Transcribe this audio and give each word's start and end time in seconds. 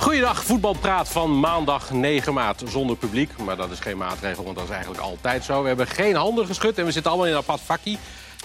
Goeiedag, 0.00 0.44
voetbalpraat 0.44 1.08
van 1.08 1.40
maandag 1.40 1.90
9 1.90 2.34
maart 2.34 2.62
zonder 2.66 2.96
publiek. 2.96 3.36
Maar 3.36 3.56
dat 3.56 3.70
is 3.70 3.78
geen 3.78 3.96
maatregel, 3.96 4.44
want 4.44 4.56
dat 4.56 4.64
is 4.64 4.70
eigenlijk 4.70 5.02
altijd 5.02 5.44
zo. 5.44 5.62
We 5.62 5.68
hebben 5.68 5.86
geen 5.86 6.14
handen 6.14 6.46
geschud 6.46 6.78
en 6.78 6.84
we 6.84 6.90
zitten 6.90 7.10
allemaal 7.10 7.28
in 7.28 7.34
een 7.36 7.40
apart 7.40 7.60
vakkie. 7.60 7.98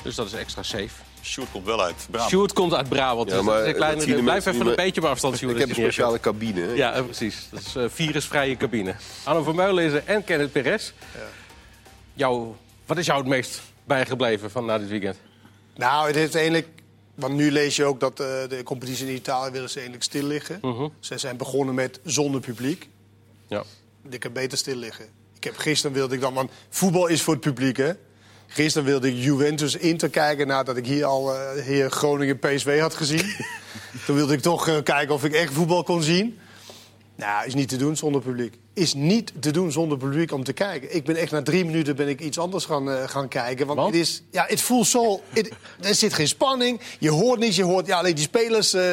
Dus 0.04 0.16
dat 0.16 0.26
is 0.26 0.34
extra 0.34 0.64
safe. 0.64 0.90
Sjoerd 1.22 1.52
komt 1.52 1.66
wel 1.66 1.84
uit 1.84 2.08
Brabant. 2.10 2.30
Sjoerd 2.30 2.54
komt 2.54 2.74
uit 2.74 2.90
Brabant. 2.90 3.32
Ja, 3.32 3.42
maar 3.42 3.62
is 3.62 3.68
een 3.68 3.74
kleine, 3.74 4.04
blijf 4.06 4.24
mensen 4.24 4.54
even 4.54 4.68
een 4.68 4.76
beetje 4.76 5.02
op 5.02 5.08
afstand, 5.08 5.38
Sjoerd. 5.38 5.54
Ik 5.54 5.60
heb 5.60 5.70
een 5.70 5.76
speciale 5.76 6.20
cabine. 6.20 6.76
Ja, 6.76 6.94
eh, 6.94 7.04
precies. 7.04 7.48
Dat 7.52 7.60
is 7.60 7.76
een 7.76 7.92
virusvrije 7.92 8.58
cabine. 8.58 8.96
Arno 9.24 9.44
Vermeulen 9.44 9.84
is 9.84 9.92
er 9.92 10.04
en 10.06 10.24
Kenneth 10.24 10.52
Perez. 10.52 10.92
Jou, 12.14 12.54
wat 12.86 12.98
is 12.98 13.06
jou 13.06 13.20
het 13.20 13.28
meest 13.28 13.62
bijgebleven 13.84 14.52
van 14.52 14.66
na 14.66 14.78
dit 14.78 14.90
weekend? 14.90 15.18
Nou, 15.76 16.08
het 16.08 16.16
heeft 16.16 16.36
eigenlijk... 16.36 16.68
Want 17.16 17.34
nu 17.34 17.52
lees 17.52 17.76
je 17.76 17.84
ook 17.84 18.00
dat 18.00 18.20
eh, 18.20 18.28
de 18.50 18.62
competitie 18.64 19.08
in 19.08 19.16
Italië 19.16 19.52
willen 19.52 19.70
ze 19.70 19.76
eigenlijk 19.76 20.06
stil 20.06 20.24
liggen. 20.24 20.58
Mhm. 20.62 20.88
Ze 21.00 21.18
zijn 21.18 21.38
begonnen 21.38 21.76
met 21.76 22.00
zonder 22.04 22.42
publiek. 22.42 22.90
Ja. 23.48 23.64
Ik 24.10 24.24
heb 24.24 24.34
beter 24.34 24.58
stil 24.58 24.76
liggen. 24.76 25.06
Ik 25.36 25.44
heb, 25.44 25.58
gisteren 25.58 25.96
wilde 25.96 26.16
ik 26.16 26.22
dan... 26.22 26.34
Want 26.34 26.52
voetbal 26.70 27.08
is 27.08 27.22
voor 27.22 27.34
het 27.34 27.44
publiek, 27.44 27.78
hè? 27.78 27.92
Gisteren 28.48 28.88
wilde 28.88 29.08
ik 29.08 29.16
Juventus 29.16 29.76
Inter 29.76 30.10
kijken 30.10 30.48
nadat 30.48 30.78
ik 30.78 30.86
hier 30.86 31.06
al 31.06 31.36
eh 31.36 31.64
heer 31.64 31.92
Groningen 31.92 32.40
PSV 32.40 32.80
had 32.80 32.96
gezien. 32.96 33.26
Toen 34.06 34.16
wilde 34.16 34.34
ik 34.34 34.42
toch 34.42 34.68
eh, 34.68 34.84
kijken 34.84 35.14
of 35.16 35.24
ik 35.24 35.34
echt 35.34 35.54
voetbal 35.54 35.84
kon 35.84 36.04
zien. 36.04 36.40
Nou, 37.16 37.46
is 37.46 37.54
niet 37.54 37.70
te 37.70 37.78
doen 37.78 37.96
zonder 37.96 38.22
publiek. 38.22 38.58
Is 38.74 38.94
niet 38.94 39.34
te 39.40 39.52
doen 39.52 39.72
zonder 39.72 39.98
publiek 39.98 40.32
om 40.32 40.44
te 40.44 40.54
kijken. 40.54 40.96
Ik 40.96 41.04
ben 41.04 41.16
echt 41.16 41.32
na 41.32 41.42
drie 41.42 41.66
minuten 41.66 41.96
ben 41.96 42.08
ik 42.08 42.22
iets 42.22 42.40
anders 42.40 42.66
gaan, 42.66 42.92
eh, 42.92 43.08
gaan 43.08 43.28
kijken. 43.28 43.66
Want, 43.66 43.80
Want? 43.80 43.94
Het, 43.94 44.02
is, 44.02 44.24
ja, 44.32 44.46
het 44.48 44.62
voelt 44.62 44.88
zo... 44.88 45.22
er 45.82 45.96
zit 45.96 46.14
geen 46.14 46.28
spanning. 46.28 46.80
Je 47.00 47.10
hoort 47.10 47.40
niets. 47.40 47.56
Je 47.56 47.64
hoort 47.64 47.88
ja, 47.88 47.98
alleen 47.98 48.16
die 48.16 48.24
spelers 48.24 48.74
eh, 48.74 48.84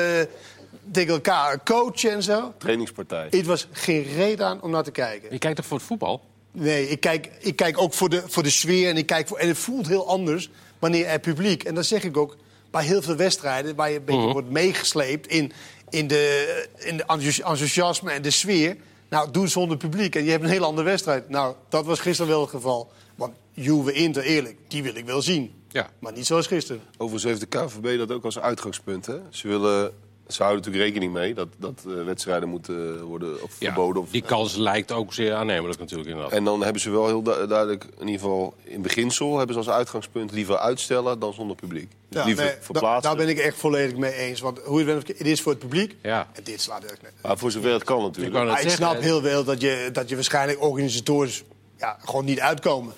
tegen 0.93 1.13
elkaar 1.13 1.63
coachen 1.63 2.11
en 2.11 2.23
zo. 2.23 2.53
Trainingspartij. 2.59 3.27
Het 3.31 3.47
was 3.47 3.69
geen 3.73 4.03
reden 4.03 4.47
aan 4.47 4.63
om 4.63 4.71
naar 4.71 4.85
te 4.85 4.91
kijken. 4.91 5.33
Je 5.33 5.39
kijkt 5.39 5.57
toch 5.57 5.67
voor 5.67 5.77
het 5.77 5.87
voetbal? 5.87 6.21
Nee, 6.53 6.89
ik 6.89 7.01
kijk, 7.01 7.31
ik 7.39 7.57
kijk 7.57 7.81
ook 7.81 7.95
voor 7.95 8.09
de, 8.09 8.23
voor 8.27 8.43
de 8.43 8.51
sfeer. 8.51 8.89
En, 8.89 8.97
ik 8.97 9.07
kijk 9.07 9.29
voor, 9.29 9.39
en 9.39 9.49
het 9.49 9.59
voelt 9.59 9.89
heel 9.89 10.09
anders 10.09 10.51
wanneer 10.79 11.07
er 11.07 11.19
publiek... 11.19 11.63
En 11.63 11.75
dat 11.75 11.87
zeg 11.87 12.05
ik 12.05 12.17
ook 12.17 12.37
bij 12.71 12.85
heel 12.85 13.03
veel 13.03 13.17
wedstrijden... 13.17 13.75
waar 13.75 13.91
je 13.91 13.97
een 13.97 14.05
beetje 14.05 14.33
wordt 14.33 14.51
meegesleept 14.51 15.27
in, 15.27 15.53
in 15.93 16.07
de, 16.07 16.67
in 16.79 16.97
de 16.97 17.03
enthousi- 17.03 17.43
enthousiasme 17.43 18.11
en 18.11 18.23
de 18.23 18.31
sfeer. 18.31 18.77
Nou, 19.09 19.31
doe 19.31 19.43
het 19.43 19.53
zonder 19.53 19.77
publiek 19.77 20.15
en 20.15 20.25
je 20.25 20.31
hebt 20.31 20.45
een 20.45 20.51
heel 20.51 20.65
andere 20.65 20.87
wedstrijd. 20.87 21.29
Nou, 21.29 21.55
dat 21.69 21.85
was 21.85 22.01
gisteren 22.01 22.31
wel 22.31 22.41
het 22.41 22.51
geval. 22.51 22.93
Want 23.15 23.33
Juve 23.53 23.93
Inter, 23.93 24.23
eerlijk, 24.23 24.57
die 24.69 24.83
wil 24.83 24.95
ik 24.95 25.05
wel 25.05 25.23
zien. 25.23 25.53
Ja. 25.69 25.91
Maar 25.99 26.13
niet 26.13 26.27
zoals 26.27 26.47
gisteren. 26.47 26.83
Overigens 26.93 27.25
heeft 27.25 27.41
de 27.41 27.59
KVB 27.59 27.99
dat 27.99 28.11
ook 28.13 28.25
als 28.25 28.39
uitgangspunt. 28.39 29.07
Hè? 29.07 29.19
Ze, 29.31 29.49
willen, 29.49 29.93
ze 30.35 30.43
houden 30.43 30.63
natuurlijk 30.65 30.93
rekening 30.93 31.13
mee 31.13 31.35
dat, 31.35 31.49
dat 31.57 31.85
eh, 31.87 32.05
wedstrijden 32.05 32.49
moeten 32.49 33.03
worden 33.03 33.43
of 33.43 33.53
verboden. 33.53 34.03
Of, 34.03 34.11
die 34.11 34.23
kans 34.23 34.57
lijkt 34.57 34.93
ook 34.93 35.13
zeer 35.15 35.35
aannemelijk 35.35 35.79
natuurlijk 35.79 36.09
inderdaad. 36.09 36.33
En 36.33 36.45
dan 36.45 36.63
hebben 36.63 36.83
ze 36.83 36.91
wel 36.91 37.07
heel 37.07 37.23
du- 37.23 37.47
duidelijk, 37.47 37.85
in 37.99 38.07
ieder 38.07 38.21
geval 38.21 38.55
in 38.65 38.83
beginsel, 38.83 39.37
hebben 39.37 39.55
ze 39.55 39.61
als 39.69 39.71
uitgangspunt 39.77 40.33
liever 40.33 40.57
uitstellen 40.59 41.19
dan 41.19 41.33
zonder 41.33 41.57
publiek. 41.57 41.91
Dus 42.09 42.21
Ja, 42.21 42.25
liever 42.27 42.45
nee, 42.45 42.55
da- 42.55 42.63
verplaatsen. 42.63 43.03
daar 43.03 43.27
ben 43.27 43.29
ik 43.29 43.39
echt 43.39 43.57
volledig 43.57 43.97
mee 43.97 44.13
eens. 44.15 44.41
Want 44.41 44.59
hoe 44.65 44.77
het 44.79 44.87
bent, 44.87 45.19
het 45.19 45.27
is 45.27 45.41
voor 45.41 45.53
het 45.53 45.61
publiek. 45.61 45.97
Ja. 46.03 46.29
En 46.33 46.43
dit 46.45 46.61
slaat 46.61 46.85
echt 46.85 47.03
net. 47.03 47.13
Maar 47.23 47.39
voor 47.39 47.51
zover 47.51 47.73
het 47.73 47.85
kan 47.85 47.99
Ik 47.99 48.03
natuurlijk. 48.05 48.61
ik 48.61 48.71
snap 48.71 48.95
eh, 48.97 49.01
heel 49.03 49.23
wel 49.23 49.45
dat 49.45 49.61
je, 49.61 49.89
dat 49.93 50.09
je 50.09 50.15
waarschijnlijk 50.15 50.63
organisatorisch 50.63 51.43
ja, 51.79 51.97
gewoon 52.05 52.25
niet 52.25 52.41
uitkomen. 52.41 52.93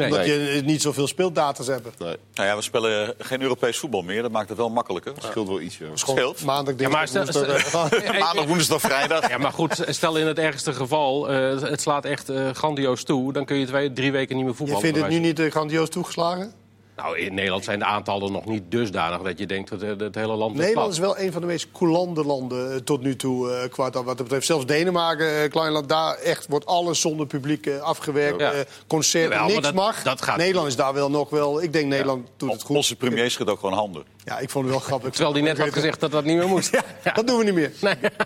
Nee. 0.00 0.08
Omdat 0.10 0.26
Nee. 0.26 0.54
je 0.56 0.62
niet 0.62 0.82
zoveel 0.82 1.06
speeldata's 1.06 1.66
hebt. 1.66 1.98
Nee, 1.98 2.16
Nou 2.34 2.48
ja, 2.48 2.56
we 2.56 2.62
spelen 2.62 3.14
geen 3.18 3.42
Europees 3.42 3.78
voetbal 3.78 4.02
meer. 4.02 4.22
Dat 4.22 4.30
maakt 4.30 4.48
het 4.48 4.58
wel 4.58 4.70
makkelijker. 4.70 5.14
dat 5.14 5.24
scheelt 5.24 5.48
wel 5.48 5.60
iets. 5.60 5.78
Ja. 5.78 5.86
Scheelt. 5.94 6.44
Maandag, 6.44 6.74
Ja, 6.78 6.88
maar 6.88 7.00
dinsdag, 7.12 7.28
stel- 7.28 7.46
woensdag, 7.46 7.92
eh, 7.92 8.20
Maandag, 8.24 8.44
woensdag, 8.46 8.80
vrijdag. 8.80 9.28
Ja, 9.28 9.38
maar 9.38 9.52
goed, 9.52 9.84
stel 9.88 10.16
in 10.16 10.26
het 10.26 10.38
ergste 10.38 10.72
geval, 10.72 11.28
eh, 11.30 11.60
het 11.62 11.80
slaat 11.80 12.04
echt 12.04 12.28
eh, 12.28 12.50
grandioos 12.50 13.04
toe... 13.04 13.32
dan 13.32 13.44
kun 13.44 13.56
je 13.56 13.66
twee, 13.66 13.92
drie 13.92 14.12
weken 14.12 14.34
niet 14.36 14.44
meer 14.44 14.52
Je 14.52 14.58
voetballen. 14.58 14.82
vindt 14.82 14.98
het 14.98 15.08
nu 15.08 15.18
niet 15.18 15.40
grandioos 15.40 15.88
toegeslagen? 15.88 16.52
Nou, 17.02 17.18
in 17.18 17.34
Nederland 17.34 17.64
zijn 17.64 17.78
de 17.78 17.84
aantallen 17.84 18.32
nog 18.32 18.44
niet 18.44 18.62
dusdanig... 18.70 19.20
dat 19.22 19.38
je 19.38 19.46
denkt 19.46 19.70
dat 19.70 19.82
eh, 19.82 19.88
het 19.98 20.14
hele 20.14 20.34
land 20.34 20.54
Nederland 20.56 20.92
is 20.92 20.98
plat. 20.98 21.14
wel 21.16 21.24
een 21.24 21.32
van 21.32 21.40
de 21.40 21.46
meest 21.46 21.66
coulante 21.72 22.24
landen 22.24 22.72
eh, 22.72 22.76
tot 22.76 23.02
nu 23.02 23.16
toe. 23.16 23.52
eh, 23.52 23.68
qua 23.70 23.90
dat 23.90 24.04
wat 24.04 24.16
dat 24.16 24.26
betreft. 24.26 24.46
Zelfs 24.46 24.66
Denemarken, 24.66 25.42
eh, 25.42 25.50
klein 25.50 25.72
land, 25.72 25.88
daar 25.88 26.14
echt 26.14 26.46
wordt 26.48 26.66
alles 26.66 27.00
zonder 27.00 27.26
publiek 27.26 27.68
afgewerkt. 27.80 28.40
Ja. 28.40 28.52
eh, 28.52 28.60
concerten, 28.86 29.30
Jawel, 29.36 29.46
niks 29.48 29.62
dat- 29.62 29.74
mag. 29.74 30.02
dat 30.02 30.22
gaat- 30.22 30.36
Nederland 30.36 30.68
is 30.68 30.76
daar 30.76 30.94
wel 30.94 31.10
nog 31.10 31.30
wel... 31.30 31.62
Ik 31.62 31.72
denk 31.72 31.86
Nederland 31.88 32.28
doet 32.36 32.52
het 32.52 32.62
goed. 32.62 32.76
Onze 32.76 32.96
premier 32.96 33.30
schudt 33.30 33.50
ook 33.50 33.58
gewoon 33.60 33.74
handen. 33.74 34.04
Ja, 34.24 34.38
ik 34.38 34.50
vond 34.50 34.64
het 34.64 34.74
wel 34.74 34.82
grappig. 34.84 35.10
Terwijl 35.10 35.32
die 35.34 35.42
net 35.42 35.58
had 35.58 35.72
gezegd 35.72 36.00
dat 36.00 36.10
dat 36.10 36.24
niet 36.24 36.36
meer 36.36 36.48
moest. 36.48 36.70
Ja, 37.04 37.12
dat 37.12 37.26
doen 37.26 37.38
we 37.38 37.44
niet 37.44 37.54
meer. 37.54 37.72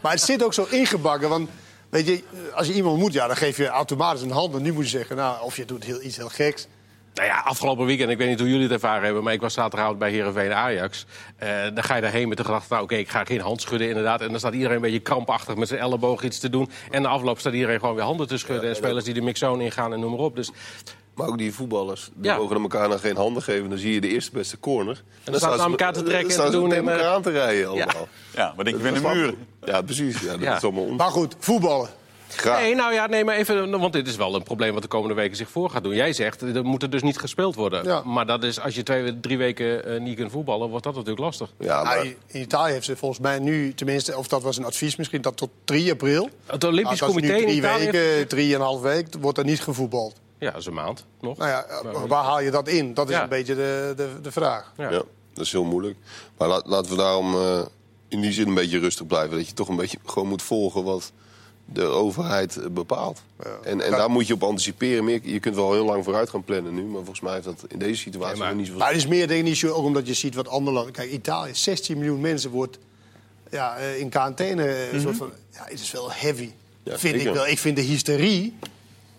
Maar 0.02 0.12
het 0.12 0.20
zit 0.20 0.44
ook 0.44 0.54
zo 0.54 0.66
ingebakken. 0.70 1.28
Want 1.28 1.48
weet 1.88 2.06
je, 2.06 2.22
als 2.54 2.66
je 2.66 2.72
iemand 2.72 2.98
moet, 2.98 3.12
ja, 3.12 3.26
dan 3.26 3.36
geef 3.36 3.56
je 3.56 3.66
automatisch 3.68 4.22
een 4.22 4.30
hand. 4.30 4.54
En 4.54 4.62
nu 4.62 4.72
moet 4.72 4.84
je 4.84 4.90
zeggen, 4.98 5.16
nou, 5.16 5.42
of 5.42 5.56
je 5.56 5.64
doet 5.64 5.84
heel, 5.84 6.02
iets 6.02 6.16
heel 6.16 6.28
geks. 6.28 6.66
Nou 7.14 7.26
ja, 7.28 7.38
afgelopen 7.44 7.86
weekend, 7.86 8.10
ik 8.10 8.18
weet 8.18 8.28
niet 8.28 8.38
hoe 8.38 8.48
jullie 8.48 8.62
het 8.62 8.72
ervaren 8.72 9.04
hebben... 9.04 9.22
maar 9.22 9.32
ik 9.32 9.40
was 9.40 9.54
zaterdagavond 9.54 9.98
bij 9.98 10.10
Heerenveen 10.10 10.52
Ajax. 10.52 11.06
Eh, 11.36 11.48
dan 11.74 11.84
ga 11.84 11.94
je 11.94 12.00
daarheen 12.00 12.28
met 12.28 12.36
de 12.36 12.44
gedachte, 12.44 12.72
nou 12.72 12.84
oké, 12.84 12.94
ik 12.94 13.08
ga 13.08 13.24
geen 13.24 13.40
hand 13.40 13.60
schudden 13.60 13.88
inderdaad. 13.88 14.20
En 14.20 14.28
dan 14.30 14.38
staat 14.38 14.52
iedereen 14.52 14.76
een 14.76 14.82
beetje 14.82 15.00
krampachtig 15.00 15.56
met 15.56 15.68
zijn 15.68 15.80
elleboog 15.80 16.22
iets 16.22 16.38
te 16.38 16.50
doen. 16.50 16.70
En 16.90 17.02
na 17.02 17.08
afloop 17.08 17.38
staat 17.38 17.52
iedereen 17.52 17.80
gewoon 17.80 17.94
weer 17.94 18.04
handen 18.04 18.26
te 18.26 18.38
schudden. 18.38 18.68
en 18.68 18.76
spelers 18.76 19.04
die 19.04 19.14
de 19.14 19.20
mixzone 19.20 19.64
ingaan 19.64 19.92
en 19.92 20.00
noem 20.00 20.10
maar 20.10 20.20
op. 20.20 20.36
Dus 20.36 20.50
Maar 21.14 21.26
ook 21.28 21.38
die 21.38 21.54
voetballers, 21.54 22.10
die 22.14 22.30
Ja. 22.30 22.36
mogen 22.36 22.60
elkaar 22.62 22.88
dan 22.88 22.98
geen 22.98 23.16
handen 23.16 23.42
geven. 23.42 23.68
Dan 23.68 23.78
zie 23.78 23.92
je 23.94 24.00
de 24.00 24.08
eerste 24.08 24.30
beste 24.30 24.60
corner. 24.60 25.02
En 25.24 25.32
dan 25.32 25.40
staan 25.40 25.56
ze 25.56 25.62
aan 25.62 25.70
elkaar 25.70 25.92
te 25.92 26.02
trekken 26.02 26.36
en 26.38 26.44
te 26.44 26.50
doen 26.50 26.72
en, 26.72 26.88
eh, 26.88 26.94
elkaar 26.94 27.12
aan 27.14 27.22
te 27.22 27.30
rijden 27.30 27.66
allemaal. 27.68 28.08
Ja, 28.34 28.52
maar 28.56 28.64
denk 28.64 28.76
je, 28.76 28.82
weer 28.82 28.96
een 29.04 29.16
muur. 29.16 29.34
Ja, 29.64 29.82
precies. 29.82 30.20
Ja, 30.20 30.30
dat 30.30 30.40
Ja. 30.40 30.56
is 30.56 30.62
allemaal 30.62 30.84
on... 30.84 30.96
Maar 30.96 31.10
goed, 31.10 31.34
voetballen. 31.38 31.88
Graag. 32.28 32.60
Nee, 32.60 32.74
nou 32.74 32.92
ja, 32.92 33.06
nee, 33.06 33.24
maar 33.24 33.34
even, 33.36 33.78
want 33.80 33.92
dit 33.92 34.06
is 34.08 34.16
wel 34.16 34.34
een 34.34 34.42
probleem 34.42 34.72
wat 34.72 34.82
de 34.82 34.88
komende 34.88 35.14
weken 35.14 35.36
zich 35.36 35.48
voor 35.50 35.70
gaat 35.70 35.82
doen. 35.82 35.94
Jij 35.94 36.12
zegt, 36.12 36.42
er 36.42 36.64
moet 36.64 36.82
er 36.82 36.90
dus 36.90 37.02
niet 37.02 37.18
gespeeld 37.18 37.54
worden. 37.54 37.84
Ja. 37.84 38.02
Maar 38.04 38.26
dat 38.26 38.44
is, 38.44 38.60
als 38.60 38.74
je 38.74 38.82
twee, 38.82 39.20
drie 39.20 39.38
weken 39.38 39.84
eh, 39.84 40.00
niet 40.00 40.16
kunt 40.16 40.30
voetballen, 40.30 40.68
wordt 40.68 40.84
dat 40.84 40.94
natuurlijk 40.94 41.20
lastig. 41.20 41.52
Ja, 41.58 41.82
maar... 41.82 41.94
Nou, 41.96 42.16
in 42.26 42.40
Italië 42.40 42.72
heeft 42.72 42.84
ze 42.84 42.96
volgens 42.96 43.20
mij 43.20 43.38
nu, 43.38 43.74
tenminste, 43.74 44.16
of 44.16 44.28
dat 44.28 44.42
was 44.42 44.56
een 44.56 44.64
advies 44.64 44.96
misschien, 44.96 45.20
dat 45.22 45.36
tot 45.36 45.50
3 45.64 45.90
april. 45.92 46.28
Het 46.46 46.64
Olympisch 46.64 47.00
Nou, 47.00 47.12
Comité 47.12 47.32
nu 47.32 47.38
in 47.38 47.44
drie 47.46 47.56
Italië... 47.56 47.90
weken, 47.90 48.28
drieënhalf 48.28 48.80
week, 48.80 49.06
wordt 49.20 49.38
er 49.38 49.44
niet 49.44 49.60
gevoetbald. 49.60 50.14
Ja, 50.38 50.50
dat 50.50 50.60
is 50.60 50.66
een 50.66 50.74
maand 50.74 51.04
nog. 51.20 51.36
Nou 51.36 51.50
ja, 51.50 51.64
eh, 51.64 52.02
waar 52.08 52.24
haal 52.24 52.40
je 52.40 52.50
dat 52.50 52.68
in? 52.68 52.94
Dat 52.94 53.08
is 53.08 53.14
Ja. 53.14 53.22
een 53.22 53.28
beetje 53.28 53.54
de, 53.54 53.92
de, 53.96 54.08
de 54.22 54.32
vraag. 54.32 54.72
Ja. 54.76 54.90
Ja, 54.90 55.02
dat 55.34 55.44
is 55.44 55.52
heel 55.52 55.64
moeilijk. 55.64 55.96
Maar 56.38 56.48
laat- 56.48 56.66
laten 56.66 56.90
we 56.90 56.96
daarom 56.96 57.34
eh, 57.34 57.60
in 58.08 58.20
die 58.20 58.32
zin 58.32 58.48
een 58.48 58.54
beetje 58.54 58.78
rustig 58.78 59.06
blijven. 59.06 59.36
Dat 59.36 59.46
je 59.48 59.54
toch 59.54 59.68
een 59.68 59.76
beetje 59.76 59.98
gewoon 60.04 60.28
moet 60.28 60.42
volgen 60.42 60.84
wat 60.84 61.12
de 61.64 61.82
overheid 61.82 62.58
bepaalt. 62.70 63.22
En, 63.62 63.80
en 63.80 63.90
Ja. 63.90 63.96
daar 63.96 64.10
moet 64.10 64.26
je 64.26 64.34
op 64.34 64.42
anticiperen. 64.42 65.04
Meer- 65.04 65.20
Je 65.22 65.40
kunt 65.40 65.54
wel 65.54 65.72
heel 65.72 65.84
lang 65.84 66.04
vooruit 66.04 66.30
gaan 66.30 66.44
plannen 66.44 66.74
nu. 66.74 66.82
Maar 66.82 66.96
volgens 66.98 67.20
mij 67.20 67.32
heeft 67.32 67.44
dat 67.44 67.64
in 67.68 67.78
deze 67.78 68.00
situatie 68.00 68.30
Nee, 68.30 68.38
maar- 68.38 68.48
nog 68.48 68.56
niet 68.56 68.66
zoveel... 68.66 68.80
Maar 68.80 68.90
het 68.92 68.98
is 68.98 69.06
meer 69.06 69.26
denk 69.28 69.40
ik 69.40 69.46
niet 69.46 69.56
zo, 69.56 69.68
ook 69.72 69.84
omdat 69.84 70.06
je 70.06 70.14
ziet 70.14 70.34
wat 70.34 70.48
andere 70.48 70.76
landen... 70.76 70.92
Kijk, 70.92 71.10
Italië, 71.10 71.54
16 71.54 71.96
miljoen 71.98 72.20
mensen 72.20 72.50
wordt 72.50 72.78
ja, 73.50 73.76
eh, 73.76 73.98
in 73.98 74.08
quarantaine. 74.08 74.64
eh, 74.66 74.92
een 74.92 75.00
soort 75.00 75.16
van, 75.16 75.32
ja, 75.52 75.64
het 75.64 75.80
is 75.80 75.90
wel 75.90 76.12
heavy. 76.12 76.50
Ja, 76.82 76.98
vind 76.98 77.14
ik 77.14 77.32
wel. 77.32 77.46
Ik 77.46 77.58
vind 77.58 77.76
de 77.76 77.82
hysterie... 77.82 78.56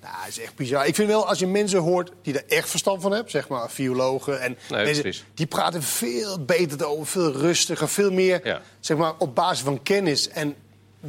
Nou, 0.01 0.27
is 0.27 0.39
echt 0.39 0.55
bizar. 0.55 0.87
Ik 0.87 0.95
vind 0.95 1.07
wel, 1.07 1.27
als 1.27 1.39
je 1.39 1.47
mensen 1.47 1.79
hoort 1.79 2.11
die 2.21 2.33
er 2.39 2.43
echt 2.57 2.69
verstand 2.69 3.01
van 3.01 3.11
hebben... 3.11 3.31
zeg 3.31 3.47
maar 3.47 3.69
biologen 3.75 4.41
en 4.41 4.57
Nee, 4.69 4.85
mensen, 4.85 5.13
die 5.33 5.45
praten 5.45 5.83
veel 5.83 6.39
beter 6.45 6.85
over, 6.87 7.05
veel 7.07 7.31
rustiger... 7.31 7.89
veel 7.89 8.11
meer 8.11 8.39
Ja. 8.47 8.61
zeg 8.79 8.97
maar, 8.97 9.13
op 9.17 9.35
basis 9.35 9.63
van 9.63 9.83
kennis. 9.83 10.29
En 10.29 10.55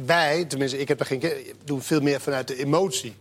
wij, 0.05 0.45
tenminste, 0.45 0.79
ik 0.79 0.87
heb 0.87 0.99
er 0.99 1.05
geen 1.05 1.21
doen 1.63 1.81
veel 1.81 2.01
meer 2.01 2.21
vanuit 2.21 2.47
de 2.47 2.57
emotie. 2.57 3.15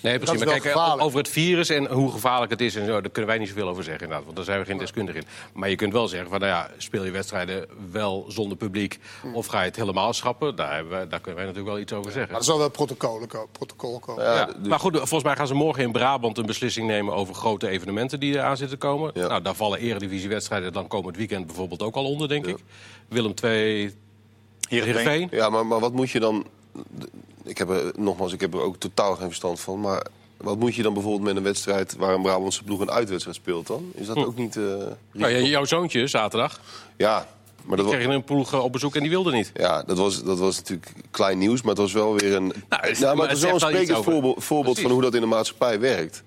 Nee, 0.00 0.18
precies. 0.18 0.38
Maar 0.38 0.48
kijk, 0.48 0.62
gevaarlijk. 0.62 1.02
over 1.02 1.18
het 1.18 1.28
virus 1.28 1.68
en 1.68 1.86
hoe 1.86 2.10
gevaarlijk 2.10 2.50
het 2.50 2.60
is 2.60 2.74
en 2.74 2.86
zo, 2.86 3.00
daar 3.00 3.10
kunnen 3.10 3.30
wij 3.30 3.38
niet 3.38 3.48
zoveel 3.48 3.68
over 3.68 3.84
zeggen 3.84 4.02
inderdaad. 4.02 4.24
Want 4.24 4.36
daar 4.36 4.44
zijn 4.46 4.60
we 4.60 4.66
geen 4.66 4.78
deskundigen 4.78 5.20
in. 5.20 5.26
Maar 5.52 5.70
je 5.70 5.76
kunt 5.76 5.92
wel 5.92 6.08
zeggen, 6.08 6.30
van, 6.30 6.40
nou 6.40 6.52
ja, 6.52 6.70
speel 6.76 7.04
je 7.04 7.10
wedstrijden 7.10 7.66
wel 7.90 8.24
zonder 8.28 8.56
publiek 8.56 8.98
of 9.32 9.46
ga 9.46 9.58
je 9.60 9.66
het 9.66 9.76
helemaal 9.76 10.12
schrappen? 10.12 10.56
Daar, 10.56 10.74
hebben 10.74 11.00
we, 11.00 11.06
daar 11.08 11.20
kunnen 11.20 11.34
wij 11.44 11.44
natuurlijk 11.44 11.74
wel 11.74 11.82
iets 11.82 11.92
over 11.92 12.12
zeggen. 12.12 12.30
Maar 12.30 12.40
er 12.40 12.46
zal 12.46 12.58
wel 12.58 12.70
protocollen 12.70 13.28
protocol 13.52 13.98
komen. 13.98 14.24
Ja, 14.24 14.34
Ja, 14.34 14.44
dus- 14.44 14.68
Maar 14.68 14.80
goed, 14.80 14.96
volgens 14.96 15.22
mij 15.22 15.36
gaan 15.36 15.46
ze 15.46 15.54
morgen 15.54 15.82
in 15.82 15.92
Brabant 15.92 16.38
een 16.38 16.46
beslissing 16.46 16.86
nemen 16.86 17.14
over 17.14 17.34
grote 17.34 17.68
evenementen 17.68 18.20
die 18.20 18.34
eraan 18.34 18.56
zitten 18.56 18.78
te 18.78 18.86
komen. 18.86 19.10
Ja. 19.14 19.26
Nou, 19.26 19.42
daar 19.42 19.54
vallen 19.54 19.78
eredivisiewedstrijden 19.78 20.72
dan 20.72 20.86
komend 20.86 21.16
weekend 21.16 21.46
bijvoorbeeld 21.46 21.82
ook 21.82 21.94
al 21.96 22.04
onder, 22.04 22.28
denk 22.28 22.46
ik. 22.46 22.56
Willem 23.08 23.34
II, 23.44 23.94
Heerenveen. 24.68 25.28
Ja, 25.30 25.48
maar, 25.50 25.66
maar 25.66 25.80
wat 25.80 25.92
moet 25.92 26.10
je 26.10 26.20
dan... 26.20 26.46
Ik 27.44 27.58
heb 27.58 27.68
er, 27.70 27.92
nogmaals, 27.96 28.32
ik 28.32 28.40
heb 28.40 28.54
er 28.54 28.60
ook 28.60 28.76
totaal 28.76 29.14
geen 29.16 29.26
verstand 29.26 29.60
van. 29.60 29.80
Maar 29.80 30.06
wat 30.36 30.58
moet 30.58 30.74
je 30.74 30.82
dan 30.82 30.92
bijvoorbeeld 30.94 31.24
met 31.24 31.36
een 31.36 31.42
wedstrijd... 31.42 31.96
waar 31.96 32.14
een 32.14 32.22
Brabantse 32.22 32.62
ploeg 32.62 32.80
een 32.80 32.90
uitwedstrijd 32.90 33.36
speelt 33.36 33.66
dan? 33.66 33.90
Is 33.94 34.06
dat 34.06 34.16
ook 34.16 34.36
niet... 34.36 34.56
eh, 34.56 34.62
Nou, 35.12 35.42
jouw 35.42 35.64
zoontje 35.64 36.06
zaterdag 36.06 36.60
ja, 36.96 37.28
maar 37.64 37.76
dat 37.76 37.86
was... 37.86 37.94
kreeg 37.94 38.06
een 38.06 38.24
ploeg 38.24 38.52
eh, 38.52 38.64
op 38.64 38.72
bezoek 38.72 38.94
en 38.94 39.00
die 39.00 39.10
wilde 39.10 39.32
niet. 39.32 39.50
Ja, 39.54 39.82
dat 39.82 39.98
was, 39.98 40.22
dat 40.22 40.38
was 40.38 40.56
natuurlijk 40.56 40.92
klein 41.10 41.38
nieuws, 41.38 41.60
maar 41.62 41.70
het 41.70 41.78
was 41.78 41.92
wel 41.92 42.14
weer 42.16 42.34
een. 42.34 42.52
Nou, 42.68 42.86
het- 42.86 42.98
Nou, 42.98 43.16
maar 43.16 43.28
het 43.28 43.36
is 43.36 43.42
wel 43.42 43.52
een 43.54 43.60
sprekend 43.60 44.04
voorbeeld, 44.36 44.80
van 44.80 44.90
hoe 44.90 45.02
dat 45.02 45.14
in 45.14 45.20
de 45.20 45.26
maatschappij 45.26 45.80
werkt. 45.80 46.22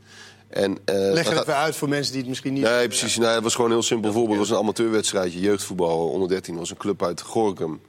En, 0.47 0.77
eh, 0.85 0.95
Leg 0.95 1.13
dat 1.13 1.17
het 1.25 1.27
gaat- 1.27 1.41
even 1.41 1.55
uit 1.55 1.75
voor 1.75 1.89
mensen 1.89 2.11
die 2.11 2.19
het 2.21 2.29
misschien 2.29 2.53
niet... 2.53 2.63
Nee, 2.63 2.87
precies. 2.87 3.17
Nee, 3.17 3.27
het 3.29 3.43
was 3.43 3.55
gewoon 3.55 3.69
een 3.69 3.75
heel 3.75 3.85
simpel 3.85 4.11
voorbeeld. 4.11 4.39
Het 4.39 4.47
was 4.47 4.57
een 4.57 4.63
amateurwedstrijdje, 4.63 5.39
jeugdvoetbal, 5.39 6.09
onder 6.09 6.27
13. 6.29 6.57
was 6.57 6.69
een 6.69 6.77
club 6.77 7.03
uit 7.03 7.21
Gorkum. 7.21 7.81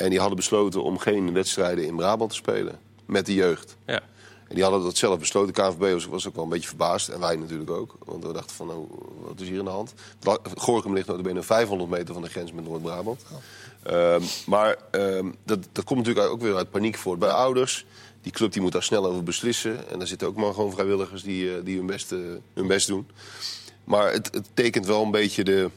En 0.00 0.10
die 0.10 0.18
hadden 0.18 0.36
besloten 0.36 0.82
om 0.82 0.98
geen 0.98 1.32
wedstrijden 1.32 1.86
in 1.86 1.96
Brabant 1.96 2.30
te 2.30 2.36
spelen. 2.36 2.78
Met 3.06 3.26
de 3.26 3.34
jeugd. 3.34 3.76
Ja. 3.86 4.00
En 4.48 4.54
die 4.54 4.62
hadden 4.62 4.82
dat 4.82 4.96
zelf 4.96 5.18
besloten. 5.18 5.54
De 5.54 5.62
KNVB 5.62 5.92
was, 5.92 6.06
was 6.06 6.28
ook 6.28 6.34
wel 6.34 6.44
een 6.44 6.50
beetje 6.50 6.68
verbaasd. 6.68 7.08
En 7.08 7.20
wij 7.20 7.36
natuurlijk 7.36 7.70
ook. 7.70 7.96
Want 8.04 8.24
we 8.24 8.32
dachten 8.32 8.56
van, 8.56 8.66
nou, 8.66 8.86
wat 9.26 9.40
is 9.40 9.48
hier 9.48 9.58
aan 9.58 9.64
de 9.64 9.70
hand? 9.70 9.94
Gorinchem 10.56 10.94
ligt 10.94 11.06
notabene 11.06 11.42
500 11.42 11.90
meter 11.90 12.14
van 12.14 12.22
de 12.22 12.28
grens 12.28 12.52
met 12.52 12.64
Noord-Brabant. 12.64 13.22
Ehm, 13.82 14.22
maar 14.46 14.76
ehm, 14.90 15.30
dat, 15.44 15.58
dat 15.72 15.84
komt 15.84 15.98
natuurlijk 15.98 16.32
ook 16.32 16.40
weer 16.40 16.56
uit 16.56 16.70
paniek 16.70 16.96
voort 16.96 17.18
bij 17.18 17.30
ouders. 17.30 17.86
Die 18.22 18.32
club 18.32 18.52
die 18.52 18.62
moet 18.62 18.72
daar 18.72 18.82
snel 18.82 19.06
over 19.06 19.22
beslissen. 19.22 19.88
En 19.88 19.98
daar 19.98 20.08
zitten 20.08 20.28
ook 20.28 20.36
maar 20.36 20.54
gewoon 20.54 20.72
vrijwilligers 20.72 21.22
die, 21.22 21.56
eh, 21.56 21.64
die 21.64 21.76
hun, 21.76 21.86
best, 21.86 22.12
eh, 22.12 22.18
hun 22.54 22.66
best 22.66 22.86
doen. 22.86 23.08
Maar 23.84 24.12
het, 24.12 24.30
het 24.34 24.46
tekent 24.54 24.86
wel 24.86 25.02
een 25.02 25.10
beetje 25.10 25.44
de, 25.44 25.70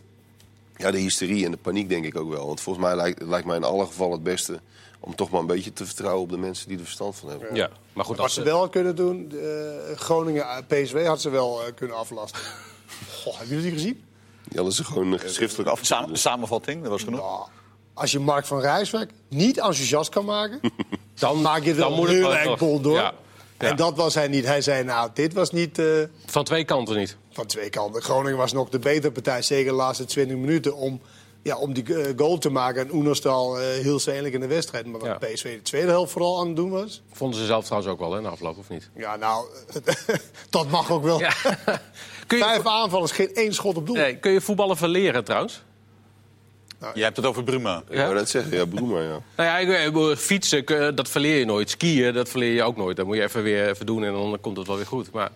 ja, 0.84 0.92
de 0.92 0.98
hysterie 0.98 1.46
en 1.46 1.52
de 1.52 1.58
paniek, 1.58 1.90
denk 1.90 2.06
ik 2.06 2.18
ook 2.18 2.30
wel. 2.30 2.46
Want 2.48 2.62
volgens 2.62 2.86
mij 2.86 2.96
lijkt, 2.96 3.22
lijkt 3.22 3.46
mij 3.46 3.56
in 3.56 3.64
alle 3.64 3.86
gevallen 3.86 4.14
het 4.14 4.24
beste... 4.24 4.60
om 5.00 5.16
toch 5.16 5.30
maar 5.30 5.40
een 5.40 5.48
beetje 5.48 5.74
te 5.74 5.86
vertrouwen 5.86 6.24
op 6.24 6.30
de 6.30 6.38
mensen 6.38 6.68
die 6.68 6.78
er 6.78 6.84
verstand 6.84 7.16
van 7.16 7.30
hebben. 7.30 7.56
ja. 7.56 7.70
Maar 7.94 8.06
goed, 8.06 8.16
Wat 8.16 8.26
als 8.26 8.34
ze 8.34 8.44
wel 8.44 8.60
had 8.60 8.70
kunnen 8.70 8.96
doen, 8.96 9.32
eh, 9.32 9.98
Groningen, 9.98 10.44
eh, 10.44 10.84
PSW 10.84 11.06
had 11.06 11.22
ze 11.22 11.30
wel 11.30 11.62
eh, 11.66 11.74
kunnen 11.76 11.98
aflasten. 11.98 12.42
Goh, 13.24 13.38
hebben 13.38 13.48
jullie 13.56 13.64
die 13.64 13.72
gezien? 13.74 14.04
Die 14.44 14.56
hadden 14.56 14.74
ze 14.74 14.84
gewoon 14.84 15.20
schriftelijk 15.26 15.70
af. 15.70 15.80
Sam- 15.82 16.16
samenvatting, 16.16 16.82
dat 16.82 16.92
was 16.92 17.04
genoeg. 17.04 17.20
Ja, 17.20 17.52
als 17.94 18.12
je 18.12 18.20
Mark 18.20 18.46
van 18.46 18.60
Rijswijk 18.60 19.12
niet 19.28 19.58
enthousiast 19.58 20.10
kan 20.10 20.26
maken, 20.26 20.60
dan, 21.20 21.42
maak 21.42 21.62
je 21.62 21.68
het 21.68 21.78
wel 21.78 21.96
dan 21.96 22.08
heel 22.08 22.36
erg 22.36 22.58
bol 22.58 22.80
door. 22.82 22.96
Ja. 22.96 23.14
Ja. 23.60 23.70
En 23.70 23.76
dat 23.76 23.96
was 23.98 24.14
hij 24.14 24.28
niet. 24.28 24.46
Hij 24.46 24.62
zei, 24.62 24.84
nou, 24.84 25.10
dit 25.14 25.34
was 25.34 25.52
niet 25.52 25.80
eh, 25.80 25.86
Van 26.26 26.44
twee 26.44 26.64
kanten 26.64 26.98
niet. 26.98 27.18
Van 27.34 27.46
twee 27.46 27.70
kanten. 27.70 28.02
Groningen 28.02 28.38
was 28.38 28.54
nog 28.54 28.70
de 28.70 28.80
betere 28.80 29.12
partij, 29.12 29.42
zeker 29.42 29.72
de 29.72 29.78
laatste 29.78 30.06
20 30.06 30.38
minuten, 30.38 30.76
om, 30.76 31.02
ja, 31.42 31.58
om 31.58 31.74
die 31.74 31.96
eh, 31.96 32.14
goal 32.18 32.38
te 32.38 32.50
maken. 32.50 32.82
En 32.82 32.94
Oenerstal 32.94 33.60
eh 33.60 33.66
heel 33.68 34.00
zedelijk 34.00 34.34
in 34.34 34.40
de 34.40 34.48
wedstrijd. 34.48 34.86
Maar 34.86 35.00
wat 35.00 35.18
Ja. 35.22 35.28
PSV 35.28 35.56
de 35.56 35.62
tweede 35.62 35.88
helft 35.90 36.12
vooral 36.12 36.40
aan 36.40 36.48
het 36.48 36.56
doen 36.56 36.70
was... 36.70 37.02
Vonden 37.12 37.40
ze 37.40 37.46
zelf 37.46 37.66
trouwens 37.66 37.92
ook 37.92 38.00
wel, 38.00 38.12
hè, 38.14 38.22
na 38.22 38.30
afloop, 38.30 38.58
of 38.58 38.70
niet? 38.70 38.90
Ja, 38.96 39.16
nou, 39.16 39.46
dat 40.50 40.70
mag 40.70 40.92
ook 40.92 41.04
wel. 41.04 41.20
Ja. 41.20 41.34
kun, 42.28 42.38
je, 42.38 42.44
Vijf 42.44 42.66
aanvallers, 42.66 43.12
geen 43.12 43.34
één 43.34 43.54
schot 43.54 43.78
op 43.78 43.86
doel. 43.86 43.96
nee, 43.96 44.18
kun 44.18 44.32
je 44.32 44.42
voetballen 44.42 44.78
verleren 44.78 45.24
trouwens? 45.24 45.64
Jij 46.94 47.04
hebt 47.04 47.18
het 47.18 47.26
over 47.26 47.44
Bruma. 47.44 47.84
Ik 47.90 47.98
wou 47.98 48.14
net 48.14 48.30
zeggen, 48.30 48.58
ja, 48.58 48.66
Broema, 48.66 49.00
ja. 49.02 49.20
Nou 49.38 49.68
ja, 49.68 49.86
bedoel, 49.86 50.16
fietsen, 50.16 50.96
dat 50.96 51.10
verleer 51.10 51.38
je 51.40 51.46
nooit. 51.46 51.70
Skiën, 51.70 52.14
dat 52.14 52.30
verleer 52.30 52.54
je 52.54 52.64
ook 52.64 52.78
nooit. 52.78 52.98
Dat 52.98 53.06
moet 53.06 53.16
je 53.16 53.24
even 53.24 53.44
weer 53.44 53.70
even 53.70 53.86
doen 53.86 54.04
en 54.04 54.14
dan 54.14 54.38
komt 54.42 54.58
het 54.58 54.68
wel 54.68 54.76
weer 54.76 54.86
goed. 54.86 55.12
Maar, 55.12 55.32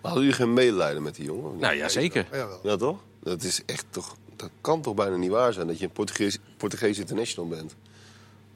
Maar 0.00 0.10
hadden 0.10 0.20
jullie 0.20 0.44
geen 0.44 0.52
medelijden 0.54 1.02
met 1.02 1.14
die 1.14 1.24
jongen? 1.24 1.58
nou 1.58 1.74
ja, 1.74 1.88
zeker. 1.88 2.26
Ja, 2.62 2.76
toch? 2.76 2.98
Dat 3.22 3.42
is 3.42 3.62
echt 3.66 3.84
toch... 3.90 4.16
Dat 4.36 4.50
kan 4.60 4.80
toch 4.82 4.94
bijna 4.94 5.16
niet 5.16 5.30
waar 5.30 5.52
zijn 5.52 5.66
dat 5.66 5.78
je 5.78 5.84
een 5.84 5.92
Portugees, 5.92 6.38
Portugees 6.56 6.98
international 6.98 7.50
bent. 7.50 7.74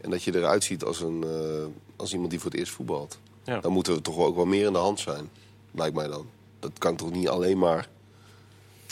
En 0.00 0.11
dat 0.11 0.23
je 0.23 0.37
eruit 0.37 0.64
ziet 0.64 0.85
als, 0.85 1.00
een, 1.00 1.25
eh, 1.25 1.64
als 1.96 2.12
iemand 2.12 2.31
die 2.31 2.41
voor 2.41 2.50
het 2.50 2.61
eerst 2.61 2.73
voetbalt. 2.73 3.19
Ja. 3.44 3.61
Dan 3.61 3.73
moeten 3.73 3.94
we 3.94 4.00
toch 4.00 4.19
ook 4.19 4.37
wel 4.37 4.44
meer 4.44 4.67
in 4.67 4.73
de 4.73 4.79
hand 4.79 5.00
zijn, 5.00 5.31
lijkt 5.70 5.94
mij 5.94 6.06
dan. 6.06 6.26
Dat 6.61 6.70
kan 6.79 6.96
toch 6.96 7.11
niet 7.11 7.29
alleen 7.29 7.58
maar... 7.58 7.88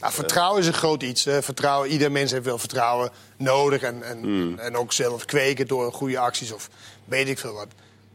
Nou, 0.00 0.12
vertrouwen 0.12 0.60
is 0.60 0.66
een 0.66 0.72
groot 0.72 1.02
iets. 1.02 1.24
Hè. 1.24 1.42
Vertrouwen, 1.42 1.90
ieder 1.90 2.12
mens 2.12 2.30
heeft 2.30 2.44
wel 2.44 2.58
vertrouwen 2.58 3.10
nodig. 3.36 3.82
En, 3.82 4.02
en, 4.02 4.18
Hmm. 4.22 4.58
en 4.58 4.76
ook 4.76 4.92
zelf 4.92 5.24
kweken 5.24 5.66
door 5.66 5.92
goede 5.92 6.18
acties 6.18 6.52
of 6.52 6.70
weet 7.04 7.28
ik 7.28 7.38
veel 7.38 7.52
wat. 7.52 7.68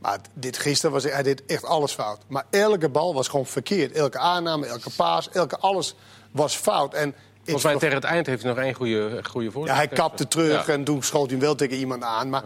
Maar 0.08 0.20
dit 0.34 0.58
gisteren 0.58 0.92
was 0.92 1.04
hij 1.04 1.24
deed 1.24 1.46
echt 1.46 1.64
alles 1.66 1.92
fout. 1.94 2.20
Maar 2.28 2.46
elke 2.50 2.90
bal 2.90 3.14
was 3.14 3.28
gewoon 3.28 3.46
verkeerd. 3.46 3.92
Elke 3.92 4.18
aanname, 4.18 4.66
elke 4.66 4.90
paas, 4.96 5.30
elke 5.30 5.58
alles 5.58 5.96
was 6.32 6.56
fout. 6.56 6.94
En 6.94 7.16
Volgens 7.44 7.66
mij 7.66 7.78
tegen 7.78 7.96
het 7.96 8.04
eind 8.04 8.26
heeft 8.28 8.44
hij 8.44 8.52
nog 8.54 8.64
één 8.64 8.74
goede, 8.74 9.20
goede 9.30 9.52
voorzet. 9.52 9.72
ja, 9.72 9.78
hij 9.78 9.88
kapte 9.88 10.28
terug 10.28 10.68
Ja. 10.68 10.74
en 10.74 10.84
toen 10.84 11.04
schoot 11.04 11.22
hij 11.30 11.32
hem 11.38 11.40
wel 11.46 11.56
tegen 11.56 11.78
iemand 11.78 12.04
aan. 12.04 12.30
Maar 12.30 12.44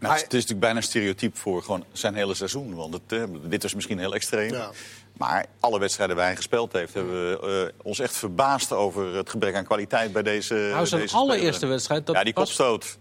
Nou, 0.00 0.12
Hij- 0.12 0.22
het 0.22 0.32
is 0.32 0.40
natuurlijk 0.40 0.60
bijna 0.60 0.76
een 0.76 0.82
stereotype 0.82 1.36
voor 1.38 1.62
gewoon 1.62 1.84
zijn 1.92 2.14
hele 2.14 2.34
seizoen. 2.34 2.74
Want 2.74 2.94
het, 2.94 3.12
eh, 3.12 3.22
dit 3.42 3.62
was 3.62 3.74
misschien 3.74 3.98
heel 3.98 4.14
extreem. 4.14 4.52
Ja. 4.52 4.70
Maar 5.16 5.46
alle 5.60 5.78
wedstrijden 5.78 6.16
waar 6.16 6.24
hij 6.24 6.36
gespeeld 6.36 6.72
heeft... 6.72 6.94
hebben 6.94 7.12
we 7.30 7.70
eh, 7.76 7.86
ons 7.86 7.98
echt 7.98 8.16
verbaasd 8.16 8.72
over 8.72 9.14
het 9.14 9.30
gebrek 9.30 9.54
aan 9.54 9.64
kwaliteit 9.64 10.12
bij 10.12 10.22
deze 10.22 10.54
Nou, 10.54 10.86
zijn 10.86 11.00
deze 11.00 11.16
allereerste 11.16 11.52
speler. 11.52 11.68
wedstrijd... 11.74 12.06
Dat 12.06 12.14
ja, 12.16 12.24
die 12.24 12.32
was, 12.34 12.44
kopstoot. 12.44 12.98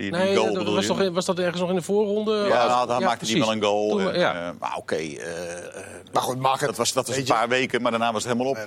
Die, 0.00 0.10
die 0.10 0.20
Nee, 0.20 0.36
goal 0.36 0.52
dat 0.54 0.74
was, 0.74 0.86
toch, 0.86 1.08
was 1.12 1.24
dat 1.24 1.38
ergens 1.38 1.60
nog 1.60 1.68
in 1.68 1.74
de 1.74 1.82
voorronde? 1.82 2.44
Ja, 2.48 2.66
nou, 2.66 2.86
daar 2.88 3.00
maakte 3.00 3.26
hij 3.30 3.38
wel 3.40 3.52
een 3.52 3.62
goal. 3.62 3.88
Toen- 3.90 4.12
en, 4.12 4.18
ja. 4.18 4.34
eh, 4.34 4.48
maar 4.60 4.74
oké, 4.76 4.94
eh, 4.94 5.12
eh, 5.12 5.84
Maar 6.12 6.22
goed, 6.22 6.38
mag 6.38 6.58
het. 6.58 6.68
dat 6.68 6.76
was, 6.76 6.92
dat 6.92 7.06
was 7.06 7.16
een 7.16 7.22
je- 7.26 7.32
paar 7.32 7.48
weken, 7.48 7.82
maar 7.82 7.90
daarna 7.90 8.12
was 8.12 8.24
het 8.24 8.32
helemaal 8.32 8.52
op. 8.52 8.58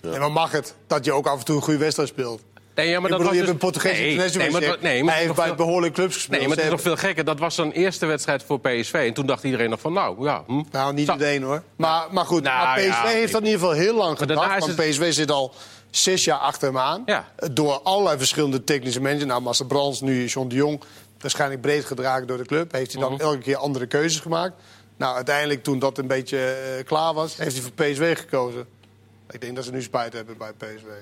Nee, 0.00 0.18
maar 0.18 0.32
mag 0.32 0.50
het 0.52 0.74
dat 0.86 1.04
je 1.04 1.12
ook 1.12 1.26
af 1.26 1.38
en 1.38 1.44
toe 1.44 1.56
een 1.56 1.62
goede 1.62 1.78
wedstrijd 1.78 2.08
speelt? 2.08 2.42
Nee, 2.74 2.88
ja, 2.88 3.00
maar 3.00 3.10
ik 3.10 3.16
dat 3.16 3.18
bedoel, 3.18 3.34
je 3.34 3.40
was 3.40 3.48
hebt 3.48 3.62
een 3.62 3.70
dus- 3.70 3.80
Portugese 3.80 4.02
nee, 4.02 4.30
nee, 4.36 4.50
maar, 4.50 4.60
dat- 4.60 4.80
nee, 4.80 5.04
maar 5.04 5.14
Hij 5.14 5.22
heeft 5.22 5.34
bij 5.36 5.46
veel- 5.46 5.54
behoorlijke 5.54 5.94
clubs 5.96 6.14
gespeeld. 6.14 6.38
Nee, 6.38 6.48
maar 6.48 6.56
het 6.56 6.66
is 6.66 6.70
nog 6.72 6.80
veel 6.80 6.96
gekker. 6.96 7.24
Dat 7.24 7.38
was 7.38 7.54
zijn 7.54 7.72
eerste 7.72 8.06
wedstrijd 8.06 8.42
voor 8.42 8.60
PSV. 8.60 8.92
En 8.92 9.14
toen 9.14 9.26
dacht 9.26 9.44
iedereen 9.44 9.70
nog 9.70 9.80
van, 9.80 9.92
nou, 9.92 10.24
ja... 10.24 10.42
Hm. 10.46 10.62
Nou, 10.70 10.94
niet 10.94 11.06
Zo. 11.06 11.12
meteen 11.12 11.42
hoor. 11.42 11.62
Maar, 11.76 12.06
maar 12.10 12.24
goed, 12.26 12.42
Nou, 12.42 12.64
maar 12.66 12.76
PSV 12.78 12.86
ja, 12.86 13.06
heeft 13.06 13.32
dat 13.32 13.40
in 13.40 13.46
ieder 13.46 13.60
geval 13.60 13.74
heel 13.76 13.94
lang 13.94 14.20
is 14.20 14.26
Want 14.66 14.76
PSV 14.76 15.12
zit 15.12 15.30
al 15.30 15.54
zes 15.90 16.24
jaar 16.24 16.38
achter 16.38 16.68
hem 16.68 16.78
aan. 16.78 17.02
Ja. 17.06 17.28
Door 17.52 17.80
allerlei 17.82 18.18
verschillende 18.18 18.64
technische 18.64 19.00
mensen. 19.00 19.26
Nou, 19.28 19.42
Marcel 19.42 19.66
Brands, 19.66 20.00
nu 20.00 20.24
John 20.26 20.48
de 20.48 20.54
Jong. 20.54 20.80
Waarschijnlijk 21.20 21.60
breed 21.60 21.84
gedragen 21.84 22.26
door 22.26 22.36
de 22.36 22.46
club. 22.46 22.72
Heeft 22.72 22.92
hij 22.92 23.00
dan 23.00 23.12
Mhm. 23.12 23.20
elke 23.22 23.38
keer 23.38 23.56
andere 23.56 23.86
keuzes 23.86 24.20
gemaakt. 24.20 24.54
Nou, 24.96 25.14
uiteindelijk 25.14 25.62
toen 25.62 25.78
dat 25.78 25.98
een 25.98 26.06
beetje 26.06 26.38
eh, 26.38 26.84
klaar 26.84 27.14
was, 27.14 27.36
heeft 27.36 27.52
hij 27.52 27.62
voor 27.62 27.72
PSV 27.72 28.18
gekozen. 28.18 28.66
Ik 29.30 29.40
denk 29.40 29.56
dat 29.56 29.64
ze 29.64 29.72
nu 29.72 29.82
spijt 29.82 30.12
hebben 30.12 30.36
bij 30.38 30.52
PSV. 30.52 30.64
Maar 30.84 30.94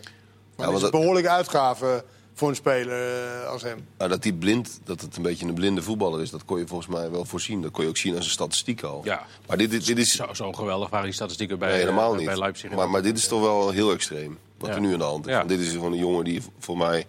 maar 0.56 0.66
het 0.66 0.76
is 0.76 0.82
een 0.82 0.90
dat- 0.90 0.90
behoorlijke 1.00 1.28
uitgave 1.30 2.04
voor 2.34 2.48
een 2.48 2.54
speler 2.54 3.14
eh, 3.42 3.48
als 3.48 3.62
hem. 3.62 3.86
Nou, 3.98 4.10
dat, 4.10 4.22
die 4.22 4.34
blind, 4.34 4.80
dat 4.84 5.00
het 5.00 5.16
een 5.16 5.22
beetje 5.22 5.46
een 5.46 5.54
blinde 5.54 5.82
voetballer 5.82 6.20
is, 6.22 6.30
dat 6.30 6.44
kon 6.44 6.58
je 6.58 6.66
volgens 6.66 6.88
mij 6.88 7.10
wel 7.10 7.24
voorzien. 7.24 7.62
Dat 7.62 7.70
kon 7.70 7.82
je 7.82 7.88
ook 7.90 7.96
zien 7.96 8.16
als 8.16 8.24
een 8.24 8.30
statistiek 8.30 8.82
al. 8.82 9.00
Ja. 9.04 9.26
Maar 9.46 9.56
dit, 9.56 9.70
dit, 9.70 9.86
dit 9.86 9.98
is 9.98 10.12
Zo, 10.16 10.32
zo 10.34 10.52
geweldig 10.52 10.88
waren 10.90 11.04
die 11.04 11.14
statistieken 11.14 11.58
bij, 11.58 11.68
nee, 11.68 11.78
helemaal 11.78 12.10
eh, 12.12 12.16
niet. 12.18 12.26
bij 12.26 12.38
Leipzig. 12.38 12.70
maar, 12.70 12.90
maar 12.90 13.02
dit 13.02 13.18
is 13.18 13.28
toch 13.28 13.40
wel 13.40 13.70
heel 13.70 13.92
extreem, 13.92 14.38
wat 14.66 14.74
er 14.74 14.80
nu 14.80 14.92
aan 14.92 14.98
de 14.98 15.04
hand 15.04 15.26
is. 15.26 15.34
Want 15.34 15.48
dit 15.48 15.60
is 15.60 15.72
gewoon 15.72 15.92
een 15.92 15.98
jongen 15.98 16.24
die 16.24 16.42
voor 16.58 16.76
mij 16.76 17.06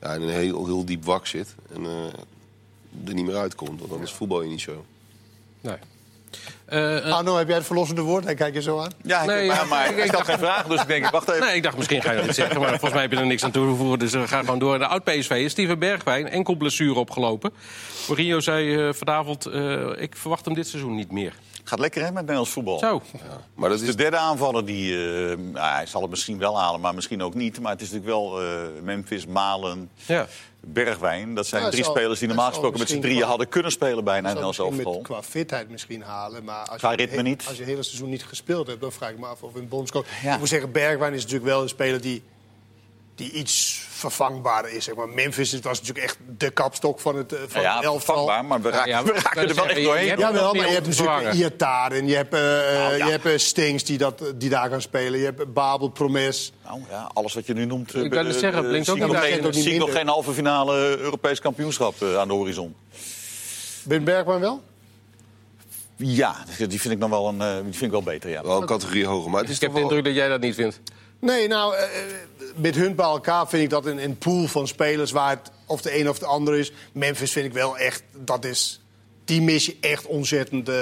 ja, 0.00 0.14
in 0.14 0.22
een 0.22 0.28
heel, 0.28 0.66
heel 0.66 0.84
diep 0.84 1.04
wak 1.04 1.26
zit. 1.26 1.54
En 1.72 1.84
eh, 1.84 3.08
er 3.08 3.14
niet 3.14 3.26
meer 3.26 3.36
uitkomt, 3.36 3.80
want 3.80 3.92
anders 3.92 4.12
voetbal 4.12 4.42
je 4.42 4.48
niet 4.48 4.60
zo. 4.60 4.84
Nee. 5.60 5.76
Eh, 6.66 6.96
eh, 7.06 7.12
Arno, 7.14 7.36
heb 7.36 7.46
jij 7.46 7.56
het 7.56 7.66
verlossende 7.66 8.00
woord? 8.02 8.24
Hij 8.24 8.34
kijkt 8.34 8.54
je 8.56 8.62
zo 8.62 8.78
aan. 8.80 8.90
Ja, 9.02 9.20
ik, 9.20 9.26
Nee, 9.26 9.46
maar, 9.46 9.56
ja, 9.56 9.64
maar 9.64 9.98
ik- 9.98 10.12
dacht- 10.12 10.26
geen 10.26 10.38
vraag, 10.38 10.66
dus 10.66 10.80
ik 10.80 10.86
denk, 10.88 11.10
wacht 11.10 11.28
even. 11.28 11.46
nee, 11.46 11.54
ik 11.56 11.62
dacht 11.62 11.76
misschien 11.76 12.02
ga 12.02 12.12
je 12.12 12.26
dat 12.26 12.34
zeggen, 12.34 12.60
maar 12.60 12.68
volgens 12.68 12.92
mij 12.92 13.02
heb 13.02 13.12
je 13.12 13.18
er 13.18 13.26
niks 13.26 13.44
aan 13.44 13.50
toe 13.50 13.70
te 13.70 13.76
voegen. 13.76 13.98
Dus 13.98 14.12
we 14.12 14.28
gaan 14.28 14.44
gewoon 14.44 14.58
door. 14.58 14.78
De 14.78 14.86
oud-PSV 14.86 15.30
is 15.30 15.50
Steven 15.50 15.78
Bergwijn, 15.78 16.28
enkel 16.28 16.54
blessure 16.56 16.98
opgelopen. 16.98 17.52
Mourinho 18.08 18.40
zei 18.40 18.74
eh, 18.88 18.92
vanavond, 18.94 19.46
eh, 19.46 20.02
ik 20.02 20.16
verwacht 20.16 20.44
hem 20.44 20.54
dit 20.54 20.68
seizoen 20.68 20.94
niet 20.94 21.10
meer. 21.12 21.34
Gaat 21.64 21.78
lekker 21.78 22.00
hè 22.02 22.06
met 22.06 22.20
Nederlands 22.20 22.50
voetbal. 22.50 22.78
Zo. 22.78 23.02
Maar 23.54 23.68
dat 23.70 23.78
De 23.78 23.86
is, 23.86 23.96
derde 23.96 24.16
aanvaller, 24.16 24.64
die, 24.66 24.92
eh, 24.94 25.36
nou, 25.36 25.66
hij 25.74 25.86
zal 25.86 26.00
het 26.00 26.10
misschien 26.10 26.38
wel 26.38 26.58
halen, 26.60 26.80
maar 26.80 26.94
misschien 26.94 27.22
ook 27.22 27.34
niet. 27.34 27.60
Maar 27.60 27.72
het 27.72 27.80
is 27.80 27.90
natuurlijk 27.90 28.16
wel 28.16 28.40
eh, 28.42 28.46
Memphis, 28.82 29.26
Malen, 29.26 29.90
Ja. 30.06 30.26
Bergwijn. 30.72 31.34
Dat 31.34 31.46
zijn 31.46 31.62
Ja, 31.62 31.70
drie 31.70 31.84
zal- 31.84 31.92
spelers 31.94 32.18
die 32.18 32.28
normaal 32.28 32.48
gesproken 32.48 32.78
met 32.78 32.88
z'n 32.88 33.00
drieën 33.00 33.18
qua- 33.18 33.28
hadden 33.28 33.48
kunnen 33.48 33.72
spelen 33.72 34.04
bij 34.04 34.18
een 34.18 34.26
elftal. 34.26 34.70
met, 34.70 34.98
qua 35.02 35.22
fitheid 35.22 35.70
misschien 35.70 36.02
halen. 36.02 36.44
Maar 36.44 36.66
als 36.68 36.78
Qua 36.78 36.90
je, 36.90 36.96
ritme 36.96 37.22
niet. 37.22 37.44
Als 37.46 37.54
je 37.56 37.60
het 37.62 37.70
hele 37.70 37.82
seizoen 37.82 38.08
niet 38.10 38.24
gespeeld 38.24 38.66
hebt, 38.66 38.80
dan 38.80 38.92
vraag 38.92 39.10
ik 39.10 39.18
me 39.18 39.26
af 39.26 39.42
of 39.42 39.54
een 39.54 39.68
bondscoach... 39.68 40.06
Ja. 40.22 40.32
Ik 40.32 40.38
moet 40.38 40.48
zeggen, 40.48 40.72
Bergwijn 40.72 41.12
is 41.12 41.22
natuurlijk 41.22 41.50
wel 41.50 41.62
een 41.62 41.68
speler 41.68 42.00
die, 42.00 42.22
die 43.16 43.30
iets 43.32 43.84
vervangbaarder 43.88 44.72
is. 44.72 44.84
Zeg 44.84 44.94
maar. 44.94 45.08
Memphis 45.08 45.52
was 45.60 45.78
natuurlijk 45.80 46.06
echt 46.06 46.18
de 46.38 46.50
kapstok 46.50 47.00
van 47.00 47.16
het, 47.16 47.32
eh, 47.32 47.38
van 47.48 47.62
Ja, 47.62 47.74
ja, 47.74 47.82
elftal. 47.82 47.98
vervangbaar, 48.00 48.44
maar 48.44 48.62
we 48.62 48.70
raken, 48.70 48.90
Ja, 48.90 49.04
we 49.04 49.12
raken 49.12 49.48
er 49.48 49.54
wel 49.54 49.66
echt 49.66 49.82
doorheen. 49.84 50.04
je 50.04 50.10
hebt- 50.10 50.22
hoor. 50.22 50.32
Ja, 50.32 50.38
wel, 50.40 50.54
maar 50.54 50.66
je 50.66 50.72
hebt 50.72 50.86
natuurlijk 50.86 51.12
vervangen. 51.12 51.36
Iataren, 51.36 52.06
je 52.06 52.14
hebt, 52.14 52.34
eh 52.34 52.40
Nou, 52.40 52.96
ja. 52.96 53.04
je 53.04 53.10
hebt 53.10 53.26
eh, 53.26 53.36
Stings 53.36 53.84
die, 53.84 53.98
dat, 53.98 54.22
die 54.34 54.48
daar 54.50 54.70
gaan 54.70 54.80
spelen. 54.80 55.18
Je 55.18 55.24
hebt 55.24 55.52
Babel, 55.52 55.88
Promes. 55.88 56.52
Nou 56.64 56.80
ja, 56.90 57.10
alles 57.14 57.34
wat 57.34 57.46
je 57.46 57.52
nu 57.54 57.64
noemt. 57.64 57.94
Ik 57.94 58.10
kan 58.10 58.26
het 58.26 58.36
zeggen, 58.36 58.68
blinkt 58.68 58.88
ook 58.88 58.98
niet 58.98 59.54
Zie 59.54 59.72
ik 59.72 59.78
nog 59.78 59.92
geen 59.92 60.08
halve 60.08 60.32
finale 60.32 60.98
Europees 60.98 61.40
kampioenschap 61.40 62.02
aan 62.02 62.28
de 62.28 62.34
horizon. 62.34 62.74
Ben 63.82 64.04
Bergwijn 64.04 64.40
wel? 64.40 64.62
Ja, 65.96 66.36
die 66.68 66.80
vind 66.80 66.94
ik 66.94 67.00
dan 67.00 67.10
wel, 67.10 67.28
een, 67.28 67.40
eh, 67.40 67.54
die 67.54 67.62
vind 67.72 67.82
ik 67.82 67.90
wel 67.90 68.02
beter, 68.02 68.30
ja. 68.30 68.42
wel 68.42 68.60
een 68.60 68.66
categorie 68.66 69.06
hoger. 69.06 69.30
Maar 69.30 69.40
het 69.40 69.50
is 69.50 69.56
Ik 69.56 69.62
heb 69.62 69.74
de 69.74 69.80
indruk 69.80 70.04
dat 70.04 70.14
jij 70.14 70.28
dat 70.28 70.40
niet 70.40 70.54
vindt. 70.54 70.80
Nee, 71.20 71.48
nou, 71.48 71.74
eh, 71.74 71.82
eh, 71.82 71.88
met 72.56 72.74
hun 72.74 72.94
bij 72.94 73.04
elkaar 73.06 73.48
vind 73.48 73.62
ik 73.62 73.70
dat 73.70 73.86
een, 73.86 74.02
een 74.04 74.18
pool 74.18 74.46
van 74.46 74.66
spelers 74.68 75.10
waar 75.10 75.30
het 75.30 75.50
of 75.66 75.82
de 75.82 75.98
een 75.98 76.08
of 76.08 76.18
de 76.18 76.26
ander 76.26 76.54
is. 76.58 76.72
Memphis 76.92 77.32
vind 77.32 77.46
ik 77.46 77.52
wel 77.52 77.78
echt, 77.78 78.02
dat 78.16 78.44
is, 78.44 78.80
die 79.24 79.42
mis 79.42 79.66
je 79.66 79.76
echt 79.80 80.06
ontzettend 80.06 80.68
eh, 80.68 80.74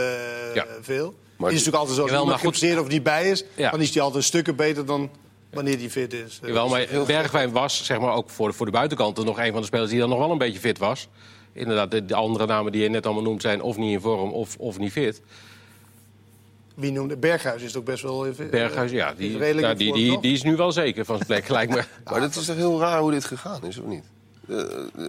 Ja. 0.54 0.66
veel. 0.80 1.14
Maar 1.36 1.50
het 1.50 1.58
is 1.60 1.64
natuurlijk 1.64 1.76
altijd 1.76 1.96
zo, 1.96 2.02
als 2.02 2.10
Jawel, 2.10 2.22
iemand 2.24 2.40
goed- 2.40 2.52
geblesseerd 2.54 2.80
of 2.82 2.88
niet 2.92 3.02
bij 3.02 3.30
is, 3.30 3.44
Ja. 3.56 3.70
dan 3.70 3.80
is 3.80 3.92
die 3.92 4.02
altijd 4.02 4.24
stukken 4.24 4.56
beter 4.56 4.86
dan 4.86 5.10
wanneer 5.52 5.78
die 5.78 5.90
fit 5.90 6.12
is. 6.12 6.40
Eh, 6.42 6.52
Wel, 6.52 6.68
dus 6.68 6.88
maar 6.92 7.04
Bergwijn 7.06 7.52
was 7.52 7.84
zeg 7.84 8.00
maar, 8.00 8.14
ook 8.14 8.30
voor 8.30 8.48
de, 8.48 8.54
voor 8.54 8.66
de 8.66 8.72
buitenkant 8.72 9.24
nog 9.24 9.38
een 9.38 9.52
van 9.52 9.60
de 9.60 9.66
spelers 9.66 9.90
die 9.90 9.98
dan 9.98 10.08
nog 10.08 10.18
wel 10.18 10.30
een 10.30 10.38
beetje 10.38 10.58
fit 10.60 10.78
was. 10.78 11.08
Inderdaad, 11.52 11.90
de, 11.90 12.04
de 12.04 12.14
andere 12.14 12.46
namen 12.46 12.72
die 12.72 12.82
je 12.82 12.88
net 12.88 13.04
allemaal 13.06 13.22
noemt 13.22 13.42
zijn 13.42 13.62
of 13.62 13.76
niet 13.76 13.92
in 13.92 14.00
vorm 14.00 14.32
of, 14.32 14.56
of 14.58 14.78
niet 14.78 14.92
fit. 14.92 15.20
Wie 16.74 16.92
noemde 16.92 17.16
Berghuis 17.16 17.62
is 17.62 17.76
ook 17.76 17.84
best 17.84 18.02
wel 18.02 18.26
even. 18.26 18.50
Berghuis, 18.50 18.90
ja, 18.90 19.12
die, 19.16 19.38
redelijk 19.38 19.66
nou, 19.66 19.76
die, 19.78 19.92
die, 19.92 20.20
die 20.20 20.32
is 20.32 20.42
nu 20.42 20.56
wel 20.56 20.72
zeker 20.72 21.04
van 21.04 21.14
zijn 21.16 21.26
plek, 21.26 21.44
gelijk 21.44 21.70
me. 21.70 21.84
Maar 22.12 22.20
het 22.22 22.36
is 22.36 22.46
toch 22.46 22.56
heel 22.56 22.80
raar 22.80 23.00
hoe 23.00 23.10
dit 23.10 23.24
gegaan 23.24 23.64
is, 23.64 23.78
of 23.78 23.86
niet? 23.86 24.04
Eh, 24.48 24.56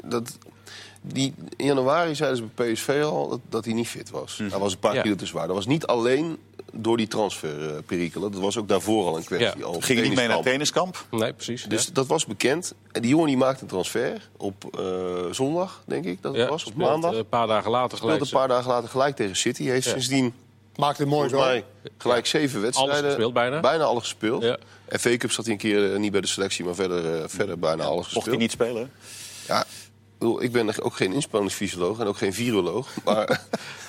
dat, 0.06 0.38
die, 1.02 1.34
in 1.56 1.66
januari 1.66 2.16
zeiden 2.16 2.38
ze 2.38 2.44
bij 2.56 2.72
PSV 2.74 3.02
al 3.04 3.30
dat, 3.30 3.40
dat 3.50 3.66
hij 3.66 3.74
niet 3.74 3.88
fit 3.88 4.10
was. 4.10 4.38
Hij 4.50 4.60
was 4.60 4.74
een 4.74 4.80
paar 4.80 4.94
Ja. 4.96 5.02
kilo 5.02 5.16
te 5.16 5.26
zwaar. 5.26 5.48
Dat 5.48 5.56
was 5.56 5.66
niet 5.66 5.86
alleen 5.86 6.38
door 6.74 6.98
die 6.98 7.08
transferperikelen. 7.08 8.32
Dat 8.32 8.42
was 8.42 8.58
ook 8.58 8.68
daarvoor 8.68 9.06
al 9.08 9.18
een 9.18 9.24
kwestie. 9.24 9.60
Ja. 9.60 9.66
Al 9.66 9.74
Ging 9.82 10.00
hij 10.00 10.08
niet 10.08 10.18
mee 10.18 10.28
naar 10.28 10.40
trainingskamp. 10.42 10.94
tenniskamp? 10.94 11.22
Nee, 11.22 11.34
precies. 11.34 11.64
Dus 11.64 11.86
ja. 11.86 11.90
dat 11.94 12.08
was 12.08 12.26
bekend. 12.26 12.74
En 12.92 13.02
die 13.02 13.10
jongen 13.12 13.28
die 13.28 13.38
maakte 13.38 13.62
een 13.62 13.68
transfer 13.70 14.30
op 14.38 14.66
eh, 14.80 14.84
zondag, 15.32 15.84
denk 15.86 16.06
ik 16.06 16.22
dat 16.22 16.36
het 16.36 16.50
was. 16.50 16.64
Of 16.66 16.74
maandag. 16.74 17.12
eh, 17.12 17.18
Een 17.18 17.30
paar 17.30 17.48
dagen 17.48 17.72
later 17.72 17.98
Speelde 17.98 18.14
gelijk. 18.16 18.32
een 18.34 18.40
paar 18.40 18.48
dagen 18.48 18.70
later 18.72 18.90
gelijk 18.90 19.16
tegen 19.16 19.36
City. 19.36 19.64
Heeft 19.64 19.86
Ja. 19.86 19.92
sindsdien 19.92 20.34
Maakt 20.76 20.98
het 20.98 21.08
mooi, 21.08 21.30
volgens 21.30 21.50
mij 21.52 21.64
gelijk 21.98 22.26
zeven 22.26 22.62
wedstrijden. 22.62 23.04
gespeeld 23.06 23.34
bijna. 23.34 23.60
Bijna 23.60 23.84
alles 23.84 24.04
gespeeld. 24.04 24.44
Ja. 24.44 24.58
FA 25.00 25.18
Cup 25.18 25.32
zat 25.32 25.44
hij 25.46 25.54
een 25.54 25.60
keer 25.60 25.94
eh, 25.94 26.00
niet 26.00 26.12
bij 26.12 26.22
de 26.22 26.28
selectie, 26.28 26.66
maar 26.66 26.76
verder, 26.76 27.16
eh, 27.16 27.24
verder 27.28 27.60
bijna 27.60 27.84
alles 27.84 27.96
Mocht 27.96 28.06
gespeeld. 28.06 28.26
hij 28.26 28.38
niet 28.38 28.52
spelen? 28.52 28.92
Ja, 29.48 29.66
ik 30.40 30.52
ben 30.52 30.84
ook 30.84 30.96
geen 30.96 31.14
inspanningsfysioloog 31.14 32.00
en 32.00 32.08
ook 32.08 32.18
geen 32.18 32.34
viroloog. 32.34 32.88
Maar, 33.04 33.16
maar, 33.26 33.38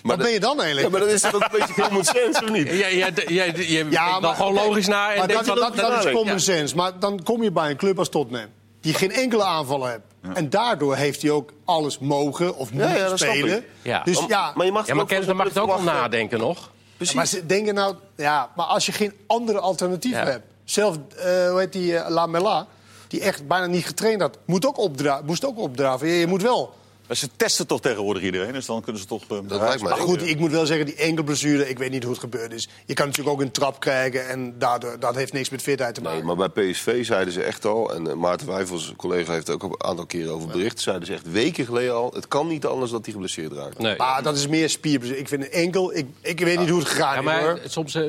Wat 0.02 0.18
ben 0.18 0.30
je 0.30 0.40
dan 0.40 0.56
ja, 0.56 0.62
eigenlijk? 0.62 0.90
maar 0.92 1.00
dat 1.00 1.10
is 1.10 1.20
toch 1.20 1.34
ook 1.34 1.42
een 1.42 1.58
beetje 1.58 1.74
common 1.82 2.04
sense, 2.04 2.42
of 2.44 2.50
niet? 2.50 2.68
Ja, 2.70 2.86
ja, 2.86 3.08
ja, 3.26 3.44
je 3.44 3.66
Ja, 3.66 3.86
ja, 3.90 4.12
dan 4.12 4.22
maar- 4.22 4.34
gewoon 4.34 4.54
logisch 4.54 4.86
na 4.86 5.10
en 5.12 5.18
Maar 5.18 5.28
dat, 5.28 5.46
van... 5.46 5.56
dat, 5.56 5.76
dat 5.76 5.98
is 5.98 6.04
ja. 6.04 6.10
common 6.12 6.40
sense. 6.40 6.76
Maar 6.76 6.98
dan 6.98 7.22
kom 7.22 7.42
je 7.42 7.50
bij 7.52 7.70
een 7.70 7.76
club 7.76 7.98
als 7.98 8.08
Tottenham. 8.08 8.48
Die 8.80 8.94
geen 8.94 9.12
enkele 9.12 9.44
aanvallen 9.44 9.90
heeft. 9.90 10.36
En 10.36 10.50
daardoor 10.50 10.96
heeft 10.96 11.22
hij 11.22 11.30
ook 11.30 11.52
alles 11.64 11.98
mogen 11.98 12.56
of 12.56 12.72
moeten 12.72 12.96
ja, 12.96 13.08
dat 13.08 13.18
spelen. 13.18 13.64
Ja. 13.82 14.02
Dus 14.04 14.20
Maar- 14.20 14.28
ja, 14.28 14.52
maar 14.54 14.66
je 14.66 14.72
mag 14.72 14.86
Ja, 14.86 14.94
maar 14.94 15.06
dan 15.26 15.40
het 15.40 15.58
ook 15.58 15.66
wel 15.66 15.82
nadenken 15.82 16.38
nog. 16.38 16.70
Precies. 16.96 17.14
maar 17.14 17.26
ze 17.26 17.46
denken 17.46 17.74
nou... 17.74 17.94
Ja, 18.16 18.50
maar 18.56 18.66
als 18.66 18.86
je 18.86 18.92
geen 18.92 19.12
andere 19.26 19.58
alternatief 19.60 20.12
Ja. 20.12 20.24
hebt. 20.24 20.46
Zelf, 20.64 20.96
eh 21.16 21.50
hoe 21.50 21.58
heet 21.58 21.72
die, 21.72 21.96
eh, 21.96 22.10
Lamela, 22.10 22.66
die 23.08 23.20
echt 23.20 23.46
bijna 23.46 23.66
niet 23.66 23.86
getraind 23.86 24.20
had, 24.20 24.38
moet 24.44 24.66
ook 24.66 24.78
opdra 24.78 25.20
moest 25.24 25.44
ook 25.44 25.58
opdraven. 25.58 26.08
Je, 26.08 26.14
je 26.14 26.26
moet 26.26 26.42
wel. 26.42 26.74
Maar 27.06 27.16
ze 27.16 27.28
testen 27.36 27.66
toch 27.66 27.80
tegenwoordig 27.80 28.22
iedereen, 28.22 28.52
dus 28.52 28.66
dan 28.66 28.82
kunnen 28.82 29.00
ze 29.02 29.08
toch... 29.08 29.22
eh, 29.22 29.28
Dat 29.28 29.60
lijkt 29.60 29.80
mij. 29.82 29.90
Maar 29.90 29.98
goed, 30.00 30.28
ik 30.28 30.38
moet 30.38 30.50
wel 30.50 30.66
zeggen, 30.66 30.86
die 30.86 30.94
enkelblessure, 30.94 31.68
ik 31.68 31.78
weet 31.78 31.90
niet 31.90 32.02
hoe 32.02 32.12
het 32.12 32.20
gebeurd 32.20 32.52
is. 32.52 32.68
Je 32.84 32.94
kan 32.94 33.06
natuurlijk 33.06 33.36
ook 33.36 33.42
een 33.42 33.50
trap 33.50 33.80
krijgen 33.80 34.28
en 34.28 34.54
daardoor, 34.58 34.96
dat 35.00 35.14
heeft 35.14 35.32
niks 35.32 35.50
met 35.50 35.62
fitheid 35.62 35.94
te 35.94 36.00
maken. 36.00 36.26
Nee, 36.26 36.36
maar 36.36 36.50
bij 36.50 36.70
PSV 36.70 37.04
zeiden 37.04 37.32
ze 37.32 37.42
echt 37.42 37.64
al, 37.64 37.94
en 37.94 38.06
eh, 38.10 38.14
Maarten 38.14 38.46
Wijfels, 38.46 38.92
collega, 38.96 39.32
heeft 39.32 39.50
ook 39.50 39.62
een 39.62 39.74
aantal 39.84 40.06
keren 40.06 40.32
over 40.32 40.48
bericht, 40.48 40.80
zeiden 40.80 41.06
ze 41.06 41.12
echt 41.12 41.30
weken 41.30 41.64
geleden 41.64 41.94
al, 41.94 42.10
het 42.14 42.28
kan 42.28 42.46
niet 42.46 42.66
anders 42.66 42.90
dat 42.90 43.04
hij 43.04 43.12
geblesseerd 43.12 43.52
raakt. 43.52 43.78
Nee. 43.78 43.96
Maar 43.96 44.22
dat 44.22 44.36
is 44.36 44.46
meer 44.48 44.68
spierblessure. 44.70 45.20
Ik 45.20 45.28
vind 45.28 45.42
een 45.44 45.50
enkel, 45.50 45.94
ik, 45.96 46.06
ik 46.20 46.40
weet 46.40 46.58
niet 46.58 46.68
hoe 46.68 46.78
het 46.78 46.88
gegaan 46.88 47.12
Ja, 47.12 47.18
is 47.18 47.24
maar 47.24 47.42
hoor. 47.42 47.58
soms 47.66 47.94
eh, 47.94 48.02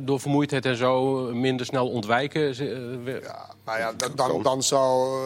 door 0.00 0.20
vermoeidheid 0.20 0.66
en 0.66 0.76
zo 0.76 1.14
minder 1.32 1.66
snel 1.66 1.88
ontwijken. 1.88 2.54
ze, 2.54 2.70
eh, 2.72 2.78
weer- 3.04 3.22
Ja, 3.22 3.50
maar 3.64 3.78
ja, 3.78 3.92
dan, 4.16 4.42
dan 4.42 4.62
zou 4.62 5.18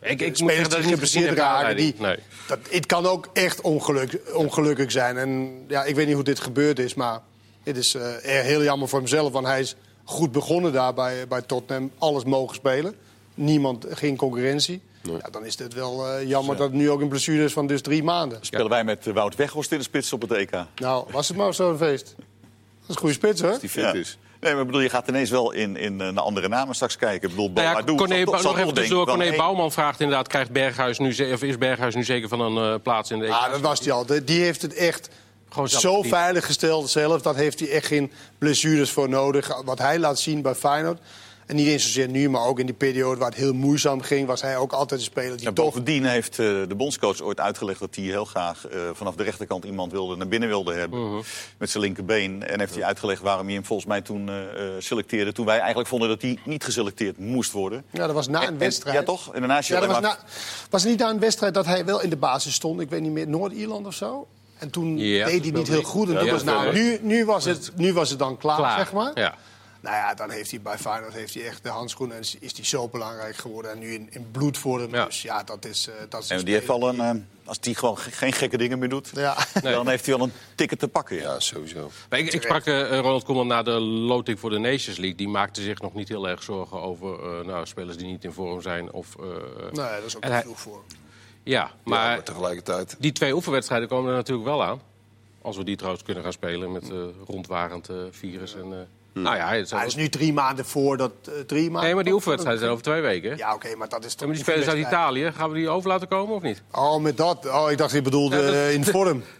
eh 0.00 0.10
Ik- 0.10 0.20
ik 0.20 0.26
moet 0.28 0.36
spelers 0.36 0.56
zeggen 0.56 0.70
dat 0.82 0.90
geblesseerd 0.90 1.28
heb, 1.28 1.36
raken. 1.38 1.76
Die, 1.76 1.94
nee. 1.98 2.16
Dat, 2.46 2.58
het 2.70 2.86
kan 2.86 3.06
ook 3.06 3.28
echt 3.32 3.60
ongeluk, 3.60 4.20
ongelukkig 4.34 4.90
zijn. 4.90 5.16
En 5.16 5.64
ja, 5.68 5.84
ik 5.84 5.94
weet 5.94 6.06
niet 6.06 6.14
hoe 6.14 6.24
dit 6.24 6.40
gebeurd 6.40 6.78
is, 6.78 6.94
maar 6.94 7.20
het 7.62 7.76
is 7.76 7.94
eh, 7.94 8.02
heel 8.22 8.62
jammer 8.62 8.88
voor 8.88 8.98
hemzelf. 8.98 9.32
Want 9.32 9.46
hij 9.46 9.60
is 9.60 9.76
goed 10.04 10.32
begonnen 10.32 10.72
daar 10.72 10.94
bij, 10.94 11.26
bij 11.28 11.42
Tottenham. 11.42 11.90
Alles 11.98 12.24
mogen 12.24 12.54
spelen. 12.54 12.94
Niemand, 13.34 13.86
geen 13.90 14.16
concurrentie. 14.16 14.80
Ja, 15.02 15.28
dan 15.30 15.44
is 15.44 15.58
het 15.58 15.74
wel 15.74 16.08
eh, 16.08 16.28
jammer 16.28 16.56
dat 16.56 16.66
het 16.66 16.76
nu 16.76 16.90
ook 16.90 17.00
een 17.00 17.08
blessure 17.08 17.44
is 17.44 17.52
van 17.52 17.66
dus 17.66 17.82
drie 17.82 18.02
maanden. 18.02 18.38
Spelen 18.40 18.68
wij 18.68 18.84
met 18.84 19.06
eh, 19.06 19.14
Wout 19.14 19.36
Weghorst 19.36 19.72
in 19.72 19.78
de 19.78 19.84
spits 19.84 20.12
op 20.12 20.20
het 20.20 20.30
EK? 20.32 20.50
Nou, 20.76 21.06
was 21.10 21.28
het 21.28 21.36
maar 21.36 21.54
zo'n 21.54 21.76
feest. 21.76 22.14
Dat 22.16 22.24
is 22.88 22.94
een 22.94 22.96
goede 23.00 23.14
spits, 23.14 23.40
hoor. 23.40 23.50
Als 23.50 23.60
die 23.60 23.68
fit 23.68 23.82
Ja. 23.82 23.92
is. 23.92 24.18
Nee, 24.46 24.54
maar 24.54 24.64
ik 24.64 24.70
bedoel, 24.70 24.82
je 24.82 24.90
gaat 24.90 25.08
ineens 25.08 25.30
wel 25.30 25.52
in, 25.52 25.76
in 25.76 26.00
eh, 26.00 26.08
naar 26.08 26.22
andere 26.22 26.48
namen 26.48 26.74
straks 26.74 26.96
kijken. 26.96 27.28
Ik 27.28 27.34
bedoel, 27.34 27.50
Nou 27.54 27.66
ja, 27.66 27.94
Corné, 27.94 28.24
zal 28.24 28.42
nog 28.42 28.58
even 28.58 28.74
tussendoor. 28.74 29.06
Corné 29.06 29.26
hey, 29.26 29.36
Bouwman 29.36 29.72
vraagt 29.72 30.00
inderdaad, 30.00 30.28
krijgt 30.28 30.50
Berghuis 30.50 30.98
nu, 30.98 31.32
of 31.32 31.42
is 31.42 31.58
Berghuis 31.58 31.94
nu 31.94 32.04
zeker 32.04 32.28
van 32.28 32.40
een 32.40 32.74
eh, 32.74 32.80
plaats 32.82 33.10
in 33.10 33.18
de 33.18 33.26
Ja, 33.26 33.48
dat 33.48 33.60
was 33.60 33.80
hij 33.80 33.92
al. 33.92 34.06
De- 34.06 34.24
Die 34.24 34.42
heeft 34.42 34.62
het 34.62 34.74
echt 34.74 35.08
Gewoon 35.48 35.68
zo 35.68 36.02
veilig 36.02 36.46
gesteld 36.46 36.90
zelf. 36.90 37.22
Dat 37.22 37.36
heeft 37.36 37.60
hij 37.60 37.70
echt 37.70 37.86
geen 37.86 38.12
blessures 38.38 38.90
voor 38.90 39.08
nodig. 39.08 39.62
Wat 39.64 39.78
hij 39.78 39.98
laat 39.98 40.18
zien 40.18 40.42
bij 40.42 40.54
Feyenoord. 40.54 41.00
En 41.46 41.56
niet 41.56 41.66
eens 41.66 41.82
zozeer 41.82 42.08
nu, 42.08 42.30
maar 42.30 42.44
ook 42.44 42.58
in 42.58 42.66
die 42.66 42.74
periode 42.74 43.18
waar 43.20 43.28
het 43.28 43.38
heel 43.38 43.52
moeizaam 43.54 44.00
ging... 44.00 44.26
was 44.26 44.42
hij 44.42 44.56
ook 44.56 44.72
altijd 44.72 45.00
een 45.00 45.06
speler 45.06 45.36
die 45.36 45.46
Ja, 45.46 45.52
toch... 45.52 45.64
bovendien 45.64 46.04
heeft 46.04 46.38
eh, 46.38 46.46
de 46.68 46.74
bondscoach 46.76 47.20
ooit 47.20 47.40
uitgelegd 47.40 47.80
dat 47.80 47.94
hij 47.94 48.04
heel 48.04 48.24
graag 48.24 48.66
eh, 48.68 48.80
vanaf 48.92 49.14
de 49.14 49.22
rechterkant 49.22 49.64
iemand 49.64 49.92
wilde, 49.92 50.16
naar 50.16 50.28
binnen 50.28 50.48
wilde 50.48 50.72
hebben. 50.74 51.10
Mhm. 51.10 51.22
Met 51.58 51.70
zijn 51.70 51.82
linkerbeen. 51.82 52.42
En 52.46 52.58
heeft 52.60 52.74
hij 52.74 52.84
uitgelegd 52.84 53.22
waarom 53.22 53.44
hij 53.46 53.54
hem 53.54 53.64
volgens 53.64 53.88
mij 53.88 54.00
toen 54.00 54.28
eh, 54.28 54.42
eh, 54.66 54.72
selecteerde. 54.78 55.32
Toen 55.32 55.46
wij 55.46 55.58
eigenlijk 55.58 55.88
vonden 55.88 56.08
dat 56.08 56.22
hij 56.22 56.38
niet 56.44 56.64
geselecteerd 56.64 57.18
moest 57.18 57.52
worden. 57.52 57.84
Ja, 57.90 58.06
dat 58.06 58.14
was 58.14 58.28
na 58.28 58.40
En- 58.40 58.46
een 58.46 58.52
en- 58.52 58.58
wedstrijd. 58.58 58.96
ja, 58.96 59.02
toch? 59.02 59.26
En 59.34 59.38
daarnaast 59.40 59.68
je 59.68 59.74
Ja, 59.74 59.80
dat 59.80 59.88
was, 59.88 60.00
na, 60.00 60.18
was 60.70 60.82
het 60.82 60.90
niet 60.90 61.00
na 61.00 61.10
een 61.10 61.20
wedstrijd 61.20 61.54
dat 61.54 61.66
hij 61.66 61.84
wel 61.84 62.00
in 62.02 62.10
de 62.10 62.16
basis 62.16 62.54
stond? 62.54 62.80
Ik 62.80 62.90
weet 62.90 63.00
niet 63.00 63.12
meer, 63.12 63.28
Noord-Ierland 63.28 63.86
of 63.86 63.94
zo? 63.94 64.26
En 64.58 64.70
toen 64.70 64.98
Ja, 64.98 65.26
deed 65.26 65.42
hij 65.42 65.50
niet 65.50 65.68
heel 65.68 65.82
goed. 65.82 66.08
En 66.10 66.24
Ja, 66.24 66.32
was, 66.32 66.44
nou, 66.44 66.72
nu, 66.72 66.98
nu, 67.02 67.24
was 67.24 67.44
het, 67.44 67.70
nu 67.76 67.92
was 67.92 68.10
het 68.10 68.18
dan 68.18 68.36
klaar, 68.36 68.56
Klaar, 68.56 68.78
zeg 68.78 68.92
maar. 68.92 69.10
Ja. 69.14 69.34
Nou 69.86 69.98
ja, 69.98 70.14
dan 70.14 70.30
heeft 70.30 70.50
hij 70.50 70.60
bij 70.60 70.78
Feyenoord 70.78 71.12
heeft 71.14 71.34
hij 71.34 71.46
echt 71.46 71.62
de 71.62 71.68
handschoen 71.68 72.12
en 72.12 72.18
is, 72.18 72.36
is 72.40 72.56
hij 72.56 72.64
zo 72.64 72.88
belangrijk 72.88 73.36
geworden. 73.36 73.70
En 73.70 73.78
nu 73.78 73.92
in, 73.94 74.08
in 74.10 74.30
bloedvorm. 74.30 74.94
Ja. 74.94 75.04
Dus 75.04 75.22
ja, 75.22 75.42
dat 75.42 75.64
is, 75.64 75.88
eh 75.88 75.94
dat 76.08 76.22
is 76.22 76.30
En 76.30 76.44
die 76.44 76.54
heeft 76.54 76.66
wel 76.66 76.88
een, 76.88 77.00
eh, 77.00 77.10
als 77.44 77.60
die 77.60 77.74
gewoon 77.74 77.98
ge- 77.98 78.10
geen 78.10 78.32
gekke 78.32 78.56
dingen 78.58 78.78
meer 78.78 78.88
doet, 78.88 79.10
Ja. 79.14 79.36
dan 79.62 79.88
heeft 79.88 80.06
hij 80.06 80.16
wel 80.16 80.26
een 80.26 80.32
ticket 80.54 80.78
te 80.78 80.88
pakken. 80.88 81.16
Ja. 81.16 81.22
Ja, 81.22 81.40
sowieso. 81.40 81.90
Maar 82.10 82.18
ik, 82.18 82.32
ik 82.32 82.42
sprak 82.42 82.64
eh, 82.66 82.88
Ronald 82.98 83.24
Koeman 83.24 83.46
na 83.46 83.62
de 83.62 83.70
loting 83.80 84.40
voor 84.40 84.50
de 84.50 84.58
Nations 84.58 84.96
League. 84.98 85.14
Die 85.16 85.28
maakte 85.28 85.62
zich 85.62 85.80
nog 85.80 85.94
niet 85.94 86.08
heel 86.08 86.28
erg 86.28 86.42
zorgen 86.42 86.80
over 86.82 87.38
eh, 87.38 87.46
nou, 87.46 87.66
spelers 87.66 87.96
die 87.96 88.06
niet 88.06 88.24
in 88.24 88.32
vorm 88.32 88.62
zijn. 88.62 88.92
Of, 88.92 89.16
eh, 89.20 89.24
Nee, 89.72 89.72
dat 89.72 90.04
is 90.06 90.16
ook 90.16 90.22
te 90.22 90.28
hij- 90.28 90.42
vroeg 90.42 90.60
voor. 90.60 90.82
ja, 91.42 91.70
Maar, 91.84 92.22
tegelijkertijd, 92.22 92.96
die 92.98 93.12
twee 93.12 93.34
oefenwedstrijden 93.34 93.88
komen 93.88 94.10
er 94.10 94.16
natuurlijk 94.16 94.48
wel 94.48 94.62
aan. 94.64 94.80
Als 95.42 95.56
we 95.56 95.64
die 95.64 95.76
trouwens 95.76 96.04
kunnen 96.04 96.22
gaan 96.22 96.32
spelen 96.32 96.72
met 96.72 96.90
eh 96.90 96.96
rondwarend 97.26 97.88
eh, 97.88 97.96
virus. 98.10 98.54
En, 98.54 98.72
eh, 98.72 98.78
Nou 99.22 99.36
ja, 99.36 99.52
het 99.54 99.70
Hij 99.70 99.86
is 99.86 99.94
nu 99.94 100.08
drie 100.08 100.32
maanden 100.32 100.64
voor 100.64 100.96
dat... 100.96 101.12
eh, 101.24 101.32
drie 101.46 101.62
maanden 101.64 101.82
Nee, 101.82 101.94
maar 101.94 102.04
die 102.04 102.12
oefenwedstrijden 102.12 102.60
zijn 102.62 102.72
over 102.72 102.84
twee 102.84 103.00
weken. 103.00 103.36
Ja, 103.36 103.54
oké, 103.54 103.76
maar 103.76 103.88
dat 103.88 104.04
is 104.04 104.14
toch... 104.14 104.26
maar 104.26 104.34
die 104.36 104.44
spelers 104.44 104.66
uit. 104.68 104.78
Italië, 104.78 105.32
gaan 105.32 105.50
we 105.50 105.56
die 105.56 105.68
over 105.68 105.88
laten 105.88 106.08
komen 106.08 106.34
of 106.34 106.42
niet? 106.42 106.62
Oh, 106.72 107.00
met 107.02 107.16
dat? 107.16 107.46
Oh, 107.50 107.70
ik 107.70 107.78
dacht 107.78 107.92
je 107.92 108.02
bedoelde 108.02 108.36
Ja, 108.36 108.42
dat- 108.42 108.70
in 108.72 108.84
vorm. 108.84 109.22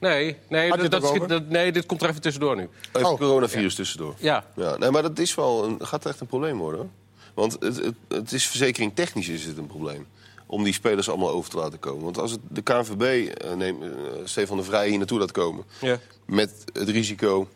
Nee, 0.00 0.36
nee, 0.48 0.76
dat, 0.76 0.90
dat 0.90 1.06
schiet- 1.06 1.48
nee, 1.48 1.72
dit 1.72 1.86
komt 1.86 2.02
er 2.02 2.08
even 2.08 2.20
tussendoor 2.20 2.56
nu. 2.56 2.68
even 2.92 3.08
Oh. 3.08 3.18
coronavirus 3.18 3.74
tussendoor. 3.74 4.14
Ja, 4.18 4.44
Ja, 4.56 4.76
nee, 4.76 4.90
maar 4.90 5.02
dat 5.02 5.18
is 5.18 5.34
wel 5.34 5.64
een, 5.64 5.86
gaat 5.86 6.06
echt 6.06 6.20
een 6.20 6.26
probleem 6.26 6.58
worden. 6.58 6.80
Hoor. 6.80 6.88
Want 7.34 7.56
het, 7.60 7.76
het, 7.84 7.94
het 8.08 8.32
is 8.32 8.46
verzekering 8.46 8.94
technisch 8.94 9.28
is 9.28 9.44
het 9.44 9.58
een 9.58 9.66
probleem. 9.66 10.06
Om 10.46 10.64
die 10.64 10.72
spelers 10.72 11.08
allemaal 11.08 11.30
over 11.30 11.50
te 11.50 11.56
laten 11.56 11.78
komen. 11.78 12.04
Want 12.04 12.18
als 12.18 12.30
het 12.30 12.40
de 12.48 12.62
KNVB 12.62 13.28
eh, 13.28 13.52
neemt, 13.54 13.82
eh, 13.82 13.88
Stefan 14.24 14.56
de 14.56 14.62
Vrij 14.62 14.88
hier 14.88 14.98
naartoe 14.98 15.18
laat 15.18 15.32
komen. 15.32 15.64
Ja. 15.80 15.98
Met 16.26 16.64
het 16.72 16.88
risico 16.88 17.48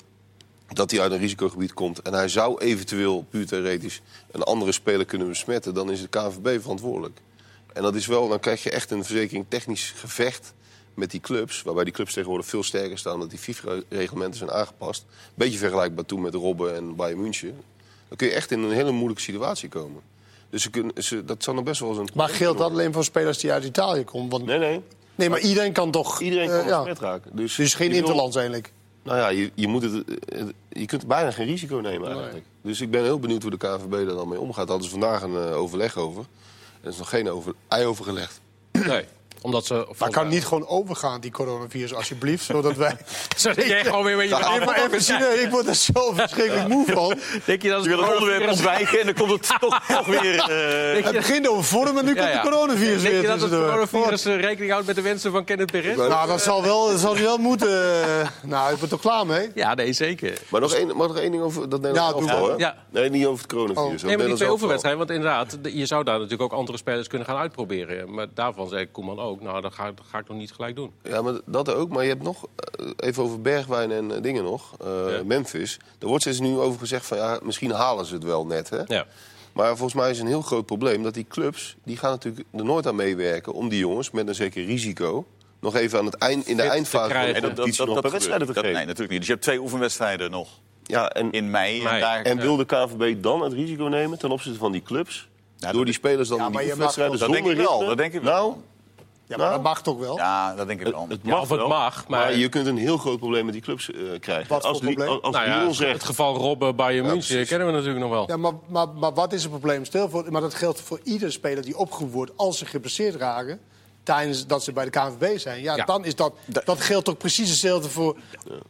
dat 0.75 0.91
hij 0.91 1.01
uit 1.01 1.13
een 1.13 1.19
risicogebied 1.19 1.75
komt. 1.75 2.03
En 2.03 2.13
hij 2.13 2.29
zou 2.29 2.61
eventueel, 2.61 3.27
puur 3.31 3.47
theoretisch, 3.47 4.01
een 4.31 4.43
andere 4.43 4.73
speler 4.73 5.07
kunnen 5.07 5.29
besmetten. 5.29 5.75
Dan 5.75 5.91
is 5.91 6.01
de 6.01 6.09
KNVB 6.09 6.61
verantwoordelijk. 6.61 7.21
En 7.73 7.83
dat 7.83 7.95
is 7.95 8.07
wel, 8.07 8.29
dan 8.29 8.41
krijg 8.41 8.63
je 8.63 8.71
echt 8.71 8.91
een 8.91 9.05
verzekering 9.05 9.45
technisch 9.49 9.93
gevecht 9.97 10.55
met 10.95 11.11
die 11.11 11.21
clubs. 11.21 11.63
Waarbij 11.63 11.85
die 11.85 11.93
clubs 11.93 12.13
tegenwoordig 12.13 12.47
veel 12.47 12.63
sterker 12.63 12.99
staan. 12.99 13.15
Omdat 13.15 13.31
die 13.31 13.39
FIFA-reglementen 13.39 14.39
zijn 14.39 14.51
aangepast. 14.51 15.05
Beetje 15.35 15.59
vergelijkbaar 15.59 16.05
toen 16.05 16.21
met 16.21 16.35
Robben 16.35 16.75
en 16.75 16.97
Bayern 16.97 17.21
München. 17.21 17.55
Dan 18.09 18.17
kun 18.17 18.27
je 18.27 18.33
echt 18.33 18.51
in 18.51 18.63
een 18.63 18.73
hele 18.73 18.91
moeilijke 18.91 19.23
situatie 19.23 19.69
komen. 19.69 20.03
Dus 20.51 20.63
ze 20.63 20.71
kunnen, 20.71 21.03
ze, 21.03 21.25
dat 21.25 21.43
zal 21.43 21.55
nog 21.55 21.65
best 21.65 21.81
wel 21.81 21.89
eens 21.89 21.99
een... 21.99 22.09
Maar 22.15 22.29
geldt 22.29 22.59
dat 22.59 22.71
alleen 22.71 22.93
voor 22.93 23.05
spelers 23.05 23.39
die 23.39 23.53
uit 23.53 23.65
Italië 23.65 24.05
komen? 24.05 24.31
Want, 24.31 24.45
nee. 24.45 24.59
Nee, 24.59 24.83
nee. 25.15 25.29
maar 25.29 25.41
iedereen 25.41 25.73
kan 25.73 25.91
toch... 25.91 26.21
Iedereen 26.21 26.49
kan 26.49 26.59
eh, 26.59 26.67
ja. 26.67 26.95
raken. 27.01 27.37
Dus, 27.37 27.55
Dus 27.55 27.75
geen 27.75 27.93
interlands 27.93 28.37
eigenlijk. 28.37 28.73
Nou 29.03 29.19
ja, 29.19 29.29
je, 29.29 29.51
je, 29.55 29.69
moet 29.69 29.83
het, 29.83 30.05
eh, 30.29 30.45
je 30.69 30.87
kunt 30.87 31.07
bijna 31.07 31.31
geen 31.31 31.47
risico 31.47 31.77
nemen 31.77 32.13
eigenlijk. 32.13 32.45
Dus 32.63 32.81
ik 32.81 32.91
ben 32.91 33.03
heel 33.03 33.19
benieuwd 33.19 33.43
hoe 33.43 33.51
de 33.51 33.57
KNVB 33.57 33.93
er 33.93 34.07
dan 34.07 34.29
mee 34.29 34.41
omgaat. 34.41 34.57
Daar 34.57 34.79
hadden 34.79 34.85
ze 34.85 34.99
vandaag 34.99 35.23
een 35.23 35.37
eh, 35.37 35.57
overleg 35.57 35.97
over. 35.97 36.25
Er 36.81 36.89
is 36.89 36.99
nog 36.99 37.09
geen 37.09 37.31
over, 37.31 37.55
ei 37.69 37.85
over 37.85 38.05
gelegd. 38.05 38.41
nee. 38.73 39.05
Omdat 39.43 39.67
ze... 39.67 39.87
Maar 39.99 40.11
kan 40.11 40.29
niet 40.29 40.45
gewoon 40.45 40.67
overgaan, 40.67 41.21
die 41.21 41.31
coronavirus, 41.31 41.95
alsjeblieft? 41.95 42.45
Zodat 42.45 42.77
wij... 42.77 42.97
Zodat 43.37 43.67
jij 43.67 43.85
gewoon 43.85 44.05
weer 44.05 44.17
met 44.17 44.29
je 44.29 44.37
Nee, 44.51 44.65
maar 44.67 44.85
even 44.87 45.03
serieus, 45.03 45.41
ik 45.41 45.51
word 45.51 45.67
er 45.67 45.75
zo 45.75 46.13
verschrikkelijk 46.15 46.69
moe 46.69 46.87
van. 46.87 47.19
Denk 47.45 47.63
je 47.63 47.69
dat 47.69 47.85
het 47.85 47.99
onderwerp 47.99 48.49
ontwijken 48.51 49.01
en 49.01 49.05
dan 49.07 49.15
komt 49.15 49.31
het 49.31 49.61
toch, 49.61 49.81
toch 49.97 50.07
weer... 50.07 50.39
eh, 50.39 51.05
Het 51.05 51.13
begint 51.15 51.49
over 51.49 51.65
vorm 51.65 51.99
en 51.99 52.05
nu 52.05 52.15
komt 52.15 52.33
de 52.33 52.41
coronavirus 52.43 53.03
Denk 53.03 53.13
weer 53.15 53.23
je 53.23 53.27
dat 53.29 53.41
het 53.41 53.51
coronavirus 53.51 54.25
eh, 54.25 54.41
rekening 54.41 54.71
houdt 54.71 54.87
met 54.87 54.97
de 54.97 55.03
wensen 55.03 55.33
van 55.33 55.45
Kenneth 55.45 55.71
Perez? 55.71 55.97
Nou, 55.97 56.27
dat 56.27 56.43
zal, 56.43 56.63
wel, 56.63 56.89
dat 56.91 57.01
zal 57.01 57.15
hij 57.15 57.23
wel 57.23 57.39
moeten. 57.39 57.69
eh, 58.03 58.29
Nou, 58.43 58.67
ik 58.69 58.75
ben 58.75 58.83
er 58.83 58.89
toch 58.89 59.01
klaar 59.01 59.27
mee? 59.27 59.51
Ja, 59.55 59.75
nee, 59.75 59.93
zeker. 59.93 60.39
Maar 60.49 60.61
nog 60.61 60.75
één, 60.75 60.97
mag 60.97 61.07
nog 61.09 61.17
één 61.19 61.31
ding 61.31 61.43
over 61.43 61.69
dat 61.69 61.81
Nederlands 61.81 62.27
Ja? 62.27 62.55
Ja. 62.59 62.77
Nee, 62.91 63.11
niet 63.11 63.27
over 63.27 63.43
het 63.43 63.53
coronavirus. 63.53 64.03
Oh. 64.03 64.09
Nee, 64.09 64.17
maar 64.17 64.27
die 64.27 64.29
het 64.29 64.37
twee 64.37 64.49
Nederlands 64.49 64.51
oefenwedstrijden, 64.51 64.99
want 65.07 65.11
inderdaad, 65.11 65.59
de- 65.63 65.77
je 65.79 65.87
zou 65.87 66.05
daar 66.05 66.15
natuurlijk 66.19 66.43
ook 66.53 66.59
andere 66.59 66.79
spelers 66.79 67.09
kunnen 67.09 67.27
gaan 67.27 67.37
uitproberen. 67.37 68.15
Maar 68.15 68.27
daarvan 68.35 68.69
zei 68.69 68.91
Koeman 68.91 69.19
ook, 69.21 69.32
nou, 69.41 69.61
dat 69.61 69.75
ga, 69.75 69.85
dat 69.93 70.05
ga 70.11 70.19
ik 70.19 70.29
nog 70.29 70.37
niet 70.39 70.53
gelijk 70.53 70.77
doen. 70.77 70.91
Ja, 71.03 71.23
maar 71.23 71.35
dat 71.47 71.75
ook. 71.75 71.89
Maar 71.89 72.03
je 72.03 72.09
hebt 72.09 72.23
nog, 72.23 72.47
eh, 72.77 72.87
even 72.97 73.23
over 73.23 73.41
Bergwijn 73.41 73.91
en 73.93 74.15
eh, 74.17 74.23
dingen 74.23 74.45
nog. 74.45 74.75
eh, 74.85 74.87
Ja. 75.17 75.23
Memphis. 75.25 75.79
Er 75.99 76.07
wordt 76.07 76.23
steeds 76.23 76.41
nu 76.41 76.59
over 76.59 76.79
gezegd 76.79 77.07
van, 77.07 77.17
ja, 77.17 77.39
misschien 77.43 77.71
halen 77.71 78.05
ze 78.07 78.15
het 78.15 78.25
wel 78.25 78.47
net, 78.47 78.71
hè? 78.71 78.81
Ja. 78.87 79.07
Maar 79.53 79.67
volgens 79.77 79.95
mij 79.95 80.11
is 80.11 80.19
een 80.19 80.27
heel 80.27 80.43
groot 80.43 80.67
probleem 80.67 81.03
dat 81.03 81.15
die 81.15 81.27
clubs... 81.29 81.77
die 81.85 81.97
gaan 81.97 82.11
natuurlijk 82.11 82.47
er 82.53 82.65
nooit 82.65 82.87
aan 82.87 82.97
meewerken 82.97 83.53
om 83.53 83.69
die 83.69 83.79
jongens 83.79 84.11
met 84.11 84.29
een 84.29 84.35
zeker 84.35 84.65
risico... 84.65 85.27
nog 85.61 85.77
even 85.77 85.99
aan 85.99 86.05
het 86.05 86.15
eind, 86.15 86.47
in 86.47 86.57
de 86.57 86.63
te 86.63 86.69
eindfase 86.69 87.15
van 87.15 87.33
dat, 87.33 87.57
dat, 87.57 87.77
dat, 87.77 88.03
dat, 88.03 88.13
wedstrijden 88.13 88.47
dat- 88.47 88.57
vergeten. 88.57 88.73
nee, 88.77 88.87
natuurlijk 88.87 89.11
niet. 89.11 89.19
Dus 89.19 89.27
je 89.27 89.33
hebt 89.33 89.45
twee 89.45 89.61
oefenwedstrijden 89.61 90.31
nog 90.31 90.49
Ja, 90.83 91.11
en, 91.11 91.31
in 91.33 91.51
mei. 91.51 91.79
En 91.79 91.85
Mei. 91.85 92.01
daar, 92.01 92.23
en 92.23 92.37
wil 92.41 92.57
de 92.57 92.65
KNVB 92.65 93.23
dan 93.23 93.43
het 93.43 93.53
risico 93.53 93.85
nemen 93.85 94.19
ten 94.19 94.31
opzichte 94.31 94.59
van 94.59 94.73
die 94.73 94.83
clubs? 94.83 95.29
dat- 95.59 95.73
door 95.73 95.85
die 95.85 95.95
spelers 95.95 96.29
dan 96.29 96.39
Ja, 96.39 96.45
in 96.45 96.51
die 96.51 96.59
maar 96.61 96.69
je 96.69 96.75
mag 96.77 96.95
dat 96.95 97.19
zonder 97.19 97.43
denk 97.43 97.47
ik 97.47 97.57
wel, 97.67 97.79
dat 97.87 97.97
denk 97.97 98.13
ik 98.13 98.23
wel. 98.23 98.49
Nou, 98.49 98.57
Ja, 99.33 99.39
maar 99.39 99.47
Nou? 99.47 99.63
dat 99.63 99.73
mag 99.73 99.83
toch 99.83 99.99
wel? 99.99 100.17
ja, 100.17 100.55
dat 100.55 100.67
denk 100.67 100.81
ik 100.81 100.87
het, 100.87 100.95
wel. 100.95 101.07
het 101.09 101.23
mag 101.25 101.41
of 101.41 101.49
het 101.49 101.59
wel, 101.59 101.69
mag, 101.69 102.09
maar- 102.09 102.21
maar... 102.21 102.37
je 102.37 102.49
kunt 102.49 102.67
een 102.67 102.77
heel 102.77 102.97
groot 102.99 103.19
probleem 103.19 103.45
met 103.45 103.55
die 103.55 103.63
clubs 103.63 103.91
eh, 103.91 103.99
krijgen. 104.21 104.49
Wat 104.49 104.65
als 104.65 104.79
probleem? 104.79 105.09
Als 105.09 105.35
Nou 105.35 105.47
ja, 105.49 105.57
Lyon 105.57 105.67
het 105.67 105.77
zegt, 105.77 106.05
geval 106.05 106.37
Robben 106.37 106.77
Bayern 106.77 107.07
Ja, 107.07 107.13
München 107.13 107.47
kennen 107.47 107.67
we 107.67 107.73
natuurlijk 107.73 108.01
nog 108.01 108.11
wel. 108.11 108.25
Ja, 108.29 108.37
maar, 108.37 108.53
maar, 108.69 108.89
maar 108.89 109.13
wat 109.15 109.33
is 109.33 109.43
het 109.43 109.51
probleem? 109.51 109.85
Stel 109.85 110.09
voor, 110.09 110.25
maar 110.31 110.41
dat 110.41 110.55
geldt 110.55 110.81
voor 110.81 111.01
ieder 111.03 111.33
speler 111.33 111.63
die 111.65 111.77
opgeroepen 111.77 112.17
wordt 112.17 112.33
als 112.37 112.59
ze 112.59 112.67
geblesseerd 112.67 113.15
raken. 113.15 113.61
Tijdens 114.03 114.47
dat 114.47 114.63
ze 114.65 114.73
bij 114.73 114.85
de 114.85 114.91
KNVB 114.91 115.39
zijn. 115.39 115.63
Ja, 115.63 115.77
Ja. 115.77 115.85
dan 115.85 116.05
is 116.05 116.15
dat. 116.17 116.33
Dat 116.65 116.81
geldt 116.81 117.05
toch 117.05 117.17
precies 117.17 117.49
hetzelfde 117.49 117.89
voor. 117.89 118.17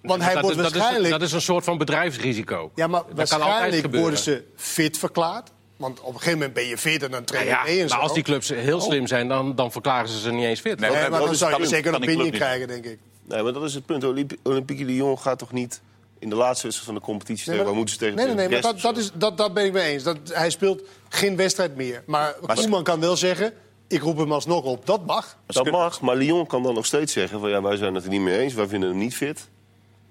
Want 0.03 0.23
hij 0.23 0.33
dat, 0.35 0.43
wordt 0.43 0.57
is, 0.57 0.63
dat, 0.63 0.73
is, 0.73 0.79
waarschijnlijk. 0.79 1.13
dat 1.13 1.23
is 1.23 1.33
een 1.33 1.41
soort 1.41 1.65
van 1.65 1.79
bedrijfsrisico. 1.79 2.71
ja, 2.75 2.87
maar 2.87 3.03
dat 3.03 3.09
kan 3.11 3.17
altijd 3.19 3.41
waarschijnlijk 3.41 3.83
gebeuren. 3.83 4.01
worden 4.11 4.25
ze 4.25 4.45
fit 4.57 4.99
verklaard. 4.99 5.51
Want 5.83 6.01
op 6.01 6.07
een 6.07 6.13
gegeven 6.15 6.33
moment 6.39 6.53
ben 6.55 6.67
je 6.67 6.79
fit 6.79 7.03
en 7.03 7.11
dan 7.11 7.25
train 7.25 7.45
je 7.45 7.51
Ja, 7.51 7.63
mee 7.63 7.81
en 7.81 7.89
zo. 7.89 7.95
maar 7.95 8.03
als 8.05 8.15
die 8.15 8.23
clubs 8.23 8.49
heel 8.49 8.81
slim 8.81 9.07
zijn, 9.07 9.29
dan, 9.29 9.55
dan 9.55 9.73
verklaren 9.73 10.09
ze 10.09 10.19
ze 10.21 10.31
niet 10.33 10.45
eens 10.45 10.61
fit. 10.61 10.81
Nee, 10.81 10.91
Nee, 10.91 11.01
dat 11.01 11.11
maar 11.11 11.21
dan 11.21 11.35
zou 11.35 11.61
je 11.63 11.67
zeker 11.69 11.95
een 11.95 12.03
opinie 12.03 12.23
niet. 12.25 12.35
krijgen, 12.35 12.69
denk 12.69 12.85
ik. 12.85 12.99
Nee, 13.25 13.43
maar 13.43 13.53
dat 13.53 13.63
is 13.63 13.75
het 13.75 13.87
punt. 13.87 14.05
Olympi 14.05 14.37
Olympique 14.43 14.85
Lyon 14.85 15.19
gaat 15.19 15.39
toch 15.39 15.53
niet 15.53 15.81
in 16.19 16.29
de 16.29 16.35
laatste 16.37 16.63
wedstrijd 16.67 16.93
van 16.93 16.95
de 16.95 17.01
competitie 17.11 17.37
Nee, 17.37 17.45
tegen... 17.45 17.57
maar- 17.57 17.67
waar 17.67 17.77
moeten 17.77 17.95
ze 17.95 18.01
tegen 18.01 18.17
nee, 18.17 18.27
nee, 18.27 18.35
nee, 18.35 18.49
maar 18.49 18.73
dat, 18.73 18.81
dat, 18.81 18.97
is, 18.97 19.11
dat, 19.15 19.37
dat 19.37 19.55
ben 19.55 19.65
ik 19.65 19.73
mee 19.73 19.93
eens. 19.93 20.03
Dat, 20.03 20.17
hij 20.33 20.51
speelt 20.51 20.83
geen 21.09 21.37
wedstrijd 21.37 21.77
meer. 21.77 22.03
Maar, 22.07 22.35
Koeman 22.55 22.83
kan 22.83 23.01
wel 23.01 23.17
zeggen, 23.17 23.53
ik 23.89 24.03
roep 24.03 24.17
hem 24.19 24.33
alsnog 24.33 24.65
op. 24.65 24.87
Dat 24.87 25.07
mag. 25.07 25.37
Dat 25.47 25.71
mag, 25.71 26.01
maar 26.01 26.17
Lyon 26.17 26.47
kan 26.47 26.63
dan 26.63 26.75
nog 26.75 26.87
steeds 26.87 27.13
zeggen... 27.13 27.41
van 27.41 27.51
ja, 27.51 27.63
wij 27.63 27.77
zijn 27.77 27.95
het 27.95 28.05
er 28.05 28.11
niet 28.11 28.21
mee 28.21 28.39
eens, 28.39 28.55
wij 28.55 28.67
vinden 28.67 28.89
hem 28.89 28.99
niet 28.99 29.17
fit. 29.17 29.49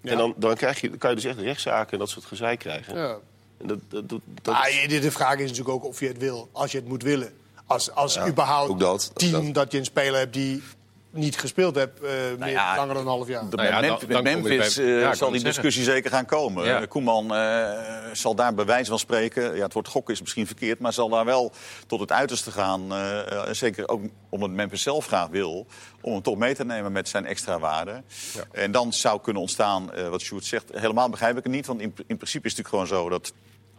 Ja. 0.02 0.12
En 0.12 0.18
dan, 0.18 0.34
dan, 0.38 0.56
krijg 0.56 0.82
je, 0.82 0.90
dan 0.90 0.98
kan 0.98 1.10
je 1.10 1.16
dus 1.16 1.26
echt 1.26 1.40
rechtszaken 1.40 1.92
en 1.92 2.00
dat 2.00 2.10
soort 2.10 2.26
gezeik 2.26 2.60
krijgen. 2.60 2.98
Ja. 2.98 3.18
Dat, 3.64 3.80
dat, 3.90 4.10
dat, 4.42 4.56
Ah, 4.56 4.88
de, 4.88 5.12
vraag 5.12 5.34
is 5.34 5.50
natuurlijk 5.50 5.70
ook 5.70 5.86
of 5.86 6.00
je 6.00 6.08
het 6.08 6.18
wil. 6.18 6.50
Als 6.52 6.72
je 6.72 6.78
het 6.78 6.88
moet 6.88 7.04
willen. 7.04 7.34
Als, 7.66 7.92
als 7.92 8.20
überhaupt 8.20 8.68
team 9.14 9.32
dat. 9.32 9.54
dat. 9.54 9.72
je 9.72 9.78
een 9.78 9.86
speler 9.86 10.20
hebt 10.20 10.34
die 10.34 10.64
niet 11.12 11.38
gespeeld 11.40 11.76
hebt 11.76 12.02
eh, 12.02 12.10
meer, 12.40 12.50
ja, 12.50 12.76
langer 12.76 12.94
dan 12.94 13.04
een 13.04 13.10
half 13.10 13.28
jaar. 13.28 13.50
De- 13.50 13.56
Nou 13.56 13.68
ja, 13.68 13.82
dan- 13.82 13.90
Memphis, 13.90 14.08
dan 14.08 14.24
Memphis 14.24 14.76
bij- 14.76 14.86
eh, 14.96 15.02
ja, 15.02 15.10
ik 15.10 15.16
zal 15.16 15.32
die 15.32 15.44
discussie 15.44 15.84
zeker 15.84 16.12
gaan 16.12 16.26
komen. 16.26 16.66
Ja. 16.66 16.82
Eh, 16.82 16.88
Koeman 16.88 17.36
eh, 17.36 17.70
zal 18.14 18.36
daar 18.36 18.54
bij 18.54 18.66
wijze 18.66 18.90
van 18.90 19.00
spreken, 19.00 19.56
ja, 19.56 19.64
het 19.64 19.74
woord 19.74 19.88
gokken 19.88 20.14
is 20.14 20.22
misschien 20.22 20.46
verkeerd, 20.48 20.80
maar 20.80 20.94
zal 20.94 21.10
daar 21.10 21.26
wel 21.26 21.52
tot 21.88 22.00
het 22.00 22.12
uiterste 22.12 22.52
gaan. 22.52 22.94
zeker 23.52 23.88
ook 23.90 24.02
omdat 24.30 24.50
Memphis 24.50 24.82
zelf 24.82 25.06
graag 25.06 25.28
wil, 25.28 25.66
om 26.02 26.14
hem 26.14 26.22
toch 26.22 26.38
mee 26.38 26.56
te 26.56 26.66
nemen 26.66 26.92
met 26.92 27.10
zijn 27.10 27.26
extra 27.26 27.60
waarde. 27.60 28.04
En 28.52 28.72
dan 28.72 28.94
zou 28.94 29.22
kunnen 29.22 29.42
ontstaan, 29.42 29.94
eh, 29.94 30.08
wat 30.08 30.22
Sjoerd 30.22 30.46
zegt, 30.46 30.66
helemaal 30.74 31.10
begrijp 31.10 31.38
ik 31.38 31.44
het 31.44 31.52
niet. 31.54 31.66
Want 31.66 31.82
in, 31.82 31.94
in 32.08 32.18
principe 32.18 32.48
is 32.48 32.58
het 32.58 32.66
natuurlijk 32.66 32.92
gewoon 32.92 33.04
zo 33.04 33.10
dat 33.10 33.34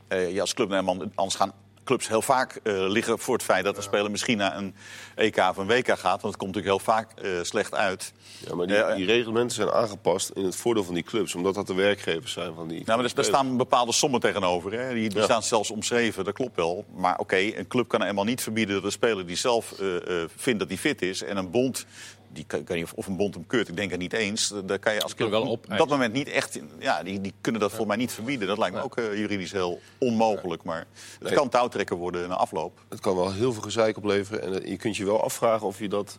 eh, 0.09 0.33
je 0.35 0.41
als 0.41 0.55
club, 0.55 0.73
anders 1.15 1.35
gaan 1.35 1.53
clubs 1.85 2.09
heel 2.09 2.23
vaak 2.23 2.61
eh, 2.63 2.73
liggen 2.89 3.19
voor 3.19 3.35
het 3.35 3.43
feit 3.45 3.65
dat 3.65 3.77
de 3.77 3.83
speler 3.83 4.11
misschien 4.11 4.37
naar 4.39 4.57
een 4.57 4.75
EK 5.15 5.37
of 5.37 5.57
een 5.57 5.67
WK 5.67 5.87
gaat. 5.89 6.01
Want 6.23 6.23
het 6.23 6.37
komt 6.37 6.55
natuurlijk 6.55 6.67
heel 6.85 6.95
vaak 6.95 7.11
eh, 7.19 7.31
slecht 7.43 7.75
uit. 7.75 8.13
ja, 8.47 8.55
maar 8.55 8.67
die, 8.67 8.77
Ja, 8.77 8.95
die 8.95 9.07
reglementen 9.07 9.57
zijn 9.57 9.71
aangepast 9.71 10.31
in 10.31 10.45
het 10.45 10.57
voordeel 10.57 10.85
van 10.85 10.95
die 10.95 11.03
clubs. 11.03 11.35
Omdat 11.35 11.55
dat 11.55 11.67
de 11.67 11.75
werkgevers 11.75 12.33
zijn 12.33 12.55
van 12.55 12.69
die... 12.69 12.83
Nou, 12.85 12.99
maar 13.01 13.09
er, 13.09 13.15
daar 13.15 13.25
staan 13.25 13.57
bepaalde 13.57 13.93
sommen 13.93 14.21
tegenover. 14.21 14.73
Hè. 14.73 14.95
Die, 14.95 15.09
die 15.09 15.19
Ja. 15.19 15.25
staan 15.25 15.43
zelfs 15.43 15.71
omschreven, 15.71 16.25
dat 16.25 16.35
klopt 16.35 16.57
wel. 16.57 16.85
Maar 16.97 17.19
oké, 17.19 17.37
een 17.37 17.69
club 17.69 17.89
kan 17.89 18.03
eenmaal 18.03 18.25
niet 18.25 18.43
verbieden 18.43 18.75
dat 18.75 18.85
een 18.85 18.93
speler 18.93 19.27
die 19.27 19.37
zelf 19.37 19.73
eh, 19.81 19.97
eh, 20.23 20.29
vindt 20.37 20.59
dat 20.59 20.69
hij 20.69 20.79
fit 20.79 21.03
is... 21.03 21.23
en 21.23 21.37
een 21.37 21.51
bond, 21.51 21.87
die, 22.33 22.45
kan- 22.47 22.61
ik 22.61 22.69
weet 22.69 22.77
niet 22.77 22.87
of- 22.87 22.93
of 22.93 23.07
een 23.07 23.17
bond 23.17 23.35
hem 23.35 23.47
keurt, 23.47 23.69
ik 23.69 23.77
denk 23.77 23.91
het 23.91 24.01
niet 24.01 24.13
eens. 24.13 24.53
Daar 24.65 24.79
kan 24.79 24.95
je 24.95 25.03
als 25.03 25.15
club 25.15 25.31
wel 25.31 25.43
op 25.51 25.67
dat 25.77 25.89
moment 25.89 26.13
niet 26.13 26.29
echt... 26.29 26.59
Ja, 26.79 27.03
die, 27.03 27.21
die 27.21 27.33
kunnen 27.41 27.61
dat 27.61 27.71
volgens 27.71 27.89
mij 27.91 27.99
niet 27.99 28.13
verbieden. 28.13 28.49
Dat 28.49 28.59
lijkt 28.59 28.75
me 28.75 28.83
ook 28.83 28.97
eh, 28.97 29.19
juridisch 29.19 29.53
heel 29.53 29.81
onmogelijk. 29.99 30.63
Maar 30.63 30.79
het 31.19 31.23
Nee. 31.23 31.33
kan 31.35 31.49
touwtrekken 31.49 31.97
worden 31.97 32.29
na 32.29 32.35
afloop. 32.35 32.79
Het 32.89 33.01
kan 33.01 33.17
wel 33.17 33.33
heel 33.33 33.53
veel 33.53 33.63
gezeik 33.63 33.97
opleveren. 33.97 34.43
En 34.43 34.63
eh, 34.63 34.71
je 34.71 34.77
kunt 34.77 34.97
je 34.97 35.05
wel 35.05 35.23
afvragen 35.25 35.67
of 35.67 35.79
je 35.79 35.89
dat 35.89 36.19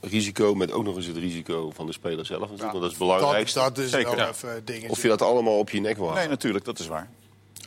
risico... 0.00 0.54
met 0.54 0.72
ook 0.72 0.84
nog 0.84 0.96
eens 0.96 1.06
het 1.06 1.16
risico 1.16 1.70
van 1.74 1.86
de 1.86 1.92
speler 1.92 2.26
zelf 2.26 2.40
dat 2.40 2.50
is 2.58 2.62
het 2.62 2.72
dat, 2.80 2.98
belangrijkste. 2.98 3.58
dat 3.58 3.78
is 3.78 3.90
Zeker. 3.90 4.16
wel 4.16 4.24
Ja. 4.24 4.28
even 4.28 4.64
dingetje. 4.64 4.88
Of 4.90 5.02
je 5.02 5.08
dat 5.08 5.22
allemaal 5.22 5.58
op 5.58 5.70
je 5.70 5.80
nek 5.80 5.96
wil 5.96 6.10
Nee, 6.12 6.28
natuurlijk, 6.28 6.64
dat 6.64 6.78
is 6.78 6.86
waar. 6.86 7.08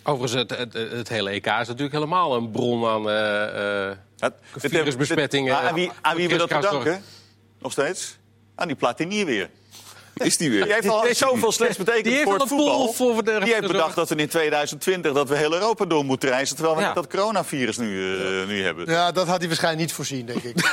Overigens, 0.03 0.41
het, 0.41 0.57
het, 0.57 0.73
het 0.91 1.09
hele 1.09 1.29
EK 1.29 1.45
is 1.45 1.67
natuurlijk 1.67 1.91
helemaal 1.93 2.35
een 2.35 2.51
bron 2.51 2.85
aan 2.85 3.09
eh, 3.09 3.89
eh, 3.89 3.97
Het, 4.19 4.33
virusbesmettingen. 4.53 5.57
Aan 5.57 5.73
wie, 5.73 5.91
aan 6.01 6.15
wie 6.15 6.27
we 6.29 6.37
dat 6.37 6.47
te 6.49 6.53
Kriskras 6.55 6.83
danken? 6.83 7.03
Nog 7.59 7.71
steeds? 7.71 8.17
Aan 8.55 8.67
die 8.67 8.75
Platinier 8.75 9.25
weer. 9.25 9.49
Is 10.13 10.37
die 10.37 10.49
weer? 10.49 10.63
Die 10.63 10.73
heeft 10.73 10.89
al 10.89 11.05
zoveel 11.11 11.51
slechts 11.51 11.77
betekend 11.83 12.03
Die 12.05 12.23
voor 12.23 12.33
het 12.33 12.47
voetbal. 12.47 12.65
pool 12.77 12.93
voor 12.93 13.23
de- 13.23 13.39
die 13.43 13.53
heeft 13.53 13.67
bedacht 13.67 13.95
dat 13.95 14.09
we 14.09 14.15
in 14.15 14.27
2020 14.29 15.13
dat 15.13 15.29
we 15.29 15.35
heel 15.37 15.53
Europa 15.53 15.85
door 15.85 16.05
moeten 16.05 16.29
reizen... 16.29 16.55
terwijl 16.55 16.75
we 16.77 16.81
Ja. 16.81 16.93
dat 16.93 17.07
coronavirus 17.07 17.77
nu, 17.77 18.15
eh, 18.41 18.47
nu 18.47 18.63
hebben. 18.63 18.89
Ja, 18.89 19.11
dat 19.11 19.27
had 19.27 19.37
hij 19.39 19.47
waarschijnlijk 19.47 19.83
niet 19.83 19.93
voorzien, 19.93 20.25
denk 20.25 20.43
ik. 20.43 20.55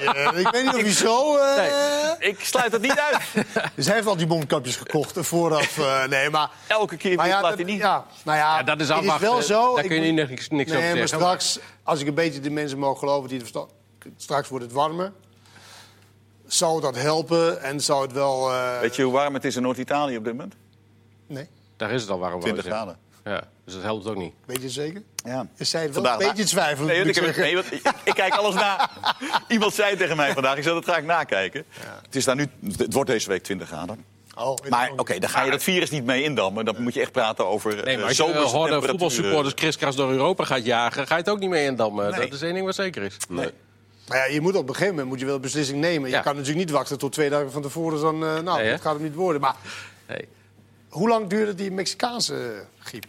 Eh, 0.00 0.38
ik 0.40 0.48
weet 0.50 0.64
niet 0.64 0.74
of 0.74 0.80
hij 0.80 0.92
zo... 0.92 1.36
eh, 1.36 2.12
Ik 2.18 2.40
sluit 2.40 2.72
het 2.72 2.82
niet 2.82 2.98
uit. 2.98 3.22
Dus 3.76 3.86
hij 3.86 3.94
heeft 3.94 4.06
al 4.06 4.16
die 4.16 4.26
mondkapjes 4.26 4.76
gekocht 4.76 5.16
vooraf. 5.20 5.78
eh, 5.78 6.04
nee, 6.06 6.30
maar... 6.30 6.50
Elke 6.66 6.96
keer 6.96 7.16
Maar 7.16 7.28
dat, 7.28 7.40
Platini. 7.40 7.76
ja, 7.76 8.06
nou 8.24 8.38
ja, 8.38 8.56
Ja, 8.58 8.62
dat 8.62 8.80
is 8.80 8.88
het 8.88 9.18
wel 9.20 9.42
zo. 9.42 9.74
Daar 9.74 9.84
ik 9.84 9.90
kun 9.90 10.02
je 10.02 10.12
niks, 10.12 10.48
niks 10.48 10.70
nee, 10.70 10.78
over 10.78 10.96
maar 10.98 11.08
zeggen. 11.08 11.18
straks, 11.18 11.58
als 11.82 12.00
ik 12.00 12.06
een 12.06 12.14
beetje 12.14 12.40
de 12.40 12.50
mensen 12.50 12.78
mogen 12.78 12.98
geloven 12.98 13.28
die 13.28 13.38
verstand... 13.38 13.70
Straks 14.16 14.48
wordt 14.48 14.64
het 14.64 14.74
warmer. 14.74 15.12
Zou 16.46 16.80
dat 16.80 16.96
helpen 16.96 17.62
en 17.62 17.80
zou 17.80 18.02
het 18.02 18.12
wel... 18.12 18.50
eh, 18.52 18.80
Weet 18.80 18.96
je 18.96 19.02
hoe 19.02 19.12
warm 19.12 19.34
het 19.34 19.44
is 19.44 19.56
in 19.56 19.62
Noord-Italië 19.62 20.16
op 20.16 20.24
dit 20.24 20.32
moment? 20.32 20.54
Nee, 21.26 21.48
Daar 21.76 21.90
is 21.90 22.00
het 22.02 22.10
al 22.10 22.18
warm. 22.18 22.40
20 22.40 22.64
wou 22.64 22.74
je 22.76 22.80
graden. 22.82 22.98
Ja, 23.24 23.42
dus 23.64 23.74
dat 23.74 23.82
helpt 23.82 24.06
ook 24.06 24.16
niet. 24.16 24.32
weet 24.46 24.56
je 24.56 24.62
het 24.62 24.72
zeker? 24.72 25.02
Ja. 25.24 25.46
Je 25.56 25.64
zei 25.64 25.84
het 25.84 25.94
wel 25.94 26.02
Vandaag 26.04 26.20
een 26.28 26.34
beetje 26.34 26.48
twijfelend, 26.50 26.88
Nee, 26.88 27.00
ik 27.00 27.06
ik, 27.06 27.14
heb- 27.14 27.24
zeggen. 27.24 27.42
nee, 27.42 27.54
want 27.54 27.72
ik, 27.72 27.92
ik 28.04 28.14
kijk 28.14 28.34
alles 28.34 28.54
na. 28.54 28.90
Iemand 29.48 29.74
zei 29.74 29.96
tegen 29.96 30.16
mij 30.16 30.32
vandaag, 30.32 30.56
ik 30.56 30.62
zei 30.62 30.80
dat 30.84 30.96
ik 30.96 31.04
nakijken. 31.04 31.64
Het, 32.02 32.16
is 32.16 32.24
daar 32.24 32.36
nu, 32.36 32.46
het 32.76 32.92
wordt 32.92 33.10
deze 33.10 33.28
week 33.28 33.42
20 33.42 33.68
graden. 33.68 34.04
Oh, 34.38 34.56
Maar 34.68 34.90
oké, 34.96 35.18
dan 35.18 35.30
ga 35.30 35.42
je 35.42 35.50
dat 35.50 35.62
virus 35.62 35.90
niet 35.90 36.04
mee 36.04 36.22
indammen. 36.22 36.64
Dan 36.64 36.82
moet 36.82 36.94
je 36.94 37.00
echt 37.00 37.12
praten 37.12 37.46
over 37.46 37.74
Nee, 37.74 37.82
eh, 37.84 37.96
maar 37.96 38.08
als 38.08 38.16
je 38.16 38.68
uh, 38.72 38.82
voetbalsupporters 38.82 39.54
kriskras 39.54 39.96
door 39.96 40.10
Europa 40.10 40.44
gaat 40.44 40.64
jagen... 40.64 41.06
ga 41.06 41.14
je 41.14 41.20
het 41.20 41.30
ook 41.30 41.38
niet 41.38 41.50
mee 41.50 41.64
indammen. 41.66 42.10
Nee. 42.10 42.20
Dat 42.20 42.32
is 42.32 42.42
één 42.42 42.54
ding 42.54 42.66
wat 42.66 42.74
zeker 42.74 43.02
is. 43.02 43.16
Nee. 43.28 43.50
Maar 44.08 44.18
ja, 44.18 44.24
je 44.34 44.40
moet 44.40 44.56
op 44.56 44.62
een 44.68 44.74
gegeven 44.74 44.90
moment 44.94 45.08
moet 45.08 45.18
je 45.20 45.26
wel 45.26 45.34
een 45.34 45.40
beslissing 45.40 45.80
nemen. 45.80 46.10
Je 46.10 46.20
kan 46.20 46.32
natuurlijk 46.36 46.66
niet 46.66 46.70
wachten 46.70 46.98
tot 46.98 47.12
twee 47.12 47.30
dagen 47.30 47.52
van 47.52 47.62
tevoren. 47.62 48.00
Dan, 48.00 48.14
eh, 48.24 48.38
nou, 48.40 48.60
Nee, 48.62 48.70
dat 48.70 48.80
gaat 48.80 48.94
hem 48.94 49.02
niet 49.02 49.14
worden. 49.14 49.40
Maar 49.40 49.56
Nee. 50.08 50.28
hoe 50.88 51.08
lang 51.08 51.28
duurde 51.28 51.54
die 51.54 51.70
Mexicaanse 51.70 52.34
eh, 52.34 52.84
griep? 52.86 53.04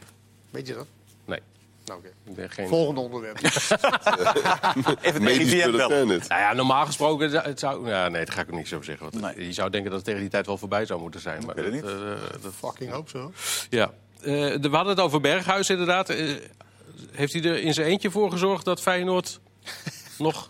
Weet 0.49 0.67
je 0.67 0.73
dat? 0.73 0.85
nee. 1.25 1.39
Nou, 1.85 1.99
oké. 1.99 2.07
Ik 2.23 2.35
ben 2.35 2.49
geen... 2.49 2.67
Volgende 2.67 2.99
onderwerp. 3.01 3.39
Even 5.01 5.23
Medisch 5.23 5.63
bulletin. 5.63 6.07
Nou 6.07 6.41
ja, 6.41 6.53
normaal 6.53 6.85
gesproken 6.85 7.31
het 7.43 7.59
zou... 7.59 7.87
Ja, 7.89 8.07
nee, 8.07 8.25
daar 8.25 8.35
ga 8.35 8.41
ik 8.41 8.47
ook 8.49 8.55
niks 8.55 8.73
over 8.73 8.85
zeggen. 8.85 9.09
Want 9.11 9.35
Nee. 9.35 9.45
Je 9.47 9.53
zou 9.53 9.69
denken 9.69 9.89
dat 9.89 9.99
het 9.99 10.05
tegen 10.07 10.21
die 10.21 10.29
tijd 10.29 10.45
wel 10.45 10.57
voorbij 10.57 10.85
zou 10.85 11.01
moeten 11.01 11.19
zijn. 11.21 11.45
Maar 11.45 11.55
weet 11.55 11.73
het 11.73 11.81
dat, 11.83 11.91
eh, 11.91 12.41
dat- 12.41 12.53
Fucking 12.57 12.91
hoop 12.91 13.09
zo. 13.09 13.31
ja. 13.69 13.91
Eh, 14.21 14.31
de- 14.33 14.59
we 14.69 14.75
hadden 14.75 14.95
het 14.95 14.99
over 15.03 15.21
Berghuis 15.21 15.69
inderdaad. 15.69 16.09
Eh, 16.09 16.35
heeft 17.11 17.33
hij 17.33 17.43
er 17.43 17.57
in 17.59 17.73
zijn 17.73 17.87
eentje 17.87 18.11
voor 18.11 18.31
gezorgd 18.31 18.65
dat 18.65 18.81
Feyenoord 18.81 19.39
nog 20.17 20.47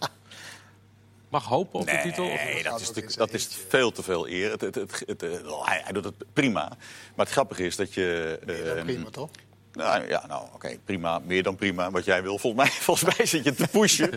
mag 1.30 1.46
hopen 1.46 1.80
op 1.80 1.86
de 1.86 2.00
titel? 2.04 2.26
Of- 2.26 2.44
Nee, 2.44 2.64
dat 2.64 2.80
is, 2.80 3.16
dat 3.16 3.34
is 3.34 3.48
veel 3.68 3.92
te 3.92 4.04
veel 4.04 4.28
eer. 4.28 4.52
Het, 4.52 4.62
het, 4.62 4.76
het, 4.76 5.22
hij, 5.22 5.82
hij 5.84 5.92
doet 5.92 6.04
het 6.04 6.14
prima. 6.34 6.68
Maar 7.16 7.26
het 7.26 7.30
grappige 7.30 7.66
is 7.66 7.76
dat 7.76 7.94
je... 7.94 8.40
Ja, 8.46 8.54
eh, 8.54 8.84
prima 8.84 9.10
toch? 9.10 9.30
Nou 9.78 10.08
ja, 10.08 10.24
nou 10.28 10.48
oké, 10.54 10.78
prima. 10.86 11.20
Meer 11.26 11.44
dan 11.44 11.56
prima. 11.56 11.92
Wat 11.92 12.06
jij 12.06 12.24
wil. 12.24 12.38
Volgens 12.38 12.64
mij, 12.64 12.72
volgens 12.88 13.18
mij 13.18 13.26
zit 13.26 13.44
je 13.44 13.54
te 13.54 13.68
pushen. 13.68 14.10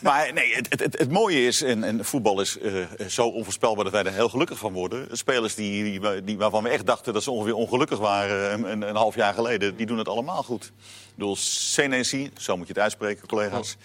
maar 0.00 0.32
nee, 0.32 0.54
het, 0.54 0.66
het, 0.68 0.80
het, 0.80 0.98
het 0.98 1.10
mooie 1.10 1.46
is, 1.46 1.62
en, 1.62 1.84
en 1.84 2.04
voetbal 2.04 2.40
is 2.40 2.58
eh, 2.58 2.74
zo 3.08 3.26
onvoorspelbaar 3.26 3.84
dat 3.84 3.92
wij 3.92 4.04
er 4.04 4.12
heel 4.12 4.28
gelukkig 4.28 4.58
van 4.58 4.72
worden. 4.72 5.08
Spelers 5.16 5.54
die, 5.54 6.00
die, 6.24 6.38
waarvan 6.38 6.62
we 6.62 6.68
echt 6.68 6.86
dachten 6.86 7.12
dat 7.12 7.22
ze 7.22 7.30
ongeveer 7.30 7.54
ongelukkig 7.54 7.98
waren 7.98 8.52
een, 8.52 8.70
een, 8.72 8.82
een 8.88 8.96
half 8.96 9.14
jaar 9.14 9.34
geleden, 9.34 9.76
die 9.76 9.86
doen 9.86 9.98
het 9.98 10.08
allemaal 10.08 10.42
goed. 10.42 10.64
Ik 10.64 11.24
bedoel, 11.24 11.36
Senesi, 11.36 12.30
zo 12.38 12.56
moet 12.56 12.66
je 12.66 12.72
het 12.72 12.82
uitspreken, 12.82 13.28
collega's. 13.28 13.76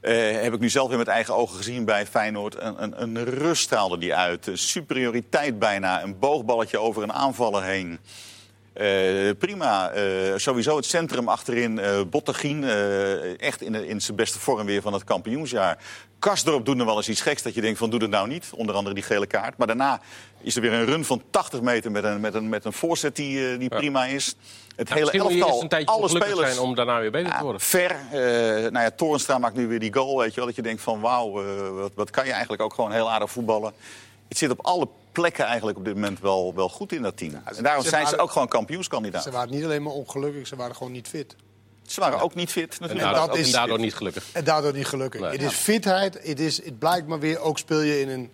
eh, 0.00 0.40
heb 0.42 0.54
ik 0.54 0.60
nu 0.60 0.68
zelf 0.70 0.88
weer 0.88 0.98
met 0.98 1.08
eigen 1.08 1.34
ogen 1.34 1.56
gezien 1.56 1.84
bij 1.84 2.06
Feyenoord. 2.06 2.56
Een, 2.60 2.82
een, 2.82 3.00
een 3.00 3.24
rust 3.24 3.62
straalde 3.62 3.98
die 3.98 4.14
uit. 4.14 4.46
Een 4.46 4.58
superioriteit 4.58 5.58
bijna. 5.58 6.02
Een 6.02 6.18
boogballetje 6.18 6.78
over 6.78 7.02
een 7.02 7.12
aanvaller 7.12 7.62
heen. 7.62 7.98
Eh, 8.76 9.30
prima. 9.38 9.90
Eh, 9.90 10.02
sowieso 10.36 10.76
het 10.76 10.84
centrum 10.84 11.28
achterin. 11.28 11.78
eh 11.78 12.00
Bottegien, 12.10 12.64
eh, 12.64 13.40
echt 13.40 13.62
in, 13.62 13.74
in 13.74 14.00
zijn 14.00 14.16
beste 14.16 14.38
vorm 14.38 14.66
weer 14.66 14.82
van 14.82 14.92
het 14.92 15.04
kampioensjaar. 15.04 15.78
Karsdorp 16.18 16.64
doet 16.64 16.76
nog 16.76 16.86
wel 16.86 16.96
eens 16.96 17.08
iets 17.08 17.20
geks 17.20 17.42
dat 17.42 17.54
je 17.54 17.60
denkt 17.60 17.78
van 17.78 17.90
doe 17.90 18.00
het 18.00 18.10
nou 18.10 18.28
niet. 18.28 18.50
Onder 18.54 18.74
andere 18.74 18.94
die 18.94 19.04
gele 19.04 19.26
kaart. 19.26 19.56
Maar 19.56 19.66
daarna 19.66 20.00
is 20.40 20.56
er 20.56 20.62
weer 20.62 20.72
een 20.72 20.84
run 20.84 21.04
van 21.04 21.22
80 21.30 21.60
meter 21.60 21.90
met 21.90 22.04
een, 22.04 22.20
met 22.20 22.34
een, 22.34 22.48
met 22.48 22.64
een 22.64 22.72
voorzet 22.72 23.16
die, 23.16 23.52
eh, 23.52 23.58
die 23.58 23.68
prima 23.68 24.04
is. 24.04 24.36
Het 24.76 24.92
hele 24.92 25.10
elftal, 25.10 25.66
een 25.68 25.86
alle 25.86 26.08
spelers... 26.08 26.54
zijn 26.54 26.58
om 26.58 26.74
daarna 26.74 27.00
weer 27.00 27.10
beter 27.10 27.36
te 27.36 27.42
worden. 27.42 27.60
ver. 27.60 27.90
eh 27.90 28.18
nou 28.70 28.84
ja, 28.84 28.90
Torenstra 28.90 29.38
maakt 29.38 29.56
nu 29.56 29.66
weer 29.66 29.78
die 29.78 29.94
goal, 29.94 30.18
weet 30.18 30.30
je 30.30 30.36
wel. 30.36 30.46
Dat 30.46 30.56
je 30.56 30.62
denkt 30.62 30.82
van 30.82 31.00
wauw, 31.00 31.32
wat, 31.74 31.92
wat 31.94 32.10
kan 32.10 32.24
je 32.24 32.32
eigenlijk 32.32 32.62
ook 32.62 32.74
gewoon 32.74 32.92
heel 32.92 33.10
aardig 33.10 33.30
voetballen. 33.30 33.72
Het 34.28 34.38
zit 34.38 34.50
op 34.50 34.64
alle 34.64 34.88
plekken 35.12 35.44
eigenlijk 35.44 35.78
op 35.78 35.84
dit 35.84 35.94
moment 35.94 36.20
wel, 36.20 36.54
wel 36.54 36.68
goed 36.68 36.92
in 36.92 37.02
dat 37.02 37.16
team. 37.16 37.34
en 37.44 37.62
daarom 37.62 37.82
ze 37.82 37.88
zijn 37.88 38.06
ze 38.06 38.18
ook 38.18 38.30
gewoon 38.30 38.48
kampioenskandidaat. 38.48 39.22
Ze 39.22 39.30
waren 39.30 39.50
niet 39.50 39.64
alleen 39.64 39.82
maar 39.82 39.92
ongelukkig, 39.92 40.46
ze 40.46 40.56
waren 40.56 40.76
gewoon 40.76 40.92
niet 40.92 41.08
fit. 41.08 41.36
Ze 41.86 42.00
waren 42.00 42.20
ook 42.20 42.34
niet 42.34 42.50
fit 42.50 42.72
En 42.72 42.76
natuurlijk. 42.80 43.00
daardoor, 43.00 43.26
dat 43.26 43.36
en 43.36 43.42
is- 43.42 43.52
daardoor 43.52 43.78
niet 43.78 43.94
gelukkig. 43.94 44.24
En 44.32 44.44
daardoor 44.44 44.72
niet 44.72 44.86
gelukkig. 44.86 45.20
Nee. 45.20 45.30
Het 45.30 45.42
is 45.42 45.52
fitheid, 45.54 46.18
het, 46.26 46.40
is, 46.40 46.64
het 46.64 46.78
blijkt 46.78 47.06
maar 47.06 47.18
weer, 47.20 47.38
ook 47.40 47.58
speel 47.58 47.80
je 47.80 48.00
in 48.00 48.08
een... 48.08 48.30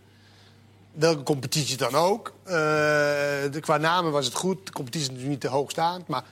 Welke 0.92 1.22
competitie 1.22 1.76
dan 1.76 1.94
ook. 1.94 2.32
Eh, 2.44 2.52
de, 2.52 3.58
qua 3.60 3.76
namen 3.76 4.12
was 4.12 4.24
het 4.24 4.34
goed. 4.34 4.66
De 4.66 4.72
competitie 4.72 5.00
is 5.08 5.14
natuurlijk 5.14 5.42
niet 5.42 5.50
te 5.50 5.56
hoog 5.56 5.70
staand. 5.70 6.06
Maar 6.08 6.24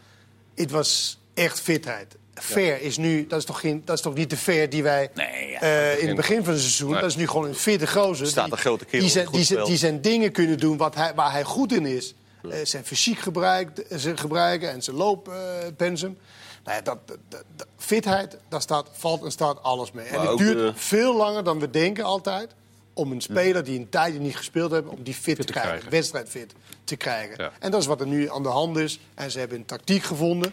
het 0.55 0.71
was 0.71 1.19
echt 1.35 1.61
fitheid. 1.61 2.17
Fair 2.43 2.81
is 2.83 2.97
nu, 2.97 3.27
dat 3.27 3.39
is 3.39 3.45
toch, 3.45 3.61
geen, 3.61 3.83
dat 3.85 3.97
is 3.97 4.03
toch 4.03 4.15
niet 4.15 4.31
de 4.31 4.37
fair 4.37 4.69
die 4.71 4.83
wij 4.83 5.11
Nee, 5.15 5.49
ja. 5.49 5.61
eh, 5.61 5.99
in 6.03 6.07
het 6.07 6.17
begin 6.17 6.45
van 6.45 6.53
het 6.53 6.63
seizoen. 6.63 6.91
Nee. 6.91 7.01
Dat 7.01 7.11
is 7.11 7.17
nu 7.17 7.27
gewoon 7.29 7.47
een 7.49 7.55
fitte 7.55 7.87
gozer. 7.87 8.27
Staat 8.27 8.45
die- 8.45 8.53
een 8.53 8.59
grote 8.59 8.85
kerel 8.85 9.01
die 9.01 9.11
zijn, 9.11 9.29
die 9.31 9.45
zijn, 9.45 9.77
zijn 9.79 10.01
dingen 10.01 10.33
kunnen 10.33 10.59
doen 10.59 10.77
wat 10.77 10.95
hij, 10.95 11.15
waar 11.15 11.33
hij 11.33 11.45
goed 11.45 11.73
in 11.73 11.87
is. 11.87 12.15
Eh, 12.51 12.59
zijn 12.63 12.85
fysiek 12.85 13.19
gebruik, 13.19 13.85
zijn 13.89 14.19
gebruiken 14.19 14.71
en 14.71 14.83
zijn 14.83 14.97
looppensum. 14.97 16.19
nou 16.65 16.77
ja, 16.77 16.83
dat, 16.83 16.99
dat, 17.07 17.45
dat- 17.57 17.67
fitheid, 17.77 18.37
daar 18.49 18.61
staat, 18.61 18.89
valt 18.93 19.25
en 19.25 19.31
staat 19.31 19.63
alles 19.63 19.93
mee. 19.93 20.07
En 20.07 20.21
het 20.21 20.39
duurt 20.39 20.59
eh, 20.75 20.81
veel 20.81 21.17
langer 21.17 21.45
dan 21.45 21.59
we 21.61 21.71
denken 21.71 22.05
altijd... 22.05 22.51
om 22.95 23.13
een 23.13 23.21
speler 23.21 23.65
die 23.65 23.79
een 23.79 23.89
tijdje 23.89 24.21
niet 24.21 24.37
gespeeld 24.37 24.71
heeft... 24.71 24.87
om 24.87 25.03
die 25.03 25.15
fit, 25.15 25.37
te 25.37 25.45
te 25.45 25.53
krijgen, 25.53 25.71
krijgen. 25.73 25.91
wedstrijdfit 25.91 26.53
te 26.85 26.97
krijgen. 26.97 27.35
Ja. 27.39 27.53
En 27.59 27.71
dat 27.71 27.81
is 27.81 27.87
wat 27.87 28.01
er 28.01 28.07
nu 28.07 28.31
aan 28.31 28.43
de 28.43 28.49
hand 28.49 28.77
is. 28.77 29.01
En 29.15 29.31
ze 29.31 29.39
hebben 29.39 29.59
een 29.59 29.65
tactiek 29.65 30.03
gevonden. 30.03 30.53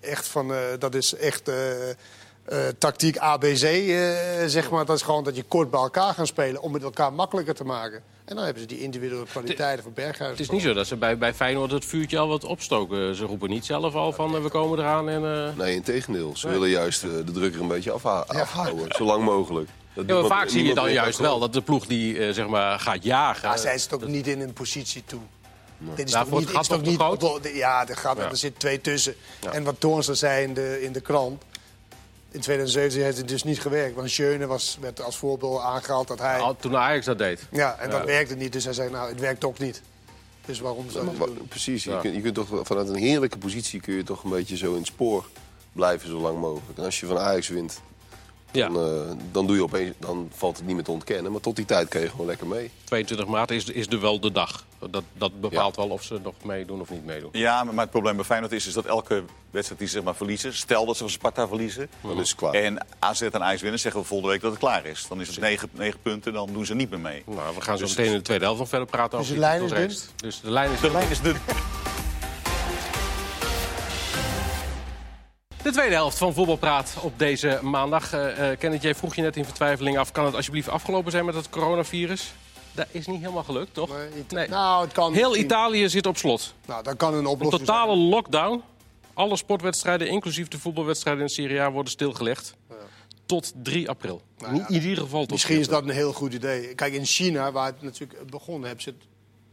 Echt 0.00 0.28
van, 0.28 0.52
eh, 0.54 0.58
dat 0.78 0.94
is 0.94 1.14
echt 1.14 1.48
eh, 1.48 1.90
eh, 1.90 1.96
tactiek 2.78 3.16
ABC, 3.18 3.62
eh, 3.62 4.08
zeg 4.46 4.70
maar. 4.70 4.84
Dat 4.84 4.96
is 4.96 5.02
gewoon 5.02 5.24
dat 5.24 5.36
je 5.36 5.42
kort 5.42 5.70
bij 5.70 5.80
elkaar 5.80 6.14
gaan 6.14 6.26
spelen... 6.26 6.62
om 6.62 6.74
het 6.74 6.82
elkaar 6.82 7.12
makkelijker 7.12 7.54
te 7.54 7.64
maken. 7.64 8.02
En 8.24 8.36
dan 8.36 8.44
hebben 8.44 8.62
ze 8.62 8.68
die 8.68 8.80
individuele 8.80 9.24
kwaliteiten 9.26 9.82
van 9.82 9.92
Berghuis. 9.94 10.30
Het 10.30 10.40
is 10.40 10.50
niet 10.50 10.62
zo 10.62 10.72
dat 10.72 10.86
ze 10.86 10.96
bij, 10.96 11.18
bij 11.18 11.34
Feyenoord 11.34 11.70
het 11.70 11.84
vuurtje 11.84 12.18
al 12.18 12.28
wat 12.28 12.44
opstoken. 12.44 13.14
Ze 13.14 13.24
roepen 13.24 13.48
niet 13.50 13.64
zelf 13.66 13.94
al 13.94 14.12
van 14.12 14.42
we 14.42 14.48
komen 14.48 14.78
eraan 14.78 15.08
en... 15.08 15.24
eh, 15.48 15.56
Nee, 15.56 15.74
in 15.74 15.82
tegendeel. 15.82 16.36
Ze 16.36 16.48
willen 16.48 16.68
juist 16.68 17.00
de 17.00 17.24
druk 17.32 17.54
er 17.54 17.60
een 17.60 17.68
beetje 17.68 17.90
afhouden. 17.92 18.94
Zo 18.96 19.04
lang 19.04 19.24
mogelijk. 19.24 19.68
Dat 19.94 20.04
Ja, 20.08 20.14
maar 20.14 20.24
vaak 20.24 20.48
zie 20.48 20.64
je 20.64 20.74
dan 20.74 20.92
juist 20.92 21.18
wel 21.18 21.38
dat 21.38 21.52
de 21.52 21.60
ploeg 21.62 21.86
die 21.86 22.32
zeg 22.32 22.46
maar, 22.48 22.78
gaat 22.80 23.04
jagen... 23.04 23.48
Ja, 23.48 23.56
zijn 23.56 23.78
ze 23.80 23.84
het 23.90 24.02
ook 24.02 24.08
niet 24.08 24.26
in 24.26 24.40
een 24.40 24.52
positie 24.52 25.02
toe. 25.06 25.20
Dit 25.94 26.06
is 26.06 26.12
Ja, 26.12 26.20
toch 26.20 26.28
voor 26.28 26.38
niet, 26.38 26.48
het 26.52 26.60
is 26.60 26.66
toch 26.68 26.82
niet 26.82 26.96
groot? 27.00 27.22
op 27.22 27.42
de- 27.42 27.54
Ja, 27.56 27.88
er, 27.88 27.96
gaat, 27.96 28.16
Ja. 28.16 28.28
er 28.30 28.36
zit 28.36 28.58
twee 28.58 28.80
tussen. 28.80 29.14
En 29.52 29.64
wat 29.64 29.80
Toornstra 29.80 30.14
zei 30.14 30.44
in 30.44 30.54
de, 30.54 30.82
in 30.82 30.92
de 30.92 31.00
krant... 31.00 31.42
In 32.32 32.40
2017 32.40 33.02
heeft 33.02 33.16
het 33.16 33.28
dus 33.28 33.42
niet 33.44 33.60
gewerkt. 33.60 33.94
Want 33.94 34.10
Schöne 34.10 34.46
was, 34.46 34.76
werd 34.80 35.02
als 35.02 35.16
voorbeeld 35.16 35.60
aangehaald 35.60 36.08
dat 36.08 36.18
hij... 36.18 36.38
Al- 36.38 36.56
Toen 36.56 36.76
Ajax 36.76 37.04
dat 37.06 37.18
deed. 37.18 37.40
Ja, 37.50 37.76
en 37.78 37.90
dat 37.90 38.04
werkte 38.04 38.34
niet. 38.34 38.52
Dus 38.52 38.64
hij 38.64 38.72
zei, 38.72 38.90
nou, 38.90 39.08
het 39.10 39.20
werkt 39.20 39.44
ook 39.44 39.58
niet. 39.58 39.82
Dus 40.46 40.60
waarom 40.60 40.90
zou 40.90 41.04
Maar 41.18 41.28
precies, 41.48 41.84
Ja. 41.84 41.94
je, 41.94 42.00
kunt, 42.00 42.14
je 42.14 42.20
kunt 42.20 42.34
toch 42.34 42.48
vanuit 42.62 42.88
een 42.88 42.94
heerlijke 42.96 43.38
positie 43.38 43.80
kun 43.80 43.94
je 43.94 44.02
toch 44.02 44.24
een 44.24 44.30
beetje 44.30 44.56
zo 44.56 44.70
in 44.70 44.76
het 44.78 44.86
spoor 44.86 45.28
blijven 45.72 46.08
zo 46.08 46.18
lang 46.18 46.38
mogelijk. 46.38 46.78
En 46.78 46.84
als 46.84 47.00
je 47.00 47.06
van 47.06 47.18
Ajax 47.18 47.48
wint, 47.48 47.80
Ja, 48.52 48.68
dan, 48.68 48.76
eh, 49.08 49.16
dan, 49.32 49.46
doe 49.46 49.56
je 49.56 49.62
opeens, 49.62 49.94
dan 49.98 50.28
valt 50.34 50.56
het 50.56 50.66
niet 50.66 50.74
meer 50.74 50.84
te 50.84 50.90
ontkennen. 50.90 51.32
Maar 51.32 51.40
tot 51.40 51.56
die 51.56 51.64
tijd 51.64 51.88
kan 51.88 52.00
je 52.00 52.08
gewoon 52.10 52.26
lekker 52.26 52.46
mee. 52.46 52.70
22 52.84 53.26
maart 53.26 53.50
is, 53.50 53.64
is 53.64 53.86
er 53.86 54.00
wel 54.00 54.20
de 54.20 54.32
dag. 54.32 54.64
Dat, 54.90 55.02
dat 55.12 55.40
bepaalt 55.40 55.76
wel 55.76 55.88
of 55.88 56.02
ze 56.02 56.18
nog 56.22 56.34
meedoen 56.44 56.80
of 56.80 56.90
niet 56.90 57.04
meedoen. 57.04 57.28
Ja, 57.32 57.64
maar 57.64 57.74
maar 57.74 57.82
het 57.82 57.92
probleem 57.92 58.16
bij 58.16 58.24
Feyenoord 58.24 58.52
is, 58.52 58.66
is 58.66 58.72
dat 58.72 58.84
elke 58.84 59.22
wedstrijd 59.50 59.80
die 59.80 59.88
ze 59.88 59.94
zeg 59.94 60.04
maar, 60.04 60.14
verliezen... 60.14 60.54
stel 60.54 60.86
dat 60.86 60.96
ze 60.96 61.02
van 61.02 61.10
Sparta 61.12 61.48
verliezen... 61.48 61.88
Dan 62.00 62.20
is 62.20 62.28
het 62.30 62.38
klaar. 62.38 62.52
en 62.54 62.86
AZ 62.98 63.20
en 63.20 63.42
Ajax 63.42 63.60
winnen, 63.60 63.80
zeggen 63.80 64.00
we 64.00 64.06
volgende 64.06 64.32
week 64.32 64.42
dat 64.42 64.50
het 64.50 64.60
klaar 64.60 64.86
is. 64.86 65.06
Dan 65.08 65.20
is 65.20 65.28
het 65.28 65.40
negen, 65.40 65.68
negen 65.72 65.98
punten, 66.02 66.32
dan 66.32 66.52
doen 66.52 66.66
ze 66.66 66.74
niet 66.74 66.90
meer 66.90 67.00
mee. 67.00 67.22
Nou, 67.26 67.54
we 67.54 67.60
gaan 67.60 67.78
zo 67.78 67.84
Dus- 67.84 67.96
meteen 67.96 68.12
in 68.12 68.18
de 68.18 68.24
tweede 68.24 68.44
helft 68.44 68.60
nog 68.60 68.68
verder 68.68 68.88
praten 68.88 69.18
Dus 69.18 69.30
over 69.30 69.40
de 69.40 69.58
die 69.58 69.68
lijn 69.68 69.88
is. 69.90 70.08
Dus 70.16 70.40
de 70.40 70.50
lijn 70.50 70.70
is 70.72 70.80
De 70.80 70.90
lijn 70.90 71.10
is 71.10 71.20
dun. 71.20 71.36
De 75.62 75.70
tweede 75.70 75.94
helft 75.94 76.18
van 76.18 76.34
Voetbalpraat 76.34 76.96
op 77.00 77.18
deze 77.18 77.58
maandag. 77.62 78.12
Eh 78.12 78.58
Kenneth, 78.58 78.82
jij 78.82 78.94
vroeg 78.94 79.14
je 79.14 79.22
net 79.22 79.36
in 79.36 79.44
vertwijfeling 79.44 79.98
af... 79.98 80.12
kan 80.12 80.24
het 80.24 80.34
alsjeblieft 80.34 80.68
afgelopen 80.68 81.10
zijn 81.12 81.24
met 81.24 81.34
het 81.34 81.50
coronavirus? 81.50 82.32
Dat 82.72 82.86
is 82.90 83.06
niet 83.06 83.20
helemaal 83.20 83.42
gelukt, 83.42 83.74
toch? 83.74 83.90
Nee. 84.28 84.48
Nou, 84.48 84.84
het 84.84 84.92
kan 84.92 85.12
Heel. 85.12 85.36
Italië 85.36 85.88
zit 85.88 86.06
op 86.06 86.16
slot. 86.16 86.54
Nou, 86.66 86.82
dat 86.82 86.96
kan 86.96 87.12
een 87.12 87.18
Een 87.18 87.26
oplossing 87.26 87.66
totale 87.66 87.96
lockdown. 87.96 88.62
Alle 89.14 89.36
sportwedstrijden, 89.36 90.08
inclusief 90.08 90.48
de 90.48 90.58
voetbalwedstrijden 90.58 91.22
in 91.22 91.28
Serie 91.28 91.60
A, 91.60 91.70
worden 91.70 91.92
stilgelegd. 91.92 92.54
Tot 93.26 93.52
3 93.62 93.88
april. 93.88 94.22
Nou 94.38 94.54
ja, 94.54 94.68
in 94.68 94.82
ieder 94.82 95.02
geval 95.02 95.20
tot 95.20 95.30
Misschien 95.30 95.54
3 95.54 95.66
is 95.66 95.72
dat 95.72 95.82
een 95.82 95.90
heel 95.90 96.12
goed 96.12 96.32
idee. 96.34 96.74
Kijk, 96.74 96.92
in 96.92 97.04
China, 97.04 97.52
waar 97.52 97.66
het 97.66 97.82
natuurlijk 97.82 98.30
begonnen 98.30 98.68
heb, 98.68 98.80
zit 98.80 98.94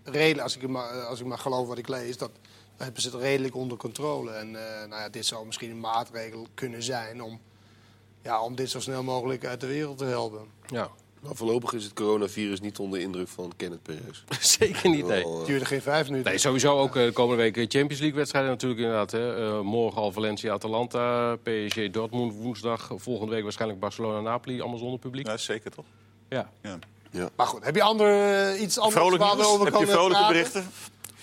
redelijk, 0.03 0.41
als 0.41 0.57
ik, 0.57 0.67
maar, 0.67 0.89
als 0.89 1.19
ik 1.19 1.25
maar 1.25 1.37
geloof 1.37 1.67
wat 1.67 1.77
ik 1.77 1.87
lees, 1.87 2.17
dat 2.17 2.31
hebben 2.77 3.01
ze 3.01 3.09
het 3.09 3.21
redelijk 3.21 3.55
onder 3.55 3.77
controle. 3.77 4.31
En 4.31 4.47
eh, 4.55 4.87
nou 4.89 5.01
ja, 5.01 5.09
dit 5.09 5.25
zou 5.25 5.45
misschien 5.45 5.71
een 5.71 5.79
maatregel 5.79 6.47
kunnen 6.53 6.83
zijn 6.83 7.21
om, 7.23 7.39
ja, 8.21 8.41
om 8.41 8.55
dit 8.55 8.69
zo 8.69 8.79
snel 8.79 9.03
mogelijk 9.03 9.45
uit 9.45 9.61
de 9.61 9.67
wereld 9.67 9.97
te 9.97 10.05
helpen. 10.05 10.41
Ja, 10.67 10.89
Maar 11.21 11.35
voorlopig 11.35 11.73
is 11.73 11.83
het 11.83 11.93
coronavirus 11.93 12.59
niet 12.59 12.79
onder 12.79 12.99
indruk 12.99 13.27
van 13.27 13.51
Kenneth 13.57 13.81
Perez. 13.83 14.23
zeker 14.57 14.89
niet, 14.89 15.05
nee. 15.07 15.23
Wel, 15.23 15.31
Het 15.31 15.41
eh, 15.41 15.47
duurde 15.47 15.65
geen 15.65 15.81
vijf 15.81 16.07
minuten. 16.09 16.29
Nee, 16.31 16.39
sowieso 16.39 16.77
ook 16.79 16.95
eh, 16.95 17.03
de 17.03 17.11
komende 17.11 17.41
week 17.43 17.55
Champions 17.55 17.99
League 17.99 18.17
wedstrijden 18.17 18.51
natuurlijk 18.51 18.81
inderdaad. 18.81 19.11
Hè. 19.11 19.45
Eh, 19.57 19.61
morgen 19.61 20.01
al 20.01 20.11
Valencia-Atalanta, 20.11 21.35
PSG 21.35 21.89
Dortmund 21.91 22.33
woensdag. 22.33 22.91
Volgende 22.95 23.31
week 23.33 23.43
waarschijnlijk 23.43 23.79
Barcelona-Napoli, 23.79 24.59
allemaal 24.61 24.79
zonder 24.79 24.99
publiek. 24.99 25.27
Ja, 25.27 25.37
zeker 25.37 25.71
toch? 25.71 25.85
Ja. 26.29 26.49
Ja. 27.11 27.29
Maar 27.35 27.47
goed, 27.47 27.63
heb 27.65 27.75
je 27.75 27.81
ander, 27.83 28.07
eh, 28.53 28.61
iets 28.61 28.77
anders 28.77 28.95
Vrolijk 28.99 29.21
waar 29.23 29.31
we 29.31 29.37
nieuws? 29.37 29.47
over 29.51 29.65
Heb 29.65 29.79
je 29.79 29.87
vrolijke 29.87 30.13
praten? 30.17 30.33
berichten? 30.33 30.67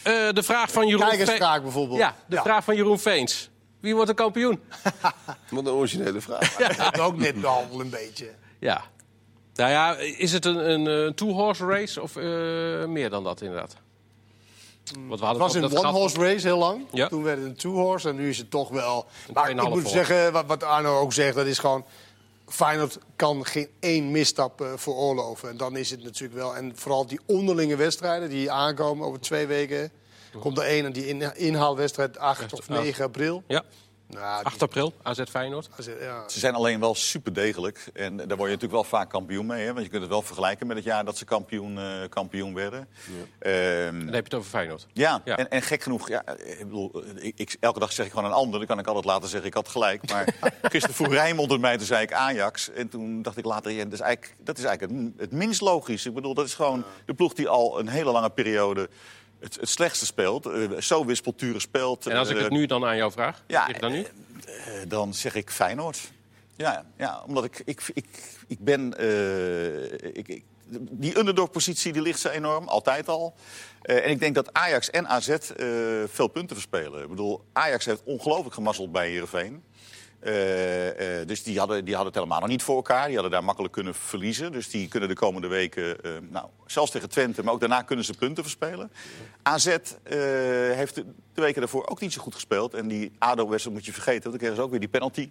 Eh, 0.04 0.28
de 0.32 0.42
vraag 0.42 0.70
van 0.70 0.86
Jeroen 0.86 1.08
Kijkersvraag 1.08 1.62
bijvoorbeeld. 1.62 1.98
Ja, 1.98 2.14
de 2.26 2.36
vraag 2.36 2.64
van 2.64 2.76
Jeroen 2.76 2.98
Veens. 2.98 3.50
Wie 3.80 3.94
wordt 3.94 4.08
de 4.08 4.14
kampioen? 4.16 4.60
Wat 5.50 5.66
een 5.66 5.72
originele 5.72 6.20
vraag. 6.20 6.56
Dat 6.76 7.00
ook 7.00 7.16
net 7.16 7.40
behandeld 7.40 7.80
een 7.80 7.90
beetje. 7.90 8.30
Ja. 8.58 8.84
Nou 9.54 9.70
ja, 9.70 9.96
is 9.96 10.32
het 10.32 10.44
een, 10.44 10.70
een, 10.70 11.06
eh, 11.06 11.14
two-horse 11.14 11.66
race 11.66 12.02
of 12.02 12.16
eh, 12.16 12.22
meer 12.84 13.10
dan 13.10 13.24
dat 13.24 13.40
inderdaad? 13.40 13.76
Want 14.92 15.06
we 15.06 15.10
Het 15.10 15.20
hadden 15.20 15.42
was 15.42 15.54
een 15.54 15.78
one-horse 15.78 16.18
race 16.18 16.46
heel 16.46 16.58
lang. 16.58 16.86
Ja. 16.92 17.08
Toen 17.08 17.22
werd 17.22 17.38
het 17.38 17.46
een 17.46 17.56
two-horse 17.56 18.08
en 18.08 18.16
nu 18.16 18.28
is 18.28 18.38
het 18.38 18.50
toch 18.50 18.68
wel... 18.68 19.06
Maar 19.32 19.50
ik 19.50 19.56
2,5 19.56 19.62
moet 19.62 19.72
horse. 19.72 19.88
zeggen, 19.88 20.32
wat, 20.32 20.46
wat 20.46 20.62
Arno 20.62 20.98
ook 20.98 21.12
zegt, 21.12 21.34
dat 21.34 21.46
is 21.46 21.58
gewoon... 21.58 21.84
Feyenoord 22.54 22.98
kan 23.16 23.46
geen 23.46 23.68
één 23.80 24.10
misstap 24.10 24.60
eh, 24.60 24.72
veroorloven. 24.76 25.48
En 25.48 25.56
dan 25.56 25.76
is 25.76 25.90
het 25.90 26.02
natuurlijk 26.02 26.34
wel... 26.34 26.56
En 26.56 26.72
vooral 26.74 27.06
die 27.06 27.20
onderlinge 27.26 27.76
wedstrijden 27.76 28.28
die 28.28 28.50
aankomen 28.50 29.06
over 29.06 29.20
twee 29.20 29.46
weken... 29.46 29.90
Komt 30.40 30.58
er 30.58 30.64
één 30.64 30.84
en 30.84 30.92
die 30.92 31.06
in, 31.06 31.36
inhaalwedstrijd 31.36 32.18
8 32.18 32.52
of 32.52 32.68
9 32.68 33.04
april. 33.04 33.42
Ja, 33.46 33.64
Nou, 34.06 34.36
die- 34.36 34.46
8 34.46 34.62
april, 34.62 34.92
AZ 35.02 35.22
Feyenoord. 35.30 35.68
ja. 36.00 36.28
Ze 36.28 36.38
zijn 36.38 36.54
alleen 36.54 36.80
wel 36.80 36.94
super 36.94 37.32
degelijk. 37.32 37.90
En 37.92 38.16
daar 38.16 38.26
word 38.26 38.38
je 38.50 38.54
natuurlijk 38.54 38.72
wel 38.72 38.84
vaak 38.84 39.10
kampioen 39.10 39.46
mee. 39.46 39.64
Hè? 39.64 39.72
Want 39.72 39.84
je 39.84 39.90
kunt 39.90 40.02
het 40.02 40.10
wel 40.10 40.22
vergelijken 40.22 40.66
met 40.66 40.76
het 40.76 40.84
jaar 40.84 41.04
dat 41.04 41.16
ze 41.16 41.24
kampioen, 41.24 41.78
eh, 41.78 41.84
kampioen 42.08 42.54
werden. 42.54 42.88
Ehm, 43.38 43.98
Dan 43.98 44.04
heb 44.06 44.12
je 44.14 44.22
het 44.22 44.34
over 44.34 44.50
Feyenoord. 44.50 44.86
ja, 44.92 45.20
Ja. 45.24 45.36
En, 45.36 45.50
en 45.50 45.62
gek 45.62 45.82
genoeg, 45.82 46.08
ja, 46.08 46.22
ik 46.36 46.58
bedoel, 46.58 47.02
ik, 47.16 47.32
ik- 47.38 47.56
elke 47.60 47.78
dag 47.78 47.92
zeg 47.92 48.06
ik 48.06 48.12
gewoon 48.12 48.26
een 48.28 48.36
ander. 48.36 48.58
Dan 48.58 48.68
kan 48.68 48.78
ik 48.78 48.86
altijd 48.86 49.04
later 49.04 49.28
zeggen, 49.28 49.48
ik 49.48 49.54
had 49.54 49.68
gelijk. 49.68 50.10
Maar 50.10 50.34
gisteren 50.62 50.94
vroeg 50.96 51.12
Rijnmond 51.12 51.50
het 51.50 51.60
mij, 51.60 51.76
toen 51.76 51.86
zei 51.86 52.02
ik 52.02 52.12
Ajax. 52.12 52.70
En 52.70 52.88
toen 52.88 53.22
dacht 53.22 53.36
ik 53.36 53.44
later, 53.44 53.72
ja, 53.72 53.84
dat 53.84 53.92
is 53.92 54.00
eigenlijk, 54.00 54.36
dat 54.44 54.58
is 54.58 54.64
eigenlijk 54.64 55.00
het, 55.02 55.12
het 55.20 55.32
minst 55.32 55.60
logisch. 55.60 56.06
Ik 56.06 56.14
bedoel, 56.14 56.34
dat 56.34 56.46
is 56.46 56.54
gewoon 56.54 56.84
de 57.06 57.14
ploeg 57.14 57.32
die 57.32 57.48
al 57.48 57.78
een 57.78 57.88
hele 57.88 58.10
lange 58.10 58.30
periode 58.30 58.88
het, 59.44 59.56
het 59.60 59.68
slechtste 59.68 60.06
speelt. 60.06 60.46
eh, 60.46 60.80
zo 60.80 61.04
wispelturig 61.04 61.60
speelt. 61.60 62.06
En 62.06 62.16
als 62.16 62.28
ik 62.28 62.36
eh, 62.36 62.42
het 62.42 62.52
nu 62.52 62.66
dan 62.66 62.84
aan 62.84 62.96
jou 62.96 63.12
vraag, 63.12 63.42
ja, 63.46 63.66
zeg 63.66 63.78
dan 63.78 63.92
nu? 63.92 64.06
eh, 64.46 64.54
dan 64.88 65.14
zeg 65.14 65.34
ik 65.34 65.50
Feyenoord. 65.50 65.98
Ja, 66.56 66.84
ja 66.96 67.22
omdat 67.26 67.44
ik, 67.44 67.62
ik, 67.64 67.82
ik, 67.94 68.06
ik 68.46 68.58
ben... 68.58 68.98
eh, 68.98 69.92
ik, 70.16 70.28
ik, 70.28 70.44
die 70.90 71.18
underdog-positie 71.18 71.92
die 71.92 72.02
ligt 72.02 72.20
ze 72.20 72.30
enorm, 72.30 72.68
altijd 72.68 73.08
al. 73.08 73.34
Eh, 73.82 74.04
en 74.04 74.10
ik 74.10 74.20
denk 74.20 74.34
dat 74.34 74.52
Ajax 74.52 74.90
en 74.90 75.08
AZ 75.08 75.28
eh, 75.28 75.38
veel 76.06 76.28
punten 76.28 76.56
verspelen. 76.56 77.02
Ik 77.02 77.08
bedoel, 77.08 77.44
Ajax 77.52 77.84
heeft 77.84 78.02
ongelooflijk 78.04 78.54
gemazzeld 78.54 78.92
bij 78.92 79.08
Heerenveen. 79.08 79.64
Eh, 80.24 81.20
eh, 81.20 81.26
dus 81.26 81.42
die 81.42 81.58
hadden, 81.58 81.84
die 81.84 81.94
hadden 81.94 82.12
het 82.12 82.22
helemaal 82.22 82.40
nog 82.40 82.48
niet 82.48 82.62
voor 82.62 82.76
elkaar. 82.76 83.04
Die 83.04 83.14
hadden 83.14 83.32
daar 83.32 83.44
makkelijk 83.44 83.72
kunnen 83.72 83.94
verliezen. 83.94 84.52
Dus 84.52 84.70
die 84.70 84.88
kunnen 84.88 85.08
de 85.08 85.14
komende 85.14 85.48
weken, 85.48 86.02
eh, 86.02 86.10
nou, 86.30 86.46
zelfs 86.66 86.90
tegen 86.90 87.08
Twente... 87.08 87.42
maar 87.42 87.52
ook 87.52 87.60
daarna 87.60 87.82
kunnen 87.82 88.04
ze 88.04 88.14
punten 88.14 88.42
verspelen. 88.42 88.90
AZ 89.42 89.76
heeft 90.74 90.94
de, 90.94 91.04
weken 91.34 91.60
daarvoor 91.60 91.86
ook 91.86 92.00
niet 92.00 92.12
zo 92.12 92.22
goed 92.22 92.34
gespeeld. 92.34 92.74
En 92.74 92.88
die 92.88 93.12
ADO-wedstrijd 93.18 93.76
moet 93.76 93.86
je 93.86 93.92
vergeten. 93.92 94.22
Want 94.22 94.30
dan 94.30 94.38
kregen 94.38 94.56
ze 94.56 94.62
ook 94.62 94.70
weer 94.70 94.80
die 94.80 94.88
penalty 94.88 95.30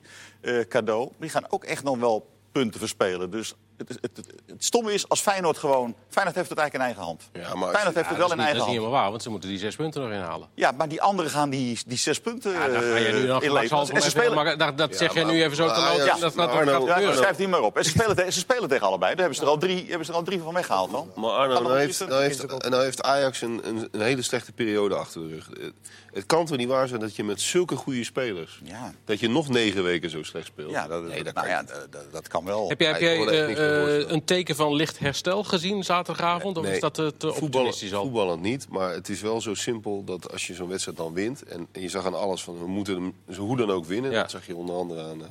cadeau. 0.68 1.12
Die 1.18 1.30
gaan 1.30 1.46
ook 1.50 1.64
echt 1.64 1.84
nog 1.84 2.00
wel 2.00 2.28
punten 2.52 2.80
verspelen. 2.80 3.32
Dus 3.32 3.56
het, 3.78 3.90
het, 3.90 4.00
het, 4.02 4.28
het 4.48 4.64
stomme 4.64 4.94
is, 4.94 5.10
als 5.10 5.20
Feyenoord 5.22 5.58
gewoon... 5.58 5.96
Feyenoord 6.10 6.36
heeft 6.38 6.50
het 6.50 6.58
eigenlijk 6.60 6.74
in 6.74 6.82
eigen 6.82 7.04
hand. 7.04 7.22
Ja, 7.34 7.56
maar 7.56 7.70
Feyenoord 7.72 7.96
heeft 7.96 8.10
het 8.10 8.18
dat 8.18 8.18
wel 8.18 8.26
is 8.28 8.32
in 8.32 8.38
niet, 8.38 8.38
dat 8.38 8.38
eigen 8.38 8.50
is 8.50 8.54
niet 8.54 8.60
hand. 8.66 8.70
helemaal 8.78 8.92
waar, 9.02 9.10
want 9.10 9.24
ze 9.24 9.30
moeten 9.30 9.50
die 9.50 9.60
zes 9.60 9.76
punten 9.76 10.02
nog 10.02 10.12
inhalen. 10.12 10.48
Ja, 10.54 10.72
maar 10.72 10.90
die 10.90 11.02
anderen 11.02 11.32
gaan 11.32 11.50
die, 11.50 11.80
die 11.88 11.98
zes 11.98 12.20
punten 12.20 12.52
Ja, 12.52 12.68
daar 12.68 12.82
ga 12.82 12.96
je 12.98 13.12
nu 13.14 13.22
eh, 13.22 13.28
nog 13.28 13.90
En 13.90 14.02
ze 14.02 14.10
spelen, 14.10 14.34
maar 14.34 14.58
dat, 14.58 14.78
dat 14.78 14.92
Ja, 14.92 14.98
zeg 14.98 15.14
jij 15.14 15.24
nu 15.24 15.44
even 15.44 15.56
zo 15.56 15.68
te 15.68 15.80
lopen. 15.80 16.02
Ajax- 16.02 16.20
dat 16.20 16.34
gaat 16.34 16.54
Ja, 16.54 16.76
gebeuren. 16.94 17.16
schrijf 17.16 17.36
die 17.38 17.48
maar 17.48 17.62
op. 17.62 17.78
En 17.78 17.84
ze 17.84 17.90
spelen, 17.90 18.16
te- 18.16 18.32
ze 18.32 18.40
spelen 18.40 18.70
tegen 18.70 18.88
allebei. 18.88 19.10
Daar 19.12 19.20
hebben 19.20 19.36
ze 19.38 19.42
er 19.44 19.50
al 19.50 19.58
drie, 19.58 19.86
hebben 19.88 20.06
ze 20.06 20.12
er 20.12 20.18
al 20.18 20.24
drie 20.24 20.40
van 20.42 20.54
weggehaald 20.54 20.92
dan. 20.92 21.12
Maar 21.16 21.30
Arno, 21.32 21.62
nou 21.62 21.78
heeft, 21.78 22.00
nou 22.00 22.12
zijn. 22.12 22.22
heeft, 22.24 22.70
nou 22.70 22.84
heeft 22.84 23.02
Ajax 23.04 23.42
een, 23.42 23.62
een, 23.64 23.88
een 23.92 24.02
hele 24.02 24.22
slechte 24.22 24.52
periode 24.52 24.96
achter 24.96 25.22
de 25.22 25.28
rug. 25.34 25.48
Het, 25.48 25.74
het 26.14 26.26
kan 26.26 26.46
toch 26.46 26.58
niet 26.58 26.68
waar 26.68 26.88
zijn 26.88 27.00
dat 27.00 27.16
je 27.16 27.24
met 27.24 27.42
zulke 27.42 27.76
goede 27.76 28.04
spelers... 28.04 28.60
Ja. 28.64 28.94
dat 29.06 29.20
je 29.20 29.30
nog 29.30 29.50
negen 29.50 29.84
weken 29.84 30.10
zo 30.10 30.24
slecht 30.24 30.46
speelt? 30.46 30.72
Ja, 30.72 30.88
dat, 30.88 31.04
nee, 31.04 31.24
dat 31.24 31.34
nou 31.34 31.48
kan 31.48 31.56
ja, 31.56 31.64
dat, 31.64 31.92
dat- 32.12 32.30
dat 32.32 32.44
wel. 32.44 32.70
Heb 32.70 32.80
jij, 32.80 32.92
heb 32.92 33.00
Ja, 33.02 33.08
jij 33.08 33.56
eh, 33.64 34.02
eh, 34.02 34.10
een 34.10 34.24
teken 34.24 34.56
van 34.56 34.74
licht 34.74 35.00
herstel 35.00 35.44
gezien 35.44 35.84
zaterdagavond? 35.84 36.58
Of 36.58 36.66
is 36.66 36.80
dat 36.80 36.94
te, 36.94 37.14
te 37.18 37.28
voetballen- 37.28 37.46
optimistisch 37.46 37.94
al? 37.94 38.04
Voetballend 38.04 38.42
niet, 38.42 38.68
maar 38.70 38.94
het 38.94 39.10
is 39.10 39.22
wel 39.22 39.42
zo 39.42 39.54
simpel 39.54 40.04
dat 40.04 40.32
als 40.32 40.48
je 40.48 40.54
zo'n 40.54 40.68
wedstrijd 40.68 40.98
dan 40.98 41.14
wint... 41.14 41.44
en 41.44 41.68
je 41.72 41.90
zag 41.90 42.06
aan 42.06 42.20
alles 42.20 42.44
van 42.44 42.60
we 42.60 42.68
moeten 42.68 42.96
hem 42.96 43.38
hoe 43.38 43.58
dan 43.58 43.72
ook 43.72 43.86
winnen. 43.86 44.12
Ja. 44.12 44.22
Dat 44.22 44.32
zag 44.32 44.46
je 44.46 44.56
onder 44.56 44.76
andere 44.76 45.02
aan, 45.02 45.20
uh, 45.20 45.26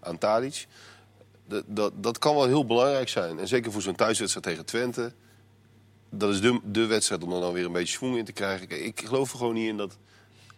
aan 0.00 0.18
Tadic. 0.18 0.66
Dat, 1.48 1.64
dat, 1.66 1.92
dat 1.96 2.18
kan 2.18 2.34
wel 2.34 2.46
heel 2.46 2.66
belangrijk 2.66 3.08
zijn. 3.08 3.38
En 3.38 3.48
zeker 3.48 3.72
voor 3.72 3.82
zo'n 3.82 3.94
thuiswedstrijd 3.94 4.46
tegen 4.46 4.64
Twente. 4.64 5.12
Dat 6.10 6.30
is 6.30 6.40
de, 6.40 6.60
de 6.64 6.86
wedstrijd 6.86 7.22
om 7.22 7.32
er 7.32 7.40
dan 7.40 7.52
weer 7.52 7.64
een 7.64 7.72
beetje 7.72 7.94
schwung 7.94 8.16
in 8.16 8.24
te 8.24 8.32
krijgen. 8.32 8.66
Kijk, 8.66 8.80
ik 8.80 9.02
geloof 9.04 9.32
er 9.32 9.38
gewoon 9.38 9.54
niet 9.54 9.68
in 9.68 9.76
dat 9.76 9.96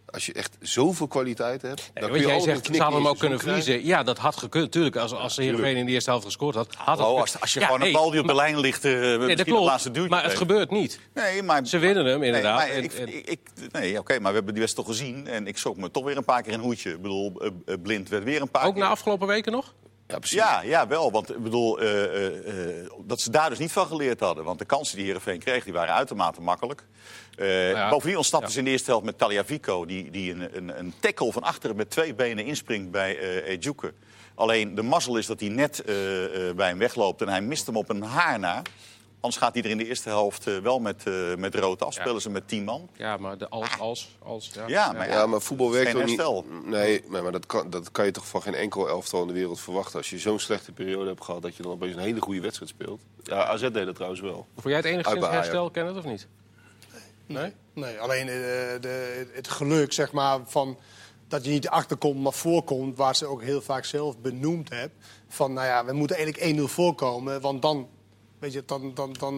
als 0.06 0.26
je 0.26 0.32
echt 0.32 0.56
zoveel 0.60 1.06
kwaliteit 1.06 1.62
hebt... 1.62 1.90
Dan 1.94 2.10
kun 2.10 2.20
je 2.20 2.26
jij 2.26 2.40
zegt, 2.40 2.66
ze 2.66 2.72
hadden 2.72 2.92
hem 2.92 3.02
in 3.02 3.08
ook 3.10 3.18
kunnen 3.18 3.38
verliezen. 3.38 3.84
Ja, 3.84 4.02
dat 4.02 4.18
had 4.18 4.36
gekund. 4.36 4.72
Tuurlijk, 4.72 4.96
als, 4.96 5.12
als 5.12 5.36
Heerenveen 5.36 5.76
in 5.76 5.86
de 5.86 5.92
eerste 5.92 6.10
helft 6.10 6.24
gescoord 6.24 6.54
had, 6.54 6.74
had 6.74 6.98
gekund. 6.98 7.18
als, 7.18 7.40
als 7.40 7.52
je 7.52 7.60
Ja, 7.60 7.66
gewoon 7.66 7.82
een 7.82 7.92
bal 7.92 8.10
die 8.10 8.20
op 8.20 8.26
de 8.26 8.34
lijn 8.34 8.60
ligt, 8.60 8.82
Nee, 8.82 9.36
dat 9.36 9.46
klopt, 9.46 9.64
laatste 9.64 9.90
duwtje 9.90 10.10
maar 10.10 10.22
het 10.24 10.34
gebeurt 10.36 10.70
niet. 10.70 11.00
Nee, 11.14 11.42
maar, 11.42 11.66
Ze 11.66 11.78
winnen 11.78 12.04
hem, 12.06 12.22
inderdaad. 12.22 12.58
Nee, 12.66 12.70
En- 12.70 12.82
ik, 12.84 12.92
en- 12.92 13.16
ik, 13.16 13.26
ik- 13.28 13.72
nee 13.72 13.98
oké, 13.98 14.18
maar 14.18 14.30
we 14.30 14.36
hebben 14.36 14.54
die 14.54 14.62
wedstrijd 14.62 14.88
toch 14.88 14.96
gezien. 14.96 15.26
En 15.26 15.46
ik 15.46 15.58
zoek 15.58 15.76
me 15.76 15.90
toch 15.90 16.04
weer 16.04 16.16
een 16.16 16.24
paar 16.24 16.42
keer 16.42 16.52
een 16.54 16.60
hoedje. 16.60 16.90
Ik 16.90 17.02
bedoel, 17.02 17.32
eh, 17.40 17.50
eh, 17.66 17.74
Blind 17.82 18.08
werd 18.08 18.24
weer 18.24 18.40
een 18.40 18.50
paar 18.50 18.66
Ook 18.66 18.74
keer... 18.74 18.82
na 18.82 18.88
afgelopen 18.88 19.26
weken 19.26 19.52
nog? 19.52 19.74
Ja, 20.08 20.18
precies. 20.18 20.36
Ja, 20.38 20.62
ja, 20.62 20.86
wel. 20.86 21.10
Want 21.10 21.30
ik 21.30 21.42
bedoel, 21.42 21.78
dat 23.04 23.20
ze 23.20 23.30
daar 23.30 23.48
dus 23.50 23.58
niet 23.58 23.72
van 23.72 23.86
geleerd 23.86 24.20
hadden. 24.20 24.44
Want 24.44 24.58
de 24.58 24.64
kansen 24.64 24.96
die 24.96 25.04
Heerenveen 25.06 25.38
kreeg, 25.38 25.64
die 25.64 25.72
waren 25.72 25.94
uitermate 25.94 26.40
makkelijk. 26.40 26.84
Eh, 27.36 27.70
ja. 27.70 27.88
Bovendien 27.90 28.16
ontsnapten 28.16 28.48
Ja. 28.48 28.54
ze 28.54 28.58
in 28.60 28.64
de 28.64 28.70
eerste 28.70 28.90
helft 28.90 29.04
met 29.04 29.18
Taliafico... 29.18 29.84
die, 29.84 30.10
die 30.10 30.32
een, 30.32 30.56
een, 30.56 30.78
een 30.78 30.92
tackle 31.00 31.32
van 31.32 31.42
achteren 31.42 31.76
met 31.76 31.90
twee 31.90 32.14
benen 32.14 32.44
inspringt 32.44 32.90
bij 32.90 33.18
eh 33.18 33.48
Ejuke. 33.56 33.92
Alleen 34.34 34.74
de 34.74 34.82
mazzel 34.82 35.16
is 35.16 35.26
dat 35.26 35.40
hij 35.40 35.48
net 35.48 35.82
eh, 35.84 36.48
eh, 36.48 36.56
bij 36.56 36.68
hem 36.68 36.78
wegloopt... 36.78 37.20
en 37.22 37.28
hij 37.28 37.40
mist 37.42 37.66
hem 37.66 37.76
op 37.76 37.88
een 37.88 38.02
haar 38.02 38.38
na. 38.38 38.62
Anders 39.20 39.42
gaat 39.44 39.54
hij 39.54 39.62
er 39.62 39.70
in 39.70 39.78
de 39.78 39.86
eerste 39.86 40.08
helft 40.08 40.46
eh, 40.46 40.56
wel 40.58 40.78
met, 40.80 41.02
eh, 41.06 41.34
met 41.34 41.54
rood 41.54 41.82
af. 41.82 41.92
Spelen 41.94 42.20
ze 42.20 42.30
met 42.30 42.48
tien 42.48 42.64
man. 42.64 42.88
Ja, 42.96 43.16
maar 43.16 43.38
de 43.38 43.48
als, 43.48 43.78
als, 43.78 44.08
als. 44.22 44.50
Ja, 44.54 44.64
Ja, 44.66 44.92
maar 44.92 45.08
Ja, 45.08 45.26
maar 45.26 45.40
voetbal 45.40 45.70
werkt 45.70 45.90
geen 45.90 45.96
ook 46.00 46.06
niet. 46.06 46.16
herstel. 46.16 46.44
Nee, 46.64 47.02
nee, 47.08 47.22
maar 47.22 47.32
dat 47.32 47.46
kan, 47.46 47.70
dat 47.70 47.90
kan 47.90 48.04
je 48.04 48.10
toch 48.10 48.26
van 48.26 48.42
geen 48.42 48.54
enkel 48.54 48.88
elftal 48.88 49.20
in 49.20 49.26
de 49.26 49.32
wereld 49.32 49.60
verwachten. 49.60 49.98
Als 49.98 50.10
je 50.10 50.18
zo'n 50.18 50.38
slechte 50.38 50.72
periode 50.72 51.06
hebt 51.08 51.24
gehad, 51.24 51.42
dat 51.42 51.56
je 51.56 51.62
dan 51.62 51.72
opeens 51.72 51.94
een 51.96 52.02
hele 52.02 52.20
goede 52.20 52.40
wedstrijd 52.40 52.70
speelt. 52.70 53.00
Ja, 53.22 53.44
AZ 53.44 53.60
deed 53.60 53.86
dat 53.86 53.94
trouwens 53.94 54.20
wel. 54.20 54.46
Vond 54.54 54.66
jij 54.66 54.76
het 54.76 54.84
enigszins 54.84 55.26
herstel, 55.26 55.70
Kenneth, 55.70 55.96
of 55.96 56.04
niet? 56.04 56.26
Nee? 57.26 57.52
Nee, 57.72 57.98
alleen 57.98 58.28
eh, 58.28 58.34
de, 58.80 59.26
het 59.32 59.48
geluk 59.48 59.92
zeg 59.92 60.12
maar, 60.12 60.40
van 60.44 60.78
dat 61.28 61.44
je 61.44 61.50
niet 61.50 61.68
achterkomt, 61.68 62.20
maar 62.22 62.32
voorkomt, 62.32 62.96
waar 62.96 63.16
ze 63.16 63.26
ook 63.26 63.42
heel 63.42 63.62
vaak 63.62 63.84
zelf 63.84 64.18
benoemd 64.18 64.68
hebben. 64.68 64.98
Van 65.28 65.52
nou 65.52 65.66
ja, 65.66 65.84
we 65.84 65.92
moeten 65.92 66.16
eigenlijk 66.16 66.58
1-0 66.58 66.62
voorkomen, 66.62 67.40
want 67.40 67.62
dan, 67.62 67.88
weet 68.38 68.52
je, 68.52 68.62
dan, 68.66 68.94
dan, 68.94 69.12
dan, 69.12 69.36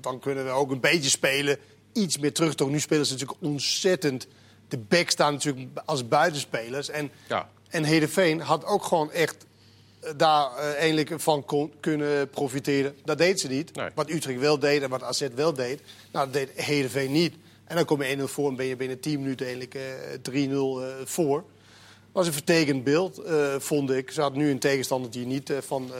dan 0.00 0.18
kunnen 0.18 0.44
we 0.44 0.50
ook 0.50 0.70
een 0.70 0.80
beetje 0.80 1.10
spelen, 1.10 1.58
iets 1.92 2.18
meer 2.18 2.32
terug. 2.32 2.54
Toch 2.54 2.70
nu 2.70 2.80
spelen 2.80 3.06
ze 3.06 3.12
natuurlijk 3.12 3.42
ontzettend. 3.42 4.26
De 4.68 4.78
back 4.78 5.10
staan 5.10 5.32
natuurlijk 5.32 5.80
als 5.84 6.08
buitenspelers. 6.08 6.88
En, 6.88 7.10
Ja. 7.28 7.48
en 7.68 7.84
Heerenveen 7.84 8.40
had 8.40 8.64
ook 8.64 8.84
gewoon 8.84 9.10
echt 9.10 9.45
daar 10.16 10.56
eh, 10.56 10.74
eigenlijk 10.74 11.20
van 11.20 11.44
kon, 11.44 11.72
kunnen 11.80 12.30
profiteren. 12.30 12.96
Dat 13.04 13.18
deed 13.18 13.40
ze 13.40 13.48
niet. 13.48 13.74
Nee. 13.74 13.88
Wat 13.94 14.10
Utrecht 14.10 14.38
wel 14.40 14.58
deed 14.58 14.82
en 14.82 14.90
wat 14.90 15.02
AZ 15.02 15.26
wel 15.34 15.52
deed. 15.52 15.80
Nou, 16.12 16.30
dat 16.30 16.32
deed 16.32 16.50
Heerenveen 16.64 17.12
niet. 17.12 17.34
En 17.64 17.76
dan 17.76 17.84
kom 17.84 18.02
je 18.02 18.16
1-0 18.16 18.22
voor 18.22 18.48
en 18.48 18.56
ben 18.56 18.66
je 18.66 18.76
binnen 18.76 19.00
10 19.00 19.20
minuten 19.20 19.46
eigenlijk 19.46 19.74
eh 19.74 20.48
3-0 20.48 20.50
eh, 20.52 20.86
voor. 21.04 21.36
Dat 21.36 22.24
was 22.24 22.26
een 22.26 22.32
vertekend 22.32 22.84
beeld, 22.84 23.18
eh, 23.18 23.54
vond 23.58 23.90
ik. 23.90 24.10
Ze 24.10 24.20
had 24.20 24.34
nu 24.34 24.50
een 24.50 24.58
tegenstander 24.58 25.10
die 25.10 25.26
niet 25.26 25.50
eh, 25.50 25.56
van 25.60 25.90
eh 25.92 25.98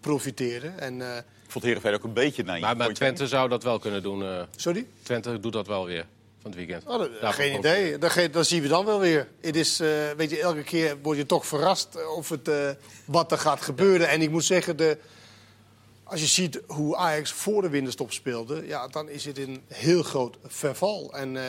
profiteerde. 0.00 0.68
En, 0.68 1.02
eh, 1.02 1.16
Ik 1.16 1.50
vond 1.50 1.64
Heerenveen 1.64 1.94
ook 1.94 2.04
een 2.04 2.12
beetje 2.12 2.42
naïef. 2.44 2.74
Maar? 2.76 2.92
Twente 2.92 3.26
zou 3.26 3.48
dat 3.48 3.62
wel 3.62 3.78
kunnen 3.78 4.02
doen. 4.02 4.22
eh. 4.22 4.42
sorry? 4.56 4.86
Twente 5.02 5.40
doet 5.40 5.52
dat 5.52 5.66
wel 5.66 5.84
weer 5.86 6.06
van 6.44 6.50
het 6.52 6.54
weekend. 6.66 6.82
Oh, 6.86 6.98
dat- 6.98 7.10
Daarvan 7.10 7.32
geen 7.32 7.58
idee. 7.58 7.98
Dat, 7.98 8.10
ge- 8.10 8.30
dat 8.30 8.46
zien 8.46 8.62
we 8.62 8.68
dan 8.68 8.84
wel 8.84 8.98
weer. 9.00 9.28
Het 9.40 9.56
is, 9.56 9.80
eh, 9.80 9.88
weet 10.16 10.30
je, 10.30 10.40
elke 10.40 10.62
keer 10.62 10.96
word 11.02 11.16
je 11.16 11.26
toch 11.26 11.46
verrast 11.46 11.88
of 12.16 12.28
het, 12.28 12.48
eh, 12.48 12.70
wat 13.04 13.32
er 13.32 13.38
gaat 13.38 13.60
gebeuren. 13.62 14.08
En 14.08 14.22
ik 14.22 14.30
moet 14.30 14.44
zeggen, 14.44 14.76
de, 14.76 14.98
als 16.04 16.20
je 16.20 16.26
ziet 16.26 16.60
hoe 16.66 16.96
Ajax 16.96 17.32
voor 17.32 17.62
de 17.62 17.68
winterstop 17.68 18.12
speelde... 18.12 18.66
Ja, 18.66 18.88
dan 18.88 19.08
is 19.08 19.24
het 19.24 19.38
een 19.38 19.62
heel 19.68 20.02
groot 20.02 20.36
verval. 20.46 21.12
En 21.14 21.36
eh, 21.36 21.42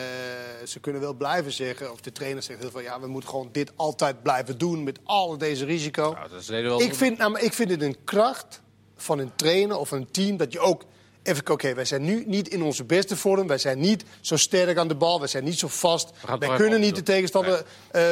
ze 0.66 0.80
kunnen 0.80 1.00
wel 1.00 1.14
blijven 1.14 1.52
zeggen, 1.52 1.92
of 1.92 2.00
de 2.00 2.12
trainer 2.12 2.42
zegt 2.42 2.60
heel 2.60 2.70
veel... 2.70 2.80
ja, 2.80 3.00
we 3.00 3.06
moeten 3.06 3.30
gewoon 3.30 3.48
dit 3.52 3.72
altijd 3.76 4.22
blijven 4.22 4.58
doen 4.58 4.82
met 4.84 4.98
al 5.04 5.38
deze 5.38 5.64
risico. 5.64 6.16
Dat 6.30 6.46
deden 6.46 6.70
wel 6.70 6.80
Ik 6.80 6.94
vind, 6.94 7.18
nou, 7.18 7.30
maar 7.30 7.42
ik 7.42 7.52
vind 7.52 7.70
het 7.70 7.82
een 7.82 7.96
kracht 8.04 8.60
van 8.96 9.18
een 9.18 9.34
trainer 9.36 9.76
of 9.76 9.90
een 9.90 10.10
team 10.10 10.36
dat 10.36 10.52
je 10.52 10.60
ook 10.60 10.82
even 11.26 11.50
oké, 11.50 11.74
wij 11.74 11.84
zijn 11.84 12.02
nu 12.04 12.24
niet 12.26 12.48
in 12.48 12.62
onze 12.62 12.84
beste 12.84 13.16
vorm, 13.16 13.46
wij 13.46 13.58
zijn 13.58 13.78
niet 13.80 14.04
zo 14.20 14.36
sterk 14.36 14.78
aan 14.78 14.88
de 14.88 14.94
bal, 14.94 15.18
wij 15.18 15.28
zijn 15.28 15.44
niet 15.44 15.58
zo 15.58 15.68
vast, 15.68 16.10
het 16.26 16.38
wij 16.38 16.56
kunnen 16.56 16.80
niet 16.80 16.94
de 16.94 17.02
tegenstander 17.02 17.64
eh, 17.90 18.02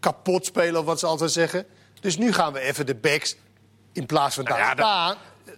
kapot 0.00 0.46
spelen, 0.46 0.80
of 0.80 0.86
wat 0.86 0.98
ze 0.98 1.06
altijd 1.06 1.30
zeggen. 1.30 1.66
Dus 2.00 2.16
nu 2.18 2.32
gaan 2.32 2.52
we 2.52 2.60
even 2.60 2.86
de 2.86 2.94
backs 2.94 3.36
in 3.92 4.06
plaats 4.06 4.34
van 4.34 4.44
daar 4.44 4.58
ja, 4.58 4.74
dat- 4.74 4.86
staan. 4.86 5.16
eh, 5.44 5.52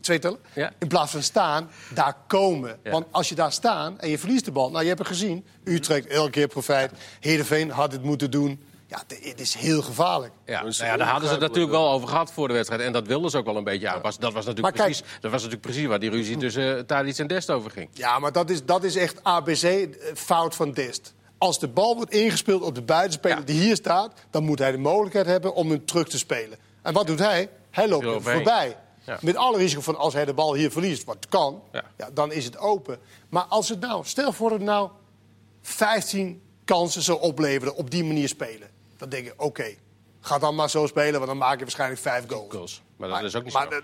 Twee 0.00 0.18
tellen? 0.18 0.38
Ja. 0.54 0.72
In 0.78 0.88
plaats 0.88 1.10
van 1.12 1.22
staan, 1.22 1.70
daar 1.94 2.16
komen. 2.26 2.78
Ja. 2.82 2.90
Want 2.90 3.06
als 3.10 3.28
je 3.28 3.34
daar 3.34 3.52
staan 3.52 4.00
en 4.00 4.08
je 4.08 4.18
verliest 4.18 4.44
de 4.44 4.50
bal... 4.52 4.70
Nou, 4.70 4.82
je 4.82 4.86
hebt 4.88 4.98
het 4.98 5.08
gezien. 5.08 5.44
Utrecht 5.64 6.06
elke 6.06 6.30
keer 6.30 6.46
profijt. 6.48 6.92
Heerenveen 7.20 7.70
had 7.70 7.92
het 7.92 8.02
moeten 8.02 8.30
doen. 8.30 8.62
Ja, 8.92 9.02
het 9.28 9.40
is 9.40 9.54
heel 9.54 9.82
gevaarlijk. 9.82 10.32
Ja, 10.46 10.62
nou 10.62 10.74
ja, 10.76 10.96
daar 10.96 11.06
hadden 11.08 11.28
ze 11.28 11.34
het 11.34 11.42
natuurlijk 11.42 11.72
wel 11.72 11.90
over 11.90 12.08
gehad 12.08 12.32
voor 12.32 12.48
de 12.48 12.54
wedstrijd. 12.54 12.82
En 12.82 12.92
dat 12.92 13.06
wilden 13.06 13.30
ze 13.30 13.38
ook 13.38 13.44
wel 13.44 13.56
een 13.56 13.64
beetje 13.64 13.88
aanpassen. 13.88 14.22
Dat 14.22 14.32
was 14.32 14.46
natuurlijk, 14.46 14.74
kijk- 14.76 14.88
precies, 14.88 15.04
dat 15.20 15.30
was 15.30 15.42
natuurlijk 15.42 15.60
precies 15.60 15.86
waar 15.86 15.98
die 15.98 16.10
ruzie 16.10 16.36
tussen 16.36 16.76
uh, 16.76 16.80
Tadic 16.82 17.18
en 17.18 17.26
Dest 17.26 17.50
over 17.50 17.70
ging. 17.70 17.88
Ja, 17.92 18.18
maar 18.18 18.32
dat 18.32 18.50
is, 18.50 18.64
dat 18.64 18.84
is 18.84 18.96
echt 18.96 19.24
ABC-fout 19.24 20.54
van 20.54 20.72
Dest. 20.72 21.14
Als 21.38 21.58
de 21.58 21.68
bal 21.68 21.96
wordt 21.96 22.12
ingespeeld 22.12 22.62
op 22.62 22.74
de 22.74 22.82
buitenspeler 22.82 23.38
Ja. 23.38 23.44
die 23.44 23.60
hier 23.60 23.76
staat... 23.76 24.12
dan 24.30 24.44
moet 24.44 24.58
hij 24.58 24.72
de 24.72 24.78
mogelijkheid 24.78 25.26
hebben 25.26 25.54
om 25.54 25.70
hem 25.70 25.84
terug 25.84 26.08
te 26.08 26.18
spelen. 26.18 26.58
En 26.82 26.92
wat 26.92 27.06
doet 27.06 27.18
hij? 27.18 27.48
Hij 27.70 27.88
loopt 27.88 28.04
er 28.04 28.22
voorbij. 28.22 28.76
Ja. 29.04 29.18
Met 29.20 29.36
alle 29.36 29.58
risico 29.58 29.80
van 29.80 29.96
als 29.96 30.14
hij 30.14 30.24
de 30.24 30.34
bal 30.34 30.54
hier 30.54 30.70
verliest, 30.70 31.04
wat 31.04 31.26
kan... 31.28 31.62
Ja. 31.72 31.84
Ja. 31.96 32.08
dan 32.14 32.32
is 32.32 32.44
het 32.44 32.58
open. 32.58 32.98
Maar 33.28 33.44
als 33.44 33.68
het 33.68 33.80
nou, 33.80 34.04
stel 34.04 34.32
voor 34.32 34.48
dat 34.50 34.58
het 34.58 34.68
nou 34.68 34.90
15 35.62 36.42
kansen 36.64 37.02
zou 37.02 37.20
opleveren 37.20 37.74
op 37.76 37.90
die 37.90 38.04
manier 38.04 38.28
spelen... 38.28 38.68
dan 39.02 39.10
denk 39.10 39.24
je, 39.24 39.34
oké, 39.36 39.74
ga 40.20 40.38
dan 40.38 40.54
maar 40.54 40.70
zo 40.70 40.86
spelen... 40.86 41.12
want 41.12 41.26
dan 41.26 41.36
maak 41.36 41.54
je 41.58 41.60
waarschijnlijk 41.64 42.00
vijf 42.00 42.24
goals. 42.28 42.52
Goals. 42.52 42.82
Maar 42.96 43.08
dat 43.08 43.22
is 43.22 43.36
ook 43.36 43.44
niet 43.44 43.52
maar 43.52 43.62
zo. 43.62 43.68
de- 43.68 43.82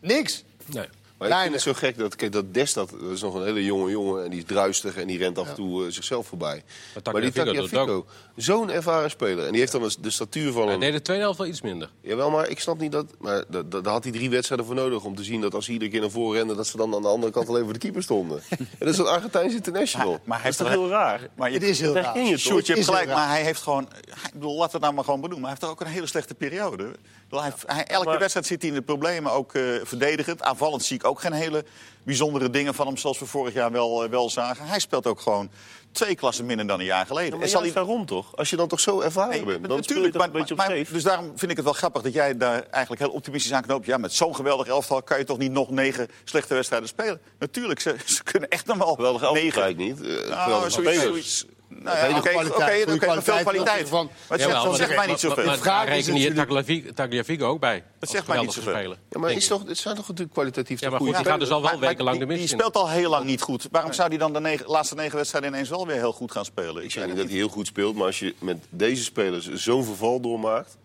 niks. 0.00 0.44
Nee. 0.64 0.88
Maar 1.18 1.28
ik 1.28 1.34
vind 1.34 1.52
het 1.52 1.62
zo 1.62 1.72
gek 1.72 1.98
dat, 1.98 2.16
kijk, 2.16 2.32
dat 2.32 2.54
Des, 2.54 2.72
dat, 2.72 2.90
dat 2.90 3.10
is 3.10 3.20
nog 3.20 3.34
een 3.34 3.44
hele 3.44 3.64
jonge 3.64 3.90
jongen 3.90 4.24
en 4.24 4.30
die 4.30 4.38
is 4.38 4.44
druistig 4.44 4.96
en 4.96 5.06
die 5.06 5.18
rent 5.18 5.38
af 5.38 5.48
en 5.48 5.54
toe 5.54 5.86
eh, 5.86 5.92
zichzelf 5.92 6.26
voorbij. 6.26 6.62
Maar 7.04 7.12
Maar 7.12 7.22
die 7.22 7.32
Tagliafico 7.32 8.06
zo'n 8.36 8.70
ervaren 8.70 9.10
speler. 9.10 9.44
En 9.44 9.50
die 9.50 9.60
heeft 9.60 9.72
dan 9.72 9.90
de 10.00 10.10
statuur 10.10 10.52
van 10.52 10.64
Hij 10.64 10.74
een... 10.74 10.80
deed 10.80 10.92
de 10.92 11.02
tweede 11.02 11.22
helft 11.22 11.38
wel 11.38 11.46
iets 11.46 11.60
minder. 11.60 11.90
Jawel, 12.00 12.30
maar 12.30 12.48
ik 12.48 12.60
snap 12.60 12.78
niet 12.80 12.92
dat... 12.92 13.06
Maar 13.18 13.44
da- 13.48 13.62
da- 13.62 13.80
daar 13.80 13.92
had 13.92 14.02
hij 14.02 14.12
drie 14.12 14.30
wedstrijden 14.30 14.66
voor 14.66 14.74
nodig 14.74 15.04
om 15.04 15.14
te 15.16 15.24
zien 15.24 15.40
dat 15.40 15.54
als 15.54 15.64
hij 15.64 15.72
iedere 15.74 15.90
keer 15.90 16.00
naar 16.00 16.10
voren 16.10 16.38
rende... 16.38 16.54
dat 16.54 16.66
ze 16.66 16.76
dan 16.76 16.94
aan 16.94 17.02
de 17.02 17.08
andere 17.08 17.32
kant 17.32 17.48
alleen 17.48 17.64
voor 17.64 17.72
de 17.72 17.78
keeper 17.78 18.02
stonden. 18.02 18.40
en 18.48 18.66
dat 18.78 18.88
is 18.88 18.98
een 18.98 19.06
Argentijns 19.06 19.54
international. 19.54 20.18
Maar 20.24 20.42
hij 20.42 20.50
dat 20.50 20.60
is 20.60 20.66
heeft 20.66 20.70
toch 20.78 20.82
heel 20.82 20.88
raar? 20.98 21.28
Maar 21.36 21.48
je, 21.48 21.54
Het 21.58 21.62
is 21.68 21.80
heel 21.80 21.94
raar. 21.94 22.18
je 22.18 22.30
toch? 22.30 22.38
Sjoerd, 22.40 22.66
je 22.66 22.72
hebt 22.72 22.84
gelijk, 22.84 23.06
maar 23.06 23.28
hij 23.28 23.42
heeft 23.42 23.62
gewoon... 23.62 23.88
Ik 24.24 24.32
bedoel, 24.32 24.50
laten 24.56 24.66
we 24.66 24.72
het 24.72 24.80
nou 24.80 24.94
maar 24.94 25.04
gewoon 25.04 25.20
benoemen. 25.20 25.48
Hij 25.48 25.50
heeft 25.50 25.60
toch 25.60 25.70
ook 25.70 25.80
een 25.80 25.94
hele 25.94 26.06
slechte 26.06 26.34
periode. 26.34 26.90
Hij, 27.30 27.52
hij- 27.66 27.84
elke 27.86 28.06
maar- 28.08 28.18
wedstrijd 28.18 28.46
zit 28.46 28.60
hij 28.62 28.70
in 28.70 28.76
de 28.76 28.82
problemen, 28.82 29.32
ook 29.32 29.54
eh, 29.54 29.62
verdedigend. 29.82 30.42
Aanvallend 30.42 30.84
zie 30.84 30.96
ik 30.96 31.04
ook 31.06 31.20
geen 31.20 31.32
hele 31.32 31.64
bijzondere 32.02 32.50
dingen 32.50 32.74
van 32.74 32.86
hem... 32.86 32.96
zoals 32.96 33.18
we 33.18 33.26
vorig 33.26 33.54
jaar 33.54 33.72
wel, 33.72 34.04
eh, 34.04 34.10
wel 34.10 34.30
zagen. 34.30 34.66
Hij 34.66 34.78
speelt 34.78 35.06
ook 35.06 35.20
gewoon 35.20 35.50
twee 35.92 36.14
klassen 36.14 36.46
minder 36.46 36.66
dan 36.66 36.78
een 36.78 36.84
jaar 36.84 37.06
geleden. 37.06 37.32
Maar 37.32 37.42
En 37.42 37.48
zal 37.48 37.62
hij- 37.62 37.72
daarom 37.72 38.06
toch? 38.06 38.36
Als 38.36 38.50
je 38.50 38.56
dan 38.56 38.68
toch 38.68 38.80
zo 38.80 39.00
ervaren 39.00 39.30
Nee, 39.30 39.44
bent, 39.44 39.62
dan 39.62 39.70
je 39.70 39.76
natuurlijk, 39.76 40.14
maar, 40.16 40.26
een 40.26 40.32
beetje 40.32 40.54
op 40.54 40.60
maar-. 40.60 40.84
Dus 40.92 41.02
daarom 41.02 41.32
vind 41.36 41.50
ik 41.50 41.56
het 41.56 41.64
wel 41.64 41.74
grappig 41.74 42.02
dat 42.02 42.12
jij 42.12 42.36
daar 42.36 42.62
eigenlijk 42.70 43.02
heel 43.02 43.12
optimistisch 43.12 43.52
aan 43.52 43.62
knoopt. 43.62 43.86
Ja, 43.86 43.96
met 43.96 44.12
zo'n 44.12 44.34
geweldig 44.34 44.66
elftal 44.66 45.02
kan 45.02 45.18
je 45.18 45.24
toch 45.24 45.38
niet 45.38 45.52
nog 45.52 45.70
negen 45.70 46.08
slechte 46.24 46.54
wedstrijden 46.54 46.88
spelen? 46.88 47.20
Natuurlijk, 47.38 47.80
ze, 47.80 47.94
ze 48.16 48.22
kunnen 48.22 48.48
echt 48.48 48.66
nog 48.66 48.76
wel 48.78 48.94
Geweldig 48.94 49.22
elftal 49.22 49.42
negen. 49.42 49.60
kijk 49.60 49.70
ik 49.70 49.76
niet. 49.76 50.00
Eh, 50.00 50.06
Nou, 50.28 50.42
geweldige 50.42 50.70
zoiets, 50.70 50.92
spelers. 50.94 51.02
zoiets. 51.04 51.46
Nou 51.82 51.96
ja, 52.08 52.18
oké, 52.18 53.22
veel 53.22 53.42
kwaliteit 53.42 53.88
van- 53.88 54.10
Maar 54.28 54.38
Jawel, 54.38 54.74
zegt, 54.74 54.96
mij 54.96 55.06
niet 55.06 55.20
zoveel. 55.20 55.44
Maar, 55.44 55.58
vraag 55.58 55.86
maar 55.86 55.96
is 55.96 56.06
reken 56.06 56.20
je 56.20 56.28
natuurlijk- 56.34 56.94
Tagliafico- 56.96 57.46
ook 57.46 57.60
bij. 57.60 57.84
Dat 57.98 58.10
zegt 58.10 58.26
mij 58.26 58.40
niet 58.40 58.52
zoveel. 58.52 58.72
speler. 58.72 58.98
Ja, 59.10 59.18
maar 59.18 59.30
is 59.32 59.46
toch, 59.46 59.62
het 59.66 59.78
zijn 59.78 59.94
toch 59.96 60.08
natuurlijk 60.08 60.32
kwalitatief 60.34 60.80
Ja, 60.80 60.90
maar 60.90 60.98
goede 60.98 61.14
goed, 61.14 61.22
die 61.22 61.32
gaat 61.32 61.40
dus 61.40 61.50
al 61.50 61.62
wel 61.62 61.78
wekenlang 61.80 62.18
de 62.18 62.26
die, 62.26 62.36
mist 62.36 62.48
die 62.48 62.58
speelt 62.58 62.76
al 62.76 62.88
heel 62.88 63.10
lang 63.10 63.24
niet 63.24 63.42
goed. 63.42 63.68
Waarom 63.70 63.92
zou 63.92 64.08
hij 64.08 64.18
dan 64.18 64.32
de 64.32 64.58
laatste 64.66 64.94
negen 64.94 65.16
wedstrijden 65.16 65.50
ineens 65.50 65.68
wel 65.68 65.86
weer 65.86 65.96
heel 65.96 66.12
goed 66.12 66.32
gaan 66.32 66.44
spelen? 66.44 66.84
Ik 66.84 66.90
zeg 66.90 67.06
niet 67.06 67.16
dat 67.16 67.26
hij 67.26 67.34
heel 67.36 67.48
goed 67.48 67.66
speelt, 67.66 67.94
maar 67.96 68.06
als 68.06 68.18
je 68.18 68.34
met 68.38 68.56
deze 68.70 69.02
spelers 69.02 69.52
zo'n 69.52 69.84
verval 69.84 70.20
doormaakt... 70.20 70.76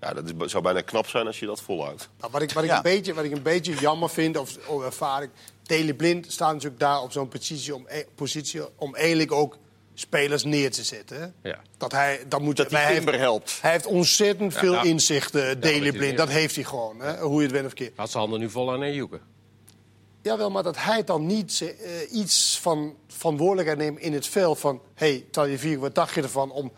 Ja, 0.00 0.12
dat 0.12 0.24
is, 0.24 0.50
zou 0.50 0.62
bijna 0.62 0.80
knap 0.80 1.08
zijn 1.08 1.26
als 1.26 1.38
je 1.38 1.46
dat 1.46 1.60
volhoudt. 1.62 2.08
Nou, 2.20 2.32
wat 2.32 2.42
ik, 2.42 2.52
wat, 2.52 2.62
ik 2.64 2.70
Ja. 2.70 2.76
een 2.76 2.82
beetje, 2.82 3.14
wat 3.14 3.24
ik 3.24 3.32
een 3.32 3.42
beetje 3.42 3.74
jammer 3.74 4.10
vind, 4.10 4.36
of, 4.36 4.56
of 4.66 4.82
ervaring... 4.84 5.30
Daley 5.62 5.94
Blind 5.94 6.32
staat 6.32 6.52
natuurlijk 6.52 6.80
daar 6.80 7.02
op 7.02 7.12
zo'n 7.12 7.28
positie 7.28 7.74
om, 7.74 7.84
e- 7.88 8.04
positie 8.14 8.60
om 8.76 8.94
eigenlijk 8.94 9.32
ook 9.32 9.56
spelers 10.00 10.44
neer 10.44 10.70
te 10.70 10.84
zetten. 10.84 11.34
Ja. 11.42 11.58
Dat 11.76 11.92
hij, 11.92 12.20
dat 12.28 12.40
moet, 12.40 12.56
Dat 12.56 12.70
hij 12.70 12.82
hij 12.82 12.94
Timber 12.94 13.12
heeft, 13.12 13.24
helpt. 13.24 13.58
Hij 13.60 13.70
heeft 13.70 13.86
ontzettend 13.86 14.54
veel 14.54 14.72
nou, 14.72 14.86
inzicht, 14.86 15.34
eh 15.34 15.50
is 15.62 15.90
Blind. 15.90 16.16
Dat 16.16 16.28
heeft 16.28 16.54
hij 16.54 16.64
gewoon, 16.64 17.00
hè, 17.00 17.18
hoe 17.18 17.36
je 17.36 17.42
het 17.42 17.52
bent 17.52 17.66
of 17.66 17.72
keer. 17.72 17.92
Had 17.96 18.10
zijn 18.10 18.22
handen 18.22 18.40
nu 18.40 18.50
vol 18.50 18.72
aan 18.72 18.82
een 18.82 18.94
joeken. 18.94 19.20
Jawel, 20.22 20.50
maar 20.50 20.62
dat 20.62 20.76
hij 20.78 21.04
dan 21.04 21.26
niet 21.26 21.60
eh, 21.60 22.12
iets 22.18 22.58
van 22.62 22.96
verantwoordelijkheid 23.06 23.78
neemt 23.78 23.98
in 23.98 24.12
het 24.12 24.26
veld 24.26 24.58
van... 24.58 24.80
hé, 24.94 25.10
hey, 25.10 25.24
Taljevier, 25.30 25.78
wat 25.78 25.94
dacht 25.94 26.14
je 26.14 26.22
ervan 26.22 26.50
om 26.50 26.72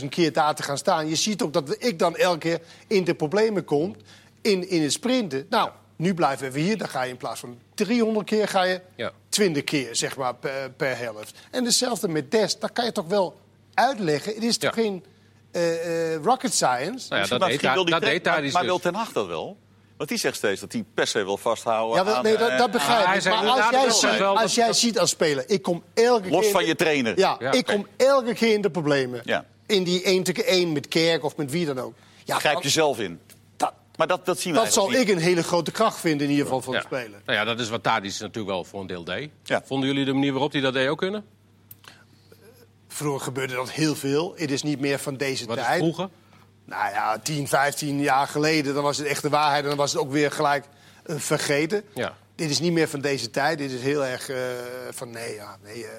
10.000 0.00 0.08
keer 0.08 0.32
daar 0.32 0.54
te 0.54 0.62
gaan 0.62 0.78
staan? 0.78 1.08
Je 1.08 1.16
ziet 1.16 1.42
ook 1.42 1.52
dat 1.52 1.76
ik 1.78 1.98
dan 1.98 2.16
elke 2.16 2.38
keer 2.38 2.60
in 2.86 3.04
de 3.04 3.14
problemen 3.14 3.64
kom 3.64 3.96
in, 4.40 4.68
in 4.68 4.82
het 4.82 4.92
sprinten. 4.92 5.46
Nou, 5.48 5.70
nu 6.00 6.14
blijven 6.14 6.52
we 6.52 6.60
hier. 6.60 6.78
Dan 6.78 6.88
ga 6.88 7.02
je 7.02 7.10
in 7.10 7.16
plaats 7.16 7.40
van 7.40 7.58
300 7.74 8.26
keer, 8.26 8.48
ga 8.48 8.62
je 8.62 8.80
Ja. 8.96 9.12
20 9.28 9.64
keer, 9.64 9.96
zeg 9.96 10.16
maar, 10.16 10.34
per, 10.34 10.70
per 10.76 10.98
helft. 10.98 11.38
En 11.50 11.64
hetzelfde 11.64 12.08
met 12.08 12.30
Des. 12.30 12.58
Dat 12.58 12.72
kan 12.72 12.84
je 12.84 12.92
toch 12.92 13.06
wel 13.06 13.40
uitleggen? 13.74 14.34
Het 14.34 14.42
is 14.42 14.58
toch 14.58 14.76
Ja. 14.76 14.82
geen 14.82 15.04
eh, 15.50 16.14
eh, 16.14 16.22
rocket 16.24 16.54
science? 16.54 17.06
Nou 17.08 17.22
ja, 17.22 17.28
dat 17.28 17.38
maar 17.38 17.48
deed, 17.48 17.60
wil 17.60 17.70
daar, 17.74 17.84
die 17.84 17.90
dat 17.94 18.00
deed 18.00 18.00
trainer- 18.00 18.22
daar 18.22 18.44
iets 18.44 18.54
Maar 18.54 18.64
wil 18.64 18.74
dus. 18.74 18.82
Ten 18.82 18.94
Hag 18.94 19.12
dat 19.12 19.26
wel? 19.26 19.56
Want 19.96 20.08
die 20.08 20.18
zegt 20.18 20.36
steeds 20.36 20.60
dat 20.60 20.72
hij 20.72 20.84
per 20.94 21.06
se 21.06 21.24
wil 21.24 21.36
vasthouden 21.36 22.04
Ja, 22.04 22.22
nee, 22.22 22.36
dat, 22.36 22.48
eh, 22.48 22.58
dat 22.58 22.70
begrijp 22.70 23.00
ik. 23.16 23.24
Maar 23.24 23.34
als 23.34 23.70
jij, 23.70 23.70
wel, 23.80 23.90
ziet, 23.90 24.18
wel, 24.18 24.38
als 24.38 24.54
jij 24.54 24.66
dat- 24.66 24.76
ziet 24.76 24.98
als 24.98 25.10
speler, 25.10 25.44
ik 25.46 25.62
kom 25.62 25.82
elke 25.94 26.28
Los 26.28 26.40
keer... 26.40 26.50
van 26.50 26.64
je 26.66 26.74
trainer. 26.74 27.18
Ja, 27.18 27.36
Ja, 27.38 27.52
ik 27.52 27.64
kom 27.66 27.86
elke 27.96 28.34
keer 28.34 28.52
in 28.52 28.60
de 28.60 28.70
problemen. 28.70 29.20
Ja. 29.24 29.44
In 29.66 29.84
die 29.84 30.02
1 30.02 30.22
tegen 30.22 30.44
1 30.46 30.72
met 30.72 30.88
Kerk 30.88 31.24
of 31.24 31.36
met 31.36 31.50
wie 31.50 31.66
dan 31.66 31.78
ook. 31.78 31.94
Ja, 32.24 32.38
Grijp 32.38 32.54
dan- 32.54 32.62
je 32.62 32.68
zelf 32.68 32.98
in. 32.98 33.20
Dat, 34.06 34.08
Maar 34.08 34.16
dat, 34.16 34.26
dat 34.26 34.38
zien 34.40 34.52
we 34.52 34.58
dat 34.58 34.72
zal 34.72 34.82
eigenlijk 34.88 35.10
ik 35.18 35.22
een 35.22 35.28
hele 35.30 35.42
grote 35.42 35.70
kracht 35.70 35.98
vinden 36.00 36.26
in 36.26 36.30
ieder 36.32 36.44
geval 36.46 36.62
van 36.62 36.72
Ja. 36.74 36.80
de 36.80 36.86
speler. 36.86 37.20
Nou 37.24 37.38
ja, 37.38 37.44
dat 37.44 37.60
is 37.60 37.68
wat 37.68 37.82
Tadic 37.82 38.10
natuurlijk 38.18 38.46
wel 38.46 38.64
voor 38.64 38.80
een 38.80 38.86
deel 38.86 39.04
deed. 39.04 39.30
Ja. 39.44 39.62
Vonden 39.64 39.88
jullie 39.88 40.04
de 40.04 40.12
manier 40.12 40.32
waarop 40.32 40.52
hij 40.52 40.60
dat 40.60 40.72
deed 40.72 40.88
ook 40.88 40.98
kunnen? 40.98 41.24
Vroeger 42.88 43.20
gebeurde 43.20 43.54
dat 43.54 43.70
heel 43.70 43.94
veel. 43.94 44.32
Het 44.36 44.50
is 44.50 44.62
niet 44.62 44.80
meer 44.80 44.98
van 44.98 45.16
deze 45.16 45.46
Wat 45.46 45.56
is 45.56 45.64
tijd. 45.64 45.78
vroeger? 45.78 46.08
Nou 46.64 46.92
ja, 46.92 47.18
10, 47.18 47.48
15 47.48 48.00
jaar 48.00 48.26
geleden, 48.26 48.74
dan 48.74 48.82
was 48.82 48.96
het 48.96 49.06
echt 49.06 49.22
de 49.22 49.28
waarheid. 49.28 49.62
En 49.62 49.68
dan 49.68 49.78
was 49.78 49.92
het 49.92 50.00
ook 50.00 50.10
weer 50.12 50.30
gelijk 50.30 50.64
eh, 51.04 51.16
vergeten. 51.18 51.84
Ja. 51.94 52.14
Dit 52.34 52.50
is 52.50 52.60
niet 52.60 52.72
meer 52.72 52.88
van 52.88 53.00
deze 53.00 53.30
tijd. 53.30 53.58
Dit 53.58 53.70
is 53.70 53.80
heel 53.80 54.04
erg 54.04 54.28
eh, 54.28 54.36
van 54.90 55.10
nee, 55.10 55.34
ja, 55.34 55.56
nee 55.62 55.84
eh, 55.84 55.90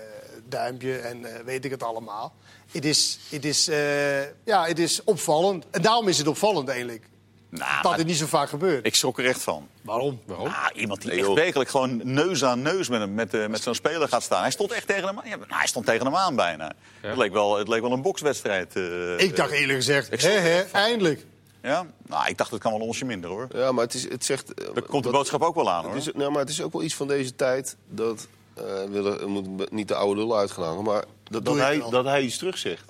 duimpje 0.50 0.98
en 0.98 1.26
eh, 1.36 1.44
weet 1.46 1.66
ik 1.66 1.72
het 1.72 1.84
allemaal. 1.84 2.34
Het 2.72 2.86
is, 2.86 3.20
het, 3.30 3.46
is, 3.46 3.68
eh, 3.68 4.22
ja, 4.46 4.66
het 4.66 4.80
is 4.80 5.04
opvallend. 5.04 5.66
En 5.72 5.82
daarom 5.82 6.08
is 6.08 6.18
het 6.18 6.28
opvallend 6.28 6.68
eigenlijk. 6.70 7.06
Nou, 7.52 7.82
dat 7.82 7.96
het 7.98 8.08
niet 8.08 8.18
zo 8.18 8.26
vaak 8.26 8.50
gebeurt. 8.50 8.86
ik 8.86 8.96
schrok 8.96 9.20
er 9.20 9.26
echt 9.26 9.42
van. 9.44 9.68
Waarom? 9.82 10.20
Waarom? 10.26 10.48
Ah, 10.48 10.66
iemand 10.76 11.02
die 11.02 11.10
Nee, 11.12 11.20
echt 11.20 11.34
werkelijk 11.34 11.70
gewoon 11.70 12.02
neus 12.04 12.44
aan 12.44 12.62
neus 12.62 12.90
met, 12.90 13.00
hem, 13.00 13.14
met, 13.14 13.34
eh, 13.34 13.48
met 13.48 13.62
zo'n 13.62 13.76
speler 13.76 14.08
gaat 14.08 14.24
staan. 14.24 14.42
Hij 14.42 14.52
stond 14.52 14.72
echt 14.72 14.88
tegen 14.88 15.08
hem 15.08 15.18
aan. 15.20 15.30
Ja, 15.30 15.36
nou, 15.36 15.48
hij 15.50 15.68
stond 15.68 15.86
tegen 15.86 16.06
hem 16.06 16.16
aan 16.16 16.36
bijna. 16.36 16.72
Het, 17.02 17.18
leek 17.18 17.32
wel, 17.34 17.58
het 17.58 17.68
leek 17.68 17.82
wel 17.82 17.92
een 17.92 18.02
bokswedstrijd. 18.02 18.76
eh, 18.76 19.20
Ik 19.20 19.36
dacht 19.36 19.52
eerlijk 19.52 19.78
gezegd, 19.78 20.22
hè, 20.24 20.30
hè, 20.30 20.62
eindelijk. 20.72 21.26
Ja? 21.62 21.86
Nou, 22.08 22.28
ik 22.30 22.38
dacht 22.38 22.52
het 22.52 22.62
kan 22.62 22.72
wel 22.72 22.82
een 22.82 22.88
onsje 22.88 23.06
minder 23.06 23.30
hoor. 23.30 23.48
Ja, 23.54 23.72
maar 23.72 23.84
het, 23.84 23.94
is, 23.94 24.04
het 24.10 24.26
zegt... 24.26 24.54
eh, 24.54 24.74
Daar 24.74 24.84
komt 24.84 25.04
de 25.04 25.10
boodschap 25.10 25.42
ook 25.42 25.56
wel 25.56 25.72
aan 25.72 25.84
hoor. 25.84 25.94
Het 25.96 26.08
is, 26.08 26.14
nou, 26.14 26.32
maar 26.32 26.40
het 26.42 26.50
is 26.50 26.62
ook 26.62 26.74
wel 26.74 26.84
iets 26.84 26.96
van 26.96 27.08
deze 27.08 27.36
tijd 27.36 27.76
dat... 27.88 28.28
eh, 28.54 28.64
we 28.92 29.24
moeten 29.28 29.68
niet 29.72 29.88
de 29.88 29.96
oude 29.96 30.22
lul 30.22 30.38
uitgehangen, 30.38 30.84
maar 30.84 31.04
dat, 31.24 31.46
dat, 31.46 31.58
hij, 31.58 31.84
dat 31.90 32.06
hij 32.06 32.22
iets 32.22 32.38
terugzegt. 32.38 32.84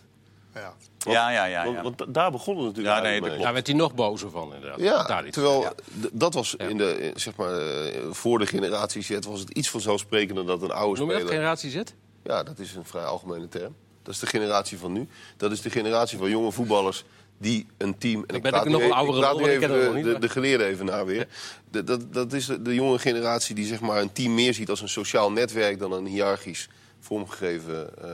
Ja. 0.53 0.73
Ja, 0.97 1.29
ja, 1.29 1.45
ja. 1.45 1.63
Want, 1.63 1.75
ja. 1.75 1.83
want 1.83 2.13
daar 2.13 2.31
begon 2.31 2.55
het 2.55 2.65
natuurlijk 2.65 2.95
Ja, 2.95 3.01
nee, 3.01 3.21
mee. 3.21 3.37
Daar 3.37 3.53
werd 3.53 3.67
hij 3.67 3.75
nog 3.75 3.93
bozer 3.93 4.29
van, 4.29 4.53
inderdaad. 4.53 4.79
Ja, 4.79 5.23
terwijl 5.29 5.61
Ja. 5.61 5.73
dat 6.11 6.33
was 6.33 6.55
in 6.55 6.77
de, 6.77 7.11
zeg 7.15 7.35
maar, 7.35 7.57
eh, 7.57 8.01
voor 8.11 8.39
de 8.39 8.45
generatie 8.45 9.01
Z 9.01 9.17
was 9.27 9.39
het 9.39 9.49
iets 9.49 9.69
vanzelfsprekender 9.69 10.45
dat 10.45 10.61
een 10.61 10.71
oude 10.71 10.99
Noem 10.99 11.09
speler... 11.11 11.27
generatie 11.27 11.69
Z? 11.69 11.81
Ja, 12.23 12.43
dat 12.43 12.59
is 12.59 12.75
een 12.75 12.85
vrij 12.85 13.03
algemene 13.03 13.47
term. 13.47 13.75
Dat 14.03 14.13
is 14.13 14.19
de 14.19 14.25
generatie 14.25 14.77
van 14.77 14.91
nu. 14.91 15.07
Dat 15.37 15.51
is 15.51 15.61
de 15.61 15.69
generatie 15.69 16.17
van 16.17 16.29
jonge 16.29 16.51
voetballers 16.51 17.03
die 17.37 17.67
een 17.77 17.97
team... 17.97 18.23
En 18.27 18.41
ben 18.41 18.53
ik 18.53 18.63
nog 18.63 18.79
nu 18.79 18.85
een 18.85 18.91
oudere 18.91 19.21
want 19.21 19.39
ik 19.47 19.59
ken 19.59 19.69
nog 19.69 19.79
de, 19.79 19.91
niet, 19.93 20.03
de, 20.05 20.19
de 20.19 20.29
geleerden 20.29 20.67
even 20.67 20.85
na 20.85 21.05
weer. 21.05 21.27
De- 21.71 21.83
dat, 21.83 22.13
dat 22.13 22.33
is 22.33 22.45
de, 22.45 22.61
de 22.61 22.73
jonge 22.73 22.99
generatie 22.99 23.55
die 23.55 23.65
zeg 23.65 23.79
maar, 23.79 24.01
een 24.01 24.11
team 24.11 24.33
meer 24.33 24.53
ziet 24.53 24.69
als 24.69 24.81
een 24.81 24.89
sociaal 24.89 25.31
netwerk... 25.31 25.79
dan 25.79 25.91
een 25.91 26.05
hiërarchisch 26.05 26.69
vormgegeven 26.99 27.97
eh, 28.03 28.09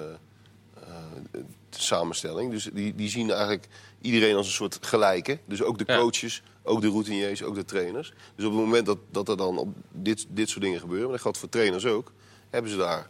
eh, 0.84 1.42
samenstelling. 1.70 2.52
Dus 2.52 2.70
die, 2.74 2.96
die 2.96 3.10
zien 3.10 3.30
eigenlijk 3.32 3.68
iedereen 4.02 4.36
als 4.36 4.46
een 4.48 4.54
soort 4.54 4.78
gelijke. 4.82 5.40
Dus 5.46 5.62
ook 5.62 5.78
de 5.78 5.84
Ja. 5.88 5.98
coaches, 5.98 6.44
ook 6.64 6.82
de 6.82 6.88
routiniers, 6.90 7.44
ook 7.44 7.56
de 7.56 7.66
trainers. 7.66 8.14
Dus 8.36 8.46
op 8.46 8.52
het 8.52 8.62
moment 8.62 8.86
dat, 8.86 8.98
dat 9.12 9.30
er 9.30 9.38
dan 9.38 9.58
op 9.58 9.70
dit, 9.92 10.26
dit 10.30 10.50
soort 10.50 10.62
dingen 10.64 10.80
gebeuren... 10.80 11.04
maar 11.04 11.14
dat 11.14 11.22
geldt 11.22 11.38
voor 11.38 11.50
trainers 11.50 11.86
ook... 11.86 12.12
hebben 12.50 12.72
ze 12.72 12.78
daar 12.78 13.08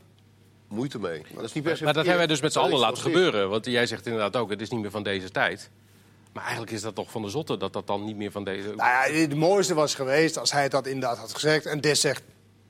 moeite 0.67 0.99
mee. 0.99 1.19
Maar 1.21 1.35
dat 1.35 1.43
is 1.43 1.53
niet 1.53 1.63
Maar 1.63 1.75
dat 1.77 1.95
hebben 1.95 2.17
wij 2.17 2.27
dus 2.27 2.41
met 2.41 2.53
z'n 2.53 2.59
allen 2.59 2.79
laten 2.79 2.97
gebeuren. 2.97 3.25
gebeuren. 3.25 3.49
Want 3.49 3.65
jij 3.65 3.85
zegt 3.85 4.05
inderdaad 4.05 4.35
ook, 4.35 4.49
het 4.49 4.61
is 4.61 4.69
niet 4.69 4.81
meer 4.81 4.91
van 4.91 5.03
deze 5.03 5.29
tijd. 5.29 5.69
Maar 6.33 6.43
eigenlijk 6.43 6.73
is 6.73 6.81
dat 6.81 6.95
toch 6.95 7.11
van 7.11 7.21
de 7.21 7.29
zotte 7.29 7.57
dat 7.57 7.73
dat 7.73 7.87
dan 7.87 8.05
niet 8.05 8.15
meer 8.15 8.31
van 8.31 8.43
deze... 8.43 8.67
Nou 8.75 9.11
ja, 9.13 9.19
het 9.19 9.35
mooiste 9.35 9.73
was 9.73 9.95
geweest 9.95 10.37
als 10.37 10.51
hij 10.51 10.69
dat 10.69 10.85
inderdaad 10.87 11.17
had 11.17 11.33
gezegd. 11.33 11.65
En 11.65 11.81
Des 11.81 12.01
zegt, 12.01 12.23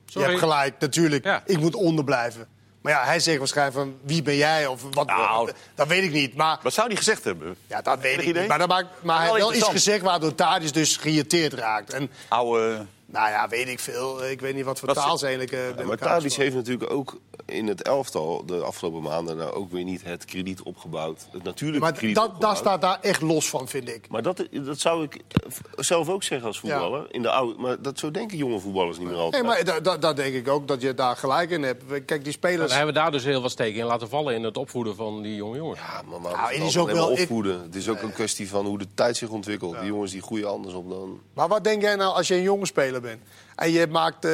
Sorry. 0.06 0.26
je 0.26 0.34
hebt 0.34 0.44
gelijk, 0.44 0.78
natuurlijk, 0.78 1.24
Ja. 1.24 1.42
ik 1.46 1.58
moet 1.60 1.74
onderblijven. 1.74 2.48
Maar 2.88 2.96
ja, 2.96 3.04
hij 3.04 3.20
zegt 3.20 3.38
waarschijnlijk 3.38 3.76
van, 3.76 3.98
wie 4.02 4.22
ben 4.22 4.36
jij? 4.36 4.66
Of 4.66 4.82
wat, 4.90 5.06
Nou. 5.06 5.50
dat 5.74 5.86
weet 5.86 6.02
ik 6.02 6.12
niet. 6.12 6.34
Maar 6.34 6.58
Wat 6.62 6.72
zou 6.72 6.86
hij 6.86 6.96
gezegd 6.96 7.24
hebben? 7.24 7.56
Ja, 7.66 7.82
dat 7.82 8.00
weet 8.00 8.18
ik 8.18 8.26
idee? 8.26 8.40
niet. 8.40 8.48
Maar, 8.48 8.58
dat 8.58 8.68
maakt, 8.68 8.86
maar 9.02 9.16
hij 9.16 9.26
heeft 9.26 9.38
wel 9.40 9.54
iets 9.54 9.68
gezegd 9.68 10.02
waardoor 10.02 10.34
Tadic 10.34 10.72
dus 10.72 10.96
geïrriteerd 10.96 11.52
raakt. 11.52 11.92
En 11.92 12.10
Oude... 12.28 12.86
nou 13.10 13.28
ja, 13.30 13.48
weet 13.48 13.68
ik 13.68 13.80
veel. 13.80 14.24
Ik 14.28 14.40
weet 14.40 14.54
niet 14.54 14.64
wat 14.64 14.78
voor 14.78 14.88
Wat 14.88 14.96
taal 14.96 15.18
ze- 15.18 15.26
eigenlijk 15.26 15.78
eh, 15.78 15.86
maar 15.86 15.96
Tadic 15.96 16.32
heeft 16.32 16.54
natuurlijk 16.54 16.90
ook 16.92 17.18
in 17.46 17.66
het 17.66 17.82
elftal 17.82 18.42
de 18.46 18.56
afgelopen 18.56 19.02
maanden 19.02 19.36
nou 19.36 19.52
ook 19.52 19.70
weer 19.72 19.84
niet 19.84 20.04
het 20.04 20.24
krediet 20.24 20.62
opgebouwd. 20.62 21.26
Het 21.32 21.42
natuurlijke 21.42 21.80
Maar 21.84 21.92
krediet 21.92 22.14
dat, 22.16 22.24
dat 22.24 22.32
opgebouwd. 22.34 22.56
staat 22.58 22.80
daar 22.80 22.98
echt 23.00 23.20
los 23.22 23.48
van, 23.48 23.68
vind 23.68 23.88
ik. 23.88 24.08
Maar 24.08 24.22
dat, 24.22 24.46
dat 24.50 24.78
zou 24.78 25.02
ik 25.04 25.14
eh, 25.14 25.50
zelf 25.76 26.08
ook 26.08 26.22
zeggen 26.22 26.46
als 26.48 26.58
voetballer. 26.58 27.06
In 27.10 27.22
de 27.22 27.30
oude, 27.30 27.60
maar 27.60 27.82
dat 27.82 27.98
zo 27.98 28.10
denken 28.10 28.36
jonge 28.36 28.58
voetballers 28.58 28.98
niet 28.98 29.08
meer 29.08 29.16
altijd. 29.16 29.42
Nee, 29.42 29.52
maar 29.52 29.64
dat, 29.64 29.84
dat, 29.84 30.02
dat 30.02 30.16
denk 30.16 30.34
ik 30.34 30.48
ook, 30.48 30.68
dat 30.68 30.80
je 30.82 30.94
daar 30.94 31.16
gelijk 31.16 31.50
in 31.50 31.62
hebt. 31.62 31.84
Kijk, 31.88 32.06
die 32.08 32.18
Dan 32.22 32.32
spelers... 32.32 32.74
hebben 32.74 32.94
we 32.94 33.00
daar 33.00 33.10
dus 33.10 33.24
heel 33.24 33.42
wat 33.42 33.50
steken 33.50 33.80
in 33.80 33.86
laten 33.86 34.08
vallen 34.08 34.34
in 34.34 34.42
het 34.42 34.56
opvoeden 34.56 34.94
van 34.96 35.22
die 35.22 35.34
jonge 35.34 35.56
jongens. 35.56 35.78
Ja, 35.80 36.02
maar, 36.08 36.20
maar 36.20 36.32
Nou, 36.32 36.52
het 36.54 36.62
is 36.62 36.78
ook 36.78 36.86
maar 36.86 36.94
wel- 36.94 37.12
ik- 37.12 37.18
opvoeden. 37.20 37.62
Het 37.62 37.74
is 37.74 37.88
ook 37.88 38.02
een 38.02 38.12
kwestie 38.12 38.48
van 38.48 38.66
hoe 38.66 38.78
de 38.78 38.86
tijd 38.94 39.16
zich 39.16 39.28
ontwikkelt. 39.28 39.78
Die 39.78 39.88
jongens 39.88 40.12
die 40.12 40.22
groeien 40.22 40.48
anders 40.50 40.74
op 40.74 40.90
dan... 40.90 41.20
Maar 41.34 41.48
wat 41.48 41.64
denk 41.64 41.82
jij 41.82 41.94
nou 41.96 42.14
als 42.14 42.28
je 42.28 42.34
een 42.34 42.42
jonge 42.42 42.66
speler 42.66 42.97
bent? 43.00 43.22
En 43.56 43.70
je 43.70 43.86
maakt 43.86 44.24
eh, 44.24 44.32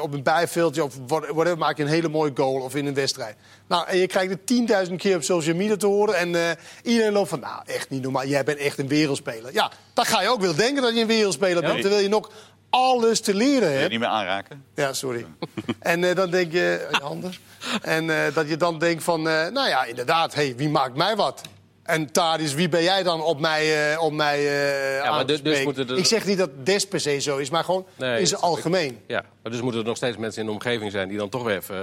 op 0.00 0.12
een 0.12 0.22
bijveldje 0.22 0.84
of 0.84 0.94
what- 1.06 1.26
whatever, 1.28 1.58
maak 1.58 1.76
je 1.76 1.82
een 1.82 1.88
hele 1.88 2.08
mooie 2.08 2.30
goal 2.34 2.60
of 2.60 2.74
in 2.74 2.86
een 2.86 2.94
wedstrijd. 2.94 3.36
Nou, 3.68 3.86
en 3.88 3.98
je 3.98 4.06
krijgt 4.06 4.30
het 4.30 4.46
10.000 4.88 4.94
keer 4.96 5.16
op 5.16 5.22
social 5.22 5.56
media 5.56 5.76
te 5.76 5.86
horen. 5.86 6.14
En 6.16 6.34
eh, 6.34 6.50
iedereen 6.82 7.12
loopt 7.12 7.28
van, 7.28 7.40
nou, 7.40 7.62
echt 7.66 7.90
niet 7.90 8.02
normaal. 8.02 8.26
Jij 8.26 8.44
bent 8.44 8.58
echt 8.58 8.78
een 8.78 8.88
wereldspeler. 8.88 9.52
Ja, 9.52 9.70
dan 9.94 10.04
ga 10.04 10.22
je 10.22 10.28
ook 10.28 10.40
wel 10.40 10.54
denken 10.54 10.82
dat 10.82 10.94
je 10.94 11.00
een 11.00 11.06
wereldspeler 11.06 11.62
bent. 11.62 11.80
Terwijl 11.80 12.02
je 12.02 12.08
nog 12.08 12.30
alles 12.70 13.20
te 13.20 13.34
leren 13.34 13.70
je 13.70 13.76
hebt. 13.76 13.90
niet 13.90 14.00
meer 14.00 14.08
aanraken? 14.08 14.64
Ja, 14.74 14.92
sorry. 14.92 15.26
en 15.80 16.04
eh, 16.04 16.14
dan 16.14 16.30
denk 16.30 16.52
je, 16.52 16.86
je 16.90 16.98
handen. 17.02 17.34
En 17.82 18.32
dat 18.34 18.48
je 18.48 18.56
dan 18.56 18.78
denkt 18.78 19.04
van, 19.04 19.22
nou 19.22 19.68
ja, 19.68 19.84
inderdaad, 19.84 20.34
hey, 20.34 20.54
wie 20.56 20.68
maakt 20.68 20.96
mij 20.96 21.16
wat? 21.16 21.40
En 21.86 22.12
Tadis, 22.12 22.54
wie 22.54 22.68
ben 22.68 22.82
jij 22.82 23.02
dan 23.02 23.22
op 23.22 23.40
mij, 23.40 23.92
eh, 23.92 24.02
op 24.02 24.12
mij 24.12 24.38
eh, 24.46 25.00
maar 25.02 25.10
aan 25.10 25.18
te 25.26 25.32
dus- 25.32 25.42
dus 25.42 25.64
moeten 25.64 25.88
er- 25.88 25.96
Ik 25.98 26.04
zeg 26.06 26.26
niet 26.26 26.38
dat 26.38 26.50
Des 26.66 26.86
per 26.86 27.00
se 27.00 27.18
zo 27.20 27.36
is, 27.36 27.50
maar 27.50 27.64
gewoon 27.64 27.86
Nee, 27.96 28.12
in 28.12 28.18
dat 28.18 28.28
zijn 28.28 28.40
snap 28.40 28.50
ik. 28.50 28.56
algemeen. 28.56 28.98
Ja, 29.06 29.24
maar 29.42 29.52
dus 29.52 29.60
moeten 29.60 29.80
er 29.80 29.86
nog 29.86 29.96
steeds 29.96 30.16
mensen 30.16 30.40
in 30.40 30.46
de 30.46 30.52
omgeving 30.52 30.90
zijn 30.90 31.08
die 31.08 31.18
dan 31.18 31.28
toch 31.28 31.42
weer 31.42 31.56
even... 31.56 31.76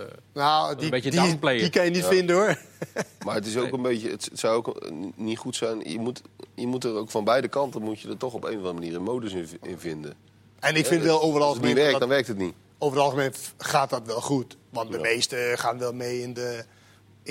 eh, 0.00 0.06
Nou, 0.34 0.76
die, 0.76 0.90
beetje 0.90 1.10
die, 1.10 1.20
downplayen. 1.20 1.60
die 1.60 1.70
kan 1.70 1.84
je 1.84 1.90
niet 1.90 2.04
vinden 2.06 2.36
hoor. 2.36 2.58
Maar 3.24 3.34
het 3.34 3.46
is 3.46 3.56
ook 3.56 3.72
een 3.72 3.82
beetje, 3.82 4.10
het, 4.10 4.24
het 4.24 4.38
zou 4.38 4.56
ook 4.56 4.90
niet 5.16 5.38
goed 5.38 5.56
zijn. 5.56 5.90
Je 5.90 5.98
moet, 5.98 6.22
je 6.54 6.66
moet 6.66 6.84
er 6.84 6.94
ook 6.96 7.10
van 7.10 7.24
beide 7.24 7.48
kanten 7.48 7.82
moet 7.82 8.00
je 8.00 8.08
er 8.08 8.16
toch 8.16 8.32
op 8.32 8.44
een 8.44 8.50
of 8.50 8.56
andere 8.56 8.72
manier 8.74 8.94
een 8.94 9.02
modus 9.02 9.32
in, 9.32 9.48
in 9.62 9.78
vinden. 9.78 10.14
En 10.60 10.76
ik 10.76 10.86
vind 10.86 11.02
wel 11.02 11.22
over 11.22 11.34
het 11.38 11.44
Als 11.48 11.56
het 11.56 11.64
niet 11.64 11.74
werkt, 11.74 11.90
dat- 11.90 12.00
dan 12.00 12.08
werkt 12.08 12.28
het 12.28 12.38
niet. 12.38 12.54
over 12.78 12.96
het 12.96 13.04
algemeen 13.06 13.32
gaat 13.58 13.90
dat 13.90 14.02
wel 14.06 14.20
goed. 14.20 14.56
Want 14.70 14.92
de 14.92 14.98
meesten 14.98 15.58
gaan 15.58 15.78
wel 15.78 15.92
mee 15.92 16.22
in 16.22 16.34
de, 16.34 16.64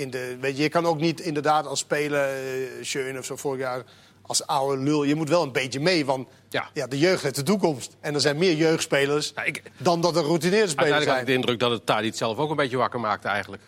in 0.00 0.10
de... 0.10 0.36
Weet 0.40 0.56
je, 0.56 0.62
je 0.62 0.68
kan 0.68 0.86
ook 0.86 1.00
niet 1.00 1.20
inderdaad 1.20 1.66
als 1.66 1.78
speler, 1.78 2.28
eh 2.28 2.84
Schöne 2.84 3.18
of 3.18 3.24
zo 3.24 3.36
vorig 3.36 3.60
jaar... 3.60 3.84
als 4.22 4.46
oude 4.46 4.82
lul, 4.82 5.02
je 5.04 5.14
moet 5.14 5.28
wel 5.28 5.42
een 5.42 5.52
beetje 5.52 5.80
mee. 5.80 6.04
Want 6.06 6.28
Ja. 6.48 6.68
ja. 6.74 6.86
de 6.86 6.98
jeugd 6.98 7.22
heeft 7.22 7.34
de 7.34 7.42
toekomst. 7.42 7.96
En 8.00 8.14
er 8.14 8.20
zijn 8.20 8.38
meer 8.38 8.54
jeugdspelers 8.54 9.32
Ja, 9.34 9.42
ik- 9.42 9.62
dan 9.78 10.00
dat 10.00 10.16
er 10.16 10.22
routineerde 10.22 10.68
spelers 10.68 10.92
Uiteindelijk 10.92 11.10
had 11.10 11.20
ik 11.20 11.26
de 11.26 11.30
zijn. 11.32 11.40
indruk 11.42 11.58
dat 11.58 11.70
het 11.70 11.86
Tadic 11.86 12.14
zelf 12.14 12.38
ook 12.38 12.50
een 12.50 12.56
beetje 12.56 12.76
wakker 12.76 13.00
maakte 13.00 13.28
eigenlijk. 13.28 13.62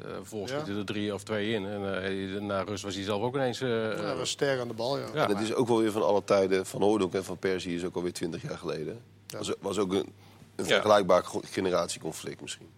Uh, 0.00 0.06
volgens 0.22 0.52
Ja. 0.52 0.56
zitten 0.58 0.76
er 0.76 0.84
drie 0.84 1.14
of 1.14 1.22
twee 1.22 1.52
in. 1.52 1.66
En 1.66 2.02
eh, 2.04 2.40
na 2.40 2.60
rust 2.62 2.82
was 2.84 2.94
hij 2.94 3.04
zelf 3.04 3.22
ook 3.22 3.34
ineens... 3.34 3.60
eh, 3.60 3.68
Ja, 3.68 4.02
hij 4.04 4.16
was 4.16 4.30
sterk 4.30 4.60
aan 4.60 4.68
de 4.68 4.74
bal, 4.74 4.98
ja. 4.98 5.28
Het 5.28 5.40
is 5.40 5.54
ook 5.54 5.68
wel 5.68 5.78
weer 5.78 5.92
van 5.92 6.02
alle 6.02 6.24
tijden. 6.24 6.66
Van 6.66 6.82
Hooydonk 6.82 7.14
en 7.14 7.24
van 7.24 7.38
Persie 7.38 7.76
is 7.76 7.84
ook 7.84 7.94
alweer 7.96 8.12
twintig 8.12 8.42
jaar 8.42 8.58
geleden. 8.58 9.00
Was, 9.38 9.52
was 9.60 9.78
ook 9.78 9.92
een, 9.92 10.12
een 10.56 10.64
vergelijkbaar 10.66 11.24
ge- 11.24 11.40
generatieconflict 11.50 12.40
misschien. 12.40 12.68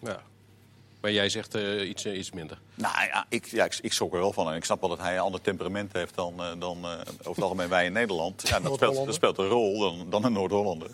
ja. 0.00 0.22
Maar 1.04 1.12
jij 1.12 1.28
zegt 1.28 1.54
eh, 1.54 1.88
iets, 1.88 2.04
eh, 2.04 2.18
iets 2.18 2.32
minder. 2.32 2.58
Nou 2.74 2.94
ja, 3.06 3.26
ik, 3.28 3.46
ja, 3.46 3.64
ik, 3.64 3.78
ik 3.80 3.92
schrok 3.92 4.12
er 4.12 4.18
wel 4.18 4.32
van. 4.32 4.50
En 4.50 4.56
ik 4.56 4.64
snap 4.64 4.80
wel 4.80 4.88
dat 4.88 4.98
hij 4.98 5.14
een 5.14 5.20
ander 5.20 5.40
temperament 5.40 5.92
heeft 5.92 6.14
dan, 6.14 6.34
eh, 6.38 6.46
dan 6.58 6.76
eh, 6.84 6.90
over 7.18 7.34
het 7.34 7.42
algemeen 7.42 7.68
wij 7.68 7.84
in 7.84 7.92
Nederland. 7.92 8.48
Ja, 8.48 8.60
dat, 8.60 8.74
speelt, 8.74 9.06
dat 9.06 9.14
speelt 9.14 9.38
een 9.38 9.48
rol 9.48 9.78
dan, 9.78 10.10
dan 10.10 10.24
een 10.24 10.32
Noord-Hollander. 10.32 10.90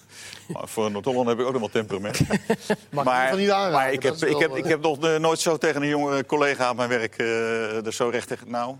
Maar 0.48 0.68
voor 0.68 0.86
een 0.86 0.92
Noord-Hollander 0.92 1.36
heb 1.36 1.40
ik 1.40 1.46
ook 1.46 1.60
nog 1.60 1.72
wel 1.72 1.82
temperament. 1.82 2.20
Niet 3.36 3.48
maar 3.48 3.92
ik 3.92 4.02
heb, 4.02 4.14
ik, 4.14 4.38
heb, 4.38 4.56
ik 4.56 4.64
heb 4.64 4.80
nog 4.80 5.18
nooit 5.18 5.40
zo 5.40 5.56
tegen 5.56 5.82
een 5.82 5.88
jonge 5.88 6.26
collega 6.26 6.66
aan 6.66 6.76
mijn 6.76 6.88
werk 6.88 7.16
eh, 7.16 7.86
er 7.86 7.92
zo 7.92 8.08
recht 8.08 8.28
tegen... 8.28 8.50
Nou, 8.50 8.76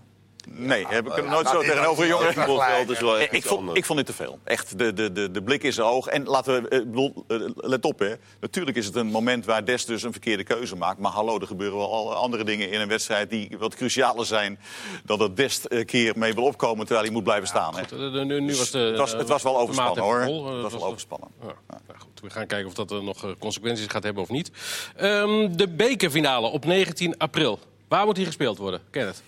nee, 0.49 0.85
heb 0.87 1.07
ik 1.07 1.17
er 1.17 1.29
nooit 1.29 1.47
zo 1.47 1.59
tegenover 1.59 2.11
een 2.11 3.19
echt 3.19 3.33
Ik 3.33 3.43
vond, 3.43 3.77
ik 3.77 3.85
vond 3.85 3.97
dit 3.97 4.07
te 4.07 4.13
veel. 4.13 4.39
Echt, 4.43 4.77
de, 4.77 4.93
de, 4.93 5.11
de, 5.11 5.31
de 5.31 5.43
blik 5.43 5.63
is 5.63 5.77
hoog. 5.77 6.07
En 6.07 6.23
laten 6.23 6.63
we, 6.63 6.69
eh, 6.69 7.37
eh, 7.37 7.49
let 7.55 7.85
op 7.85 7.99
hè. 7.99 8.13
Natuurlijk 8.39 8.77
is 8.77 8.85
het 8.85 8.95
een 8.95 9.07
moment 9.07 9.45
waar 9.45 9.65
Des 9.65 9.85
dus 9.85 10.03
een 10.03 10.11
verkeerde 10.11 10.43
keuze 10.43 10.75
maakt. 10.75 10.99
Maar 10.99 11.11
hallo, 11.11 11.39
er 11.39 11.47
gebeuren 11.47 11.77
wel 11.77 12.15
andere 12.15 12.43
dingen 12.43 12.71
in 12.71 12.81
een 12.81 12.87
wedstrijd 12.87 13.29
die 13.29 13.55
wat 13.59 13.75
crucialer 13.75 14.25
zijn. 14.25 14.59
Dan 15.05 15.17
dat 15.17 15.35
Des 15.35 15.61
een 15.67 15.85
keer 15.85 16.13
mee 16.17 16.33
wil 16.33 16.43
opkomen 16.43 16.85
terwijl 16.85 17.05
hij 17.05 17.13
moet 17.13 17.23
blijven 17.23 17.47
staan. 17.47 17.77
Eh, 17.77 18.23
nu, 18.23 18.41
nu 18.41 18.55
was 18.55 18.71
de, 18.71 18.79
het, 18.79 18.97
was, 18.97 19.11
het 19.11 19.27
was 19.27 19.43
wel 19.43 19.59
overspannen 19.59 20.03
hoor. 20.03 20.19
Eh, 20.19 20.53
Het 20.53 20.61
was 20.61 20.73
wel 20.73 20.85
overspannen. 20.85 21.29
Ja, 21.41 21.55
goed, 21.97 22.21
we 22.21 22.29
gaan 22.29 22.47
kijken 22.47 22.67
of 22.67 22.73
dat 22.73 22.91
er 22.91 23.03
nog 23.03 23.23
eh, 23.23 23.31
consequenties 23.39 23.85
gaat 23.87 24.03
hebben 24.03 24.23
of 24.23 24.29
niet. 24.29 24.51
Ehm, 24.95 25.55
de 25.55 25.67
bekerfinale 25.67 26.47
op 26.47 26.65
19 26.65 27.17
april. 27.17 27.59
Waar 27.87 28.05
moet 28.05 28.15
die 28.15 28.25
gespeeld 28.25 28.57
worden? 28.57 28.81
Kenneth? 28.89 29.23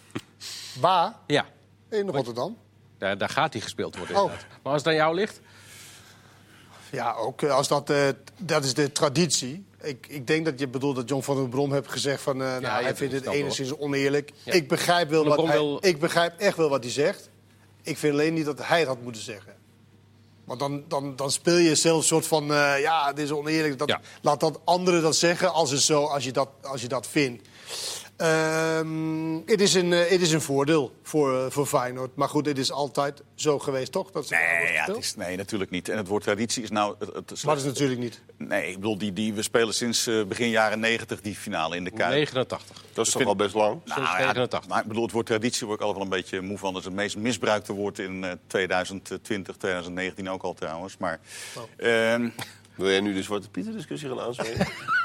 Waar? 0.80 1.14
Ja, 1.28 1.46
In 1.90 2.10
Rotterdam. 2.10 2.58
daar, 2.98 3.18
daar 3.18 3.30
gaat 3.30 3.52
die 3.52 3.62
gespeeld 3.62 3.98
worden. 3.98 4.16
Oh. 4.16 4.22
inderdaad. 4.22 4.48
Maar 4.64 4.74
als 4.74 4.82
het 4.82 4.88
aan 4.92 4.96
jou 4.98 5.16
ligt? 5.16 5.40
Ja, 6.92 7.14
ook 7.14 7.42
eh, 7.42 7.56
als 7.56 7.68
dat, 7.68 7.90
eh, 7.90 8.08
dat 8.38 8.64
is 8.64 8.74
de 8.74 8.92
traditie. 8.92 9.66
Ik, 9.82 10.08
ik 10.10 10.28
denk 10.28 10.46
dat 10.46 10.60
je 10.60 10.68
bedoelt 10.68 10.96
dat 10.96 11.10
John 11.10 11.22
van 11.24 11.36
der 11.36 11.50
Brom 11.50 11.74
heeft 11.74 11.92
gezegd 11.92 12.22
van, 12.22 12.42
eh, 12.42 12.48
nou, 12.58 12.84
hij 12.84 12.96
vindt 12.96 13.00
het 13.02 13.12
het 13.12 13.24
snap 13.24 13.34
enigszins 13.34 13.78
oneerlijk. 13.78 14.32
Ja. 14.44 14.54
Ik 14.54 14.68
begrijp 14.68 15.10
wel 15.10 15.26
wat 15.26 15.38
hij, 15.48 15.52
wil- 15.58 15.78
ik 15.82 16.00
begrijp 16.00 16.40
echt 16.40 16.58
wel 16.58 16.70
wat 16.70 16.84
hij 16.84 16.92
zegt. 16.92 17.30
Ik 17.82 17.98
vind 17.98 18.14
alleen 18.14 18.34
niet 18.34 18.46
dat 18.46 18.68
hij 18.68 18.80
dat 18.80 18.88
had 18.88 19.02
moeten 19.04 19.22
zeggen. 19.22 19.54
Want 20.46 20.60
dan, 20.60 20.84
dan, 20.88 21.16
dan 21.16 21.32
speel 21.32 21.58
je 21.58 21.76
zelf 21.76 21.98
een 21.98 22.04
soort 22.04 22.28
van, 22.28 22.54
eh, 22.54 22.80
ja, 22.82 23.14
dit 23.14 23.26
is 23.26 23.32
oneerlijk. 23.32 23.78
Dat, 23.78 23.88
Ja. 23.90 24.02
Laat 24.22 24.40
dat 24.40 24.60
anderen 24.64 25.02
dat 25.02 25.16
zeggen 25.16 25.54
als, 25.54 25.72
het 25.72 25.82
zo, 25.82 26.04
als, 26.06 26.24
je, 26.24 26.32
dat, 26.32 26.50
als 26.62 26.82
je 26.82 26.88
dat 26.88 27.08
vindt. 27.08 27.48
Ehm, 28.18 29.34
Het 29.46 29.62
is, 29.62 29.74
een, 29.74 29.94
eh, 29.94 30.10
het 30.10 30.22
is 30.22 30.32
een 30.32 30.42
voordeel 30.42 30.94
voor, 31.04 31.38
eh, 31.38 31.46
voor 31.50 31.66
Feyenoord. 31.66 32.16
Maar 32.16 32.30
goed, 32.30 32.46
het 32.46 32.58
is 32.58 32.72
altijd 32.72 33.24
zo 33.36 33.60
geweest, 33.60 33.92
toch? 33.92 34.12
Dat 34.12 34.30
Nee, 34.30 34.74
ja, 34.74 34.86
het 34.86 34.98
is, 34.98 35.16
nee, 35.16 35.38
natuurlijk 35.38 35.72
niet. 35.72 35.90
En 35.90 35.98
het 35.98 36.08
woord 36.08 36.24
traditie 36.24 36.64
is 36.64 36.70
nou... 36.70 36.96
Het, 37.00 37.16
het 37.16 37.44
Maar 37.44 37.56
dat 37.56 37.64
is 37.64 37.70
natuurlijk 37.70 38.00
niet. 38.00 38.22
Nee, 38.38 38.68
ik 38.68 38.76
bedoel, 38.76 38.98
die, 38.98 39.14
die, 39.14 39.34
we 39.34 39.42
spelen 39.42 39.74
sinds 39.74 40.08
eh, 40.08 40.24
begin 40.24 40.50
jaren 40.50 40.80
90 40.80 41.22
die 41.22 41.36
finale 41.36 41.76
in 41.76 41.84
de 41.84 41.92
Kuip. 41.92 42.12
89. 42.12 42.84
Dat 42.94 43.08
is 43.08 43.12
toch 43.14 43.26
al 43.26 43.36
best 43.36 43.54
lang. 43.54 43.82
Nou, 43.86 44.00
Sinds 44.00 44.12
ja, 44.12 44.18
89. 44.18 44.68
maar 44.70 44.82
ik 44.82 44.88
bedoel, 44.88 45.04
het 45.04 45.12
woord 45.12 45.26
traditie 45.26 45.68
word 45.68 45.80
ik 45.80 45.86
altijd 45.86 46.06
wel 46.06 46.14
een 46.14 46.22
beetje 46.22 46.42
moe 46.42 46.58
van. 46.58 46.74
Dat 46.74 46.82
is 46.82 46.88
het 46.88 46.96
meest 46.96 47.18
misbruikte 47.18 47.74
woord 47.74 48.00
in 48.00 48.24
eh, 48.24 48.32
2020, 48.48 49.56
2019 49.56 50.30
ook 50.30 50.44
al 50.44 50.54
trouwens. 50.54 50.98
Maar 50.98 51.20
ehm, 51.78 52.30
Wil 52.76 52.90
jij 52.90 53.00
nu 53.00 53.14
de 53.14 53.24
Zwarte 53.24 53.50
Pieter 53.50 53.74
discussie 53.74 54.10
gaan 54.10 54.20
aanspreken? 54.20 54.68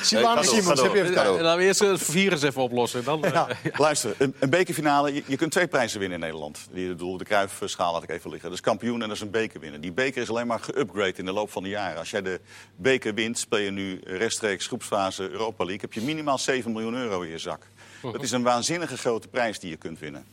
Simons, 0.00 0.50
heb 0.50 0.94
je 0.94 1.02
even 1.02 1.14
door. 1.14 1.40
Laten 1.40 1.58
we 1.58 1.64
eerst 1.64 1.80
het 1.80 2.02
virus 2.02 2.42
even 2.42 2.62
oplossen. 2.62 3.04
Dan, 3.04 3.24
eh, 3.24 3.44
luister, 3.76 4.14
een, 4.18 4.34
een 4.38 4.50
bekerfinale, 4.50 5.14
je, 5.14 5.22
je 5.26 5.36
kunt 5.36 5.50
twee 5.50 5.66
prijzen 5.66 6.00
winnen 6.00 6.18
in 6.18 6.24
Nederland. 6.24 6.58
Die, 6.72 6.84
ik 6.84 6.88
bedoel, 6.88 7.16
de 7.16 7.24
Kruifschaal 7.24 7.92
laat 7.92 8.02
ik 8.02 8.10
even 8.10 8.30
liggen. 8.30 8.48
Dat 8.48 8.58
is 8.58 8.64
kampioen 8.64 9.02
en 9.02 9.08
dat 9.08 9.16
is 9.16 9.22
een 9.22 9.30
beker 9.30 9.60
winnen. 9.60 9.80
Die 9.80 9.92
beker 9.92 10.22
is 10.22 10.30
alleen 10.30 10.46
maar 10.46 10.60
geüpgrade 10.60 11.16
in 11.16 11.24
de 11.24 11.32
loop 11.32 11.50
van 11.50 11.62
de 11.62 11.68
jaren. 11.68 11.98
Als 11.98 12.10
jij 12.10 12.22
de 12.22 12.40
beker 12.76 13.14
wint, 13.14 13.38
speel 13.38 13.58
je 13.58 13.70
nu 13.70 14.00
rechtstreeks 14.04 14.66
groepsfase 14.66 15.30
Europa 15.30 15.64
League. 15.64 15.80
Heb 15.80 15.92
je 15.92 16.00
minimaal 16.00 16.38
7 16.38 16.72
miljoen 16.72 16.94
euro 16.94 17.20
in 17.20 17.30
je 17.30 17.38
zak. 17.38 17.66
Dat 18.12 18.22
is 18.22 18.30
een 18.30 18.42
waanzinnige 18.42 18.96
grote 18.96 19.28
prijs 19.28 19.58
die 19.58 19.70
je 19.70 19.76
kunt 19.76 19.98
winnen. 19.98 20.26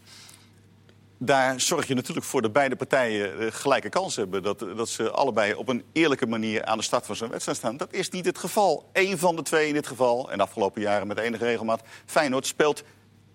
Daar 1.25 1.59
zorg 1.61 1.87
je 1.87 1.93
natuurlijk 1.93 2.25
voor 2.25 2.41
dat 2.41 2.53
beide 2.53 2.75
partijen 2.75 3.39
eh, 3.39 3.47
gelijke 3.51 3.89
kans 3.89 4.15
hebben. 4.15 4.43
Dat, 4.43 4.59
dat 4.59 4.89
ze 4.89 5.11
allebei 5.11 5.53
op 5.53 5.67
een 5.69 5.83
eerlijke 5.93 6.25
manier 6.27 6.65
aan 6.65 6.77
de 6.77 6.83
start 6.83 7.05
van 7.05 7.15
zo'n 7.15 7.29
wedstrijd 7.29 7.57
staan. 7.57 7.77
Dat 7.77 7.93
is 7.93 8.09
niet 8.09 8.25
het 8.25 8.37
geval. 8.37 8.89
Eén 8.93 9.17
van 9.17 9.35
de 9.35 9.41
twee 9.41 9.67
in 9.67 9.73
dit 9.73 9.87
geval, 9.87 10.31
en 10.31 10.37
de 10.37 10.43
afgelopen 10.43 10.81
jaren 10.81 11.07
met 11.07 11.17
enige 11.17 11.43
regelmaat... 11.45 11.81
Feyenoord 12.05 12.45
speelt 12.47 12.83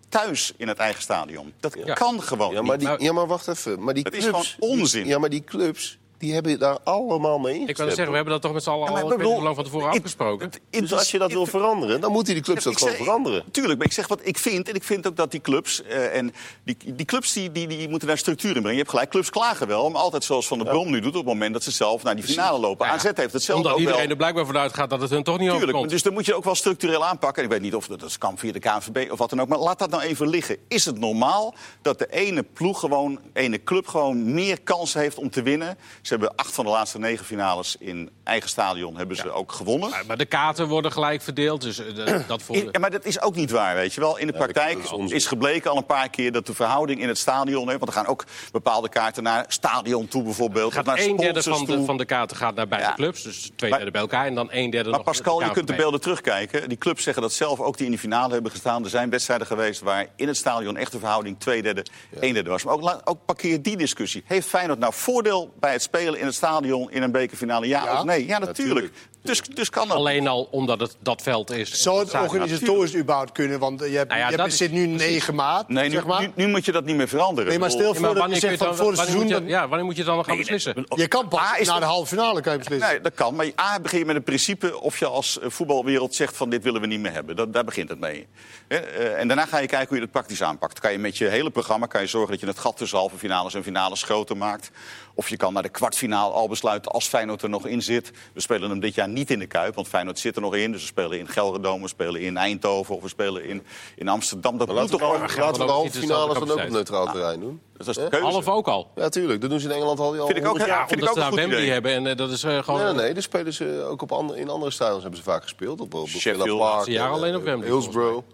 thuis 0.09 0.53
in 0.57 0.69
het 0.69 0.79
eigen 0.79 1.03
stadion. 1.03 1.53
Dat 1.61 1.77
Ja. 1.85 1.95
kan 1.95 2.23
gewoon 2.23 2.53
Ja, 2.53 2.63
maar, 2.63 2.77
niet. 2.79 2.89
die, 2.89 3.07
ja, 3.07 3.13
maar 3.13 3.27
wacht 3.27 3.49
even. 3.49 3.83
Maar 3.85 3.95
die 3.95 4.03
Het 4.05 4.15
is 4.15 4.25
gewoon 4.25 4.45
onzin. 4.59 5.07
Ja, 5.07 5.19
maar 5.19 5.31
die 5.31 5.45
clubs, 5.45 5.99
die 6.19 6.33
hebben 6.35 6.59
daar 6.59 6.79
allemaal 6.85 7.39
mee 7.39 7.55
Ik 7.55 7.61
ingestemd. 7.61 7.79
wil 7.79 7.87
zeggen, 7.89 8.09
we 8.09 8.15
hebben 8.15 8.33
dat 8.33 8.43
toch 8.43 8.53
met 8.53 8.63
z'n 8.63 8.71
allen 8.71 8.85
Ja, 8.93 9.01
al 9.01 9.07
ik 9.07 9.13
ik 9.13 9.17
bedoel, 9.19 9.43
lang 9.43 9.55
van 9.55 9.65
tevoren 9.65 9.89
ik- 9.89 9.95
afgesproken. 9.97 10.51
het- 10.71 10.81
Dus 10.81 10.93
als 10.93 11.11
je 11.11 11.19
dat 11.19 11.33
wil 11.33 11.47
veranderen, 11.47 12.01
dan 12.01 12.13
moeten 12.13 12.35
die 12.35 12.43
clubs 12.43 12.65
dat 12.65 12.73
Ik 12.73 12.79
gewoon 12.79 12.95
zeg- 12.95 13.03
veranderen. 13.05 13.45
Tuurlijk, 13.51 13.79
maar 13.79 13.87
ik 13.87 13.93
zeg 13.93 14.09
wat 14.09 14.21
ik 14.23 14.39
vind. 14.39 14.69
En 14.69 14.75
ik 14.75 14.85
vind 14.85 15.07
ook 15.07 15.17
dat 15.17 15.31
die 15.31 15.41
clubs. 15.41 15.83
eh, 15.83 16.17
en 16.17 16.33
die, 16.65 16.77
die 16.95 17.07
clubs 17.07 17.33
die, 17.33 17.53
die, 17.53 17.67
die 17.67 17.89
moeten 17.89 18.09
daar 18.09 18.19
structuur 18.19 18.49
in 18.49 18.55
brengen. 18.55 18.73
Je 18.73 18.79
hebt 18.79 18.91
gelijk, 18.91 19.11
clubs 19.11 19.31
klagen 19.31 19.67
wel. 19.67 19.91
Maar 19.91 20.01
altijd 20.01 20.25
zoals 20.25 20.47
Van 20.47 20.59
der 20.59 20.67
Brom 20.67 20.91
nu 20.91 21.01
doet. 21.01 21.07
op 21.09 21.15
het 21.15 21.25
moment 21.25 21.53
dat 21.53 21.63
ze 21.63 21.71
zelf 21.71 22.03
naar 22.03 22.15
die 22.17 22.25
finale 22.25 22.59
lopen. 22.59 22.87
Ja. 22.87 22.93
AZ 22.93 23.03
heeft 23.03 23.17
hetzelfde 23.17 23.55
Omdat 23.55 23.73
ook 23.73 23.79
iedereen 23.79 24.01
wel. 24.01 24.11
er 24.11 24.17
blijkbaar 24.17 24.47
vanuit 24.47 24.75
gaat 24.75 24.91
dat 24.91 25.01
het 25.01 25.11
hun 25.11 25.23
toch 25.23 25.39
niet 25.39 25.43
Tuurlijk, 25.49 25.65
overkomt. 25.69 25.91
dus 25.91 26.03
dan 26.03 26.13
moet 26.13 26.27
je 26.27 26.35
ook 26.35 26.45
wel 26.45 26.55
structureel 26.55 27.05
aanpakken. 27.05 27.43
Ik 27.43 27.49
weet 27.51 27.61
niet 27.61 27.75
of 27.75 27.87
dat, 27.87 28.01
dat 28.01 28.19
kan 28.19 28.39
via 28.39 28.53
de 28.53 28.59
KNVB 28.59 29.11
of 29.13 29.19
wat 29.19 29.31
dan 29.31 29.41
ook. 29.41 29.49
Maar 29.49 29.59
laat 29.59 29.79
dat 29.79 29.91
nou 29.91 30.03
even 30.03 30.29
liggen. 30.29 30.57
Is 30.69 30.85
het 30.85 30.99
normaal 30.99 31.55
dat 31.83 31.99
de 31.99 32.07
ene 32.13 32.43
ploeg 32.43 32.81
gewoon, 32.81 33.19
ene 33.33 33.63
club 33.63 33.87
gewoon 33.87 34.35
meer 34.35 34.61
kansen 34.61 35.01
heeft 35.01 35.17
om 35.17 35.31
te 35.31 35.43
winnen? 35.43 35.79
Ze 36.09 36.15
hebben 36.15 36.35
acht 36.37 36.55
van 36.55 36.65
de 36.65 36.71
laatste 36.71 36.99
negen 36.99 37.25
finales 37.25 37.77
in 37.79 38.11
eigen 38.25 38.49
stadion 38.49 38.97
hebben 38.97 39.17
ze 39.17 39.31
ook 39.31 39.53
gewonnen. 39.53 39.91
Maar- 39.91 40.07
Maar 40.07 40.17
de 40.17 40.25
kaarten 40.25 40.69
worden 40.69 40.93
gelijk 40.93 41.23
verdeeld, 41.23 41.61
dus 41.61 41.79
eh, 41.79 41.95
de- 41.95 42.23
dat 42.27 42.43
voor... 42.43 42.57
I- 42.57 42.71
maar 42.81 42.91
dat 42.91 43.05
is 43.05 43.21
ook 43.21 43.35
niet 43.35 43.51
waar, 43.51 43.75
weet 43.75 43.95
je 43.95 44.01
wel. 44.01 44.17
In 44.19 44.27
de 44.27 44.33
praktijk 44.33 44.79
is 45.07 45.27
gebleken 45.27 45.71
al 45.71 45.77
een 45.77 45.87
paar 45.87 46.09
keer 46.11 46.33
dat 46.33 46.47
de 46.47 46.55
verhouding 46.55 47.01
in 47.01 47.09
het 47.09 47.19
stadion... 47.19 47.69
Hè, 47.69 47.79
want 47.79 47.87
er 47.91 47.97
gaan 47.97 48.07
ook 48.07 48.25
bepaalde 48.53 48.89
kaarten 48.89 49.23
naar 49.23 49.45
stadion 49.49 50.09
toe 50.09 50.23
bijvoorbeeld. 50.23 50.73
gaat 50.73 50.85
naar 50.85 50.99
een 50.99 51.17
derde 51.17 51.43
van 51.43 51.65
de, 51.65 51.73
toe. 51.75 51.85
van 51.85 51.97
de 51.97 52.05
kaarten 52.05 52.37
gaat 52.37 52.55
naar 52.55 52.69
beide 52.69 52.89
Ja. 52.89 52.95
clubs. 52.95 53.23
Dus 53.23 53.51
twee 53.57 53.71
Maar- 53.71 53.79
derde 53.79 53.93
bij 53.93 54.01
elkaar 54.01 54.27
en 54.27 54.35
dan 54.35 54.51
één 54.51 54.71
derde 54.71 54.89
Maar 54.89 54.99
nog 54.99 55.09
Pascal, 55.09 55.43
je 55.45 55.51
kunt 55.51 55.67
de 55.67 55.75
beelden 55.75 56.01
terugkijken. 56.01 56.69
Die 56.69 56.79
clubs 56.79 57.03
zeggen 57.03 57.23
dat 57.23 57.33
zelf 57.33 57.61
ook 57.61 57.77
die 57.77 57.87
in 57.87 57.93
de 57.93 57.99
finale 57.99 58.33
hebben 58.33 58.51
gestaan. 58.51 58.85
Er 58.85 58.91
zijn 58.91 59.11
wedstrijden 59.11 59.47
geweest 59.47 59.81
waar 59.81 60.07
in 60.17 60.27
het 60.29 60.37
stadion 60.37 60.77
echt 60.77 60.93
de 60.93 60.99
verhouding 60.99 61.39
twee 61.41 61.63
derde, 61.63 61.85
één 62.21 62.35
derde 62.35 62.51
was. 62.51 62.65
Maar 62.65 62.75
ook, 62.75 63.01
ook 63.05 63.19
parkeer 63.25 63.63
die 63.63 63.77
discussie. 63.77 64.23
Heeft 64.27 64.49
Feyenoord 64.49 64.79
nou 64.79 64.93
voordeel 64.95 65.53
bij 65.61 65.73
het 65.73 65.83
spelen 65.83 65.97
in 66.01 66.25
het 66.25 66.35
stadion 66.35 66.91
in 66.91 67.03
een 67.03 67.11
bekerfinale? 67.13 67.67
Ja, 67.69 67.85
Ja. 67.85 67.99
of 67.99 68.05
nee? 68.05 68.27
Ja, 68.27 68.39
natuurlijk. 68.39 68.67
Natuurlijk. 68.69 68.95
Dus, 69.29 69.41
dus 69.55 69.71
kan 69.71 69.89
dat. 69.89 69.97
Alleen 69.97 70.27
al 70.29 70.49
omdat 70.51 70.81
het 70.81 70.97
dat 71.01 71.23
veld 71.23 71.51
is. 71.51 71.83
Zou 71.83 71.99
het 71.99 72.15
organisatorisch 72.15 72.95
überhaupt 72.97 73.33
kunnen? 73.33 73.59
Want 73.59 73.83
eh, 73.83 73.91
je, 73.91 73.97
hebt, 73.97 74.09
Nou 74.09 74.21
ja, 74.21 74.29
je 74.29 74.37
dat 74.37 74.47
hebt, 74.47 74.59
zit 74.59 74.73
nu 74.73 74.87
9 74.87 75.35
maart, 75.35 75.69
Nee, 75.69 75.85
nu, 75.89 75.95
zeg 75.95 76.07
maar. 76.07 76.21
nu, 76.21 76.31
nu 76.35 76.47
moet 76.47 76.65
je 76.65 76.73
dat 76.73 76.85
niet 76.85 76.97
meer 76.97 77.09
veranderen. 77.09 77.49
Nee, 77.51 77.59
maar 77.59 77.71
stil 77.71 77.93
bedoel- 77.93 77.95
Ja, 77.95 78.01
maar 78.01 78.11
voordat 78.21 78.35
je 78.35 78.41
zegt 78.41 78.59
je 78.59 78.65
van 78.65 78.77
voor 78.77 78.87
het 78.91 78.97
seizoen... 79.01 79.29
je- 79.29 79.43
Ja, 79.47 79.69
wanneer 79.69 79.87
moet 79.87 79.97
je 79.97 80.05
dan 80.05 80.17
nog 80.17 80.27
gaan 80.27 80.37
beslissen? 80.37 80.87
Je 80.89 81.09
kan 81.09 81.29
pas 81.29 81.41
A 81.41 81.59
is 81.59 81.67
na 81.67 81.79
de 81.79 81.85
halve 81.85 82.07
finale 82.07 82.41
kan 82.41 82.53
je 82.53 82.59
beslissen. 82.59 82.89
Nee, 82.91 83.01
dat 83.01 83.15
kan. 83.15 83.35
Maar 83.35 83.47
A 83.61 83.81
begin 83.81 83.99
je 83.99 84.05
met 84.05 84.17
een 84.17 84.23
principe 84.23 84.81
of 84.81 84.99
je 84.99 85.07
als 85.07 85.39
eh, 85.39 85.51
voetbalwereld 85.51 86.15
zegt 86.15 86.37
van 86.37 86.51
dit 86.51 86.63
willen 86.63 86.81
we 86.81 86.87
niet 86.87 87.01
meer 87.01 87.13
hebben. 87.13 87.37
Dat, 87.37 87.53
daar 87.53 87.65
begint 87.65 87.89
het 87.89 87.99
mee. 88.01 88.27
Hè, 88.69 88.77
eh, 88.77 89.21
en 89.21 89.29
daarna 89.29 89.47
ga 89.47 89.59
je 89.59 89.67
kijken 89.67 89.89
hoe 89.89 89.97
je 89.97 90.03
dat 90.03 90.13
praktisch 90.13 90.43
aanpakt. 90.43 90.81
Kan 90.81 90.93
je 90.93 90.99
met 90.99 91.19
je 91.19 91.27
hele 91.27 91.51
programma 91.51 91.87
kan 91.87 92.01
je 92.01 92.07
zorgen 92.07 92.31
dat 92.31 92.41
je 92.41 92.47
het 92.47 92.59
gat 92.59 92.77
tussen 92.77 92.99
halve 92.99 93.17
finales 93.19 93.55
en 93.55 93.63
finales 93.63 94.03
groter 94.03 94.37
maakt. 94.37 94.71
Of 95.15 95.29
je 95.29 95.37
kan 95.37 95.53
naar 95.53 95.63
de 95.63 95.69
kwartfinale 95.69 96.33
al 96.33 96.49
besluiten 96.49 96.93
als 96.93 97.07
Feyenoord 97.09 97.43
er 97.43 97.49
nog 97.49 97.67
in 97.67 97.83
zit. 97.83 98.11
We 98.35 98.41
spelen 98.41 98.71
hem 98.71 98.81
dit 98.81 98.95
jaar 98.95 99.09
niet 99.09 99.18
in 99.27 99.39
de 99.39 99.47
Kuip, 99.47 99.75
want 99.75 99.89
Feyenoord 99.89 100.19
zit 100.19 100.37
er 100.37 100.43
nog 100.43 100.55
in. 100.55 100.73
Dus 100.73 100.81
we 100.81 100.87
spelen 100.87 101.19
in 101.19 101.29
Gelredome, 101.29 101.83
we 101.83 101.89
spelen 101.89 102.21
in 102.21 102.37
Eindhoven 102.37 102.95
of 102.95 103.03
we 103.03 103.09
spelen 103.09 103.45
in, 103.45 103.63
in 103.97 104.09
Amsterdam. 104.09 104.59
Dat 104.59 104.69
moet 104.69 104.77
toch 104.77 104.91
de- 104.91 104.97
gewoon... 104.97 105.21
laten 105.21 105.61
we 105.61 105.67
de 105.67 105.73
halve 105.73 105.85
niet 105.85 105.99
finales 105.99 106.39
dan 106.39 106.51
ook 106.51 106.59
op 106.61 106.69
neutraal 106.69 107.07
terrein 107.07 107.41
doen. 107.41 107.61
Dat 107.77 107.89
is 107.89 107.95
de 107.95 108.09
keuze. 108.09 108.27
Half 108.27 108.49
ook 108.49 108.69
al. 108.69 108.91
Ja, 108.95 109.09
tuurlijk. 109.09 109.41
Dat 109.41 109.51
doen 109.51 109.61
ze 109.61 109.69
in 109.69 109.75
Engeland 109.75 109.99
al. 110.01 110.19
al 110.19 110.27
Vind 110.27 110.39
ik 110.39 110.45
ook, 110.45 110.51
100 110.59 110.71
ja, 110.71 110.89
vind 110.89 111.03
ik 111.03 111.09
ook 111.09 111.17
een 111.17 111.23
goed 111.23 111.39
idee. 111.41 111.71
hebben 111.71 111.93
en 111.93 112.07
eh, 112.07 112.17
dat 112.17 112.31
is 112.31 112.43
eh, 112.43 112.63
gewoon... 112.63 112.85
Nee, 112.85 112.93
nee, 112.93 113.13
nee. 113.13 113.21
Spelen 113.21 113.53
ze 113.53 113.85
ook 113.89 114.03
op 114.03 114.13
andere, 114.13 114.41
in 114.41 114.49
andere 114.49 114.71
stadions 114.71 115.03
hebben 115.03 115.19
ze 115.21 115.25
vaak 115.27 115.43
gespeeld. 115.43 115.81
Op, 115.81 115.95
op 115.95 116.09
Sheffield. 116.09 116.43
Villa 116.43 116.57
Park, 116.57 116.73
Laatste 116.73 116.91
jaar 116.91 117.09
en, 117.09 117.13
alleen 117.15 117.35
op 117.35 117.41
eh, 117.41 117.47
Wembley, 117.47 117.69
Hillsborough. 117.71 118.27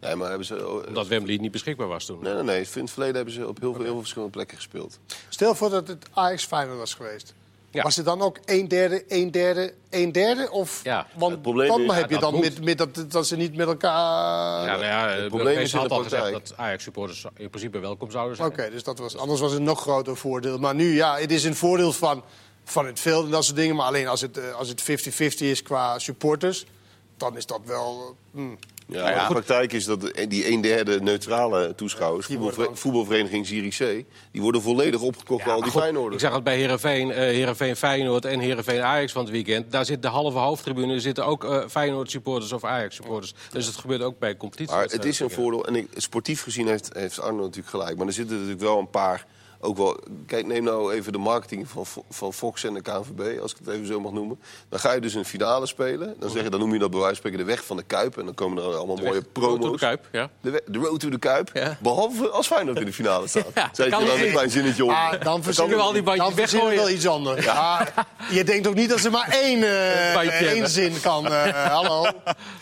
Nee, 0.00 0.14
maar 0.14 0.28
hebben 0.28 0.46
ze... 0.46 0.68
oh, 0.68 0.86
Omdat 0.88 1.06
Wembley 1.06 1.36
niet 1.36 1.50
beschikbaar 1.52 1.88
was 1.88 2.04
toen. 2.04 2.18
Nee, 2.22 2.34
nee, 2.34 2.42
nee. 2.42 2.66
In 2.74 2.80
het 2.80 2.90
verleden 2.90 3.16
hebben 3.16 3.34
ze 3.34 3.48
op 3.48 3.60
heel 3.60 3.72
veel, 3.72 3.82
heel 3.82 3.90
veel 3.90 4.00
verschillende 4.00 4.32
plekken 4.32 4.56
gespeeld. 4.56 4.98
Stel 5.28 5.54
voor 5.54 5.70
dat 5.70 5.88
het 5.88 6.06
Ajax 6.12 6.44
Feyenoord 6.44 6.78
was 6.78 6.94
geweest. 6.94 7.34
Ja. 7.72 7.82
Was 7.82 7.96
het 7.96 8.04
dan 8.04 8.22
ook 8.22 8.38
een 8.44 8.68
derde, 8.68 9.04
een 9.08 9.30
derde, 9.30 9.74
een 9.90 10.12
derde? 10.12 10.50
Of, 10.50 10.80
Ja. 10.84 11.06
Want 11.14 11.44
dan 11.44 11.60
is- 11.80 11.92
heb 11.94 12.10
je 12.10 12.18
dan 12.18 12.40
met, 12.40 12.64
met 12.64 12.78
dat, 12.78 13.04
dat 13.08 13.26
ze 13.26 13.36
niet 13.36 13.56
met 13.56 13.66
elkaar... 13.66 14.64
Ja, 14.66 14.72
nou 14.72 14.84
ja, 14.84 15.08
het 15.08 15.28
probleem 15.28 15.58
is 15.58 15.72
in 15.72 15.78
had 15.78 15.88
de 15.88 15.94
al 15.94 16.02
gezegd 16.02 16.30
dat 16.32 16.52
Ajax-supporters 16.56 17.26
in 17.36 17.48
principe 17.50 17.78
welkom 17.78 18.10
zouden 18.10 18.36
zijn. 18.36 18.48
Oké, 18.48 18.70
dus 18.70 18.82
dat 18.82 18.98
was, 18.98 19.16
anders 19.16 19.40
was 19.40 19.50
het 19.50 19.58
een 19.60 19.66
nog 19.66 19.80
groter 19.80 20.16
voordeel. 20.16 20.58
Maar 20.58 20.74
nu, 20.74 20.94
ja, 20.94 21.16
het 21.18 21.32
is 21.32 21.44
een 21.44 21.54
voordeel 21.56 21.92
van, 21.92 22.24
van 22.64 22.86
het 22.86 23.00
veld 23.00 23.24
en 23.24 23.30
dat 23.30 23.44
soort 23.44 23.56
dingen. 23.56 23.76
Maar 23.76 23.86
alleen 23.86 24.08
als 24.08 24.20
het 24.20 24.38
eh, 24.38 24.54
als 24.54 24.68
het 24.68 24.82
50-50 24.82 25.24
is 25.38 25.62
qua 25.62 25.98
supporters, 25.98 26.66
dan 27.16 27.36
is 27.36 27.46
dat 27.46 27.60
wel... 27.64 28.16
hm. 28.32 28.54
Ja, 28.92 29.02
Nou 29.02 29.14
ja, 29.14 29.26
de 29.26 29.32
praktijk 29.32 29.72
is 29.72 29.84
dat 29.84 30.12
die 30.28 30.50
een 30.50 30.60
derde 30.60 31.00
neutrale 31.00 31.74
toeschouwers, 31.74 32.28
voetbalvereniging 32.72 33.46
Zierikzee, 33.46 34.06
die 34.30 34.42
worden 34.42 34.62
volledig 34.62 35.00
opgekocht 35.00 35.44
door 35.44 35.52
al 35.52 35.60
die 35.60 35.70
Ik 35.72 35.78
Feyenoorders. 35.78 36.22
zag 36.22 36.34
het 36.34 36.44
bij 36.44 36.56
Herenveen, 36.56 37.10
Herenveen 37.10 37.76
Feyenoord 37.76 38.24
en 38.24 38.40
Herenveen 38.40 38.80
Ajax 38.80 39.12
van 39.12 39.22
het 39.22 39.32
weekend. 39.32 39.72
Daar 39.72 39.84
zit 39.84 40.02
de 40.02 40.08
halve 40.08 40.38
hoofdtribune 40.38 41.00
zitten 41.00 41.26
ook 41.26 41.44
eh, 41.44 41.68
Feyenoord 41.68 42.10
supporters 42.10 42.52
of 42.52 42.64
Ajax 42.64 42.94
supporters. 42.94 43.34
Dus 43.52 43.66
het 43.66 43.76
gebeurt 43.76 44.02
ook 44.02 44.18
bij 44.18 44.36
competitie. 44.36 44.74
Maar 44.74 44.84
het 44.84 45.04
is 45.04 45.20
een 45.20 45.30
voordeel. 45.30 45.66
En 45.66 45.74
ik, 45.76 45.88
sportief 45.96 46.42
gezien 46.42 46.66
heeft, 46.66 46.90
heeft 46.92 47.20
Arno 47.20 47.40
natuurlijk 47.42 47.68
gelijk. 47.68 47.96
Maar 47.96 48.06
er 48.06 48.12
zitten 48.12 48.34
natuurlijk 48.34 48.62
wel 48.62 48.78
een 48.78 48.90
paar. 48.90 49.26
Ook 49.64 49.76
wel, 49.76 49.98
kijk, 50.26 50.46
neem 50.46 50.64
nou 50.64 50.92
even 50.94 51.12
de 51.12 51.18
marketing 51.18 51.68
van, 51.68 51.84
van 52.10 52.32
Fox 52.32 52.64
en 52.64 52.74
de 52.74 52.80
KNVB, 52.80 53.40
als 53.40 53.50
ik 53.52 53.56
het 53.64 53.74
even 53.74 53.86
zo 53.86 54.00
mag 54.00 54.12
noemen. 54.12 54.40
Dan 54.68 54.78
ga 54.80 54.92
je 54.92 55.00
dus 55.00 55.14
een 55.14 55.24
finale 55.24 55.66
spelen. 55.66 56.14
Dan, 56.18 56.30
zeg 56.30 56.42
je, 56.42 56.50
dan 56.50 56.60
noem 56.60 56.72
je 56.72 56.78
dat 56.78 56.90
bij 56.90 56.98
wijze 57.00 57.14
van 57.14 57.24
spreken 57.26 57.46
de 57.46 57.52
weg 57.52 57.64
van 57.64 57.76
de 57.76 57.82
Kuip. 57.82 58.18
En 58.18 58.24
dan 58.24 58.34
komen 58.34 58.62
er 58.62 58.74
allemaal 58.76 58.96
mooie 58.96 59.22
promo's. 59.32 59.70
de 59.70 59.78
Kuip, 59.78 60.04
ja. 60.12 60.30
De, 60.40 60.50
we- 60.50 60.62
de 60.66 60.78
road 60.78 61.00
to 61.00 61.08
the 61.08 61.18
Kuip. 61.18 61.50
Ja. 61.52 61.76
Behalve 61.80 62.28
als 62.28 62.46
Feyenoord 62.46 62.78
in 62.78 62.84
de 62.84 62.92
finale 62.92 63.26
staat. 63.28 63.46
Ja, 63.72 63.84
je 63.84 63.90
dan 63.90 64.02
een 64.02 64.30
klein 64.30 64.50
zinnetje 64.50 64.84
op. 64.84 64.90
Ah, 64.90 65.20
dan 65.22 65.42
verzinnen 65.42 65.76
we 65.76 65.82
al 65.82 65.92
die 65.92 66.02
bandjes 66.02 66.26
dan 66.26 66.36
verzinnen 66.36 66.68
we 66.68 66.74
wel 66.74 66.84
weggooien. 66.84 66.96
iets 66.96 67.06
anders. 67.06 67.44
Ja. 67.44 67.88
je 68.30 68.44
denkt 68.44 68.66
ook 68.66 68.74
niet 68.74 68.88
dat 68.88 69.00
ze 69.00 69.10
maar 69.10 69.28
één, 69.42 69.62
eh, 69.62 70.14
bandje 70.14 70.30
één 70.46 70.68
zin 70.68 71.00
kan. 71.02 71.26
eh, 71.32 71.66
hallo. 71.72 72.06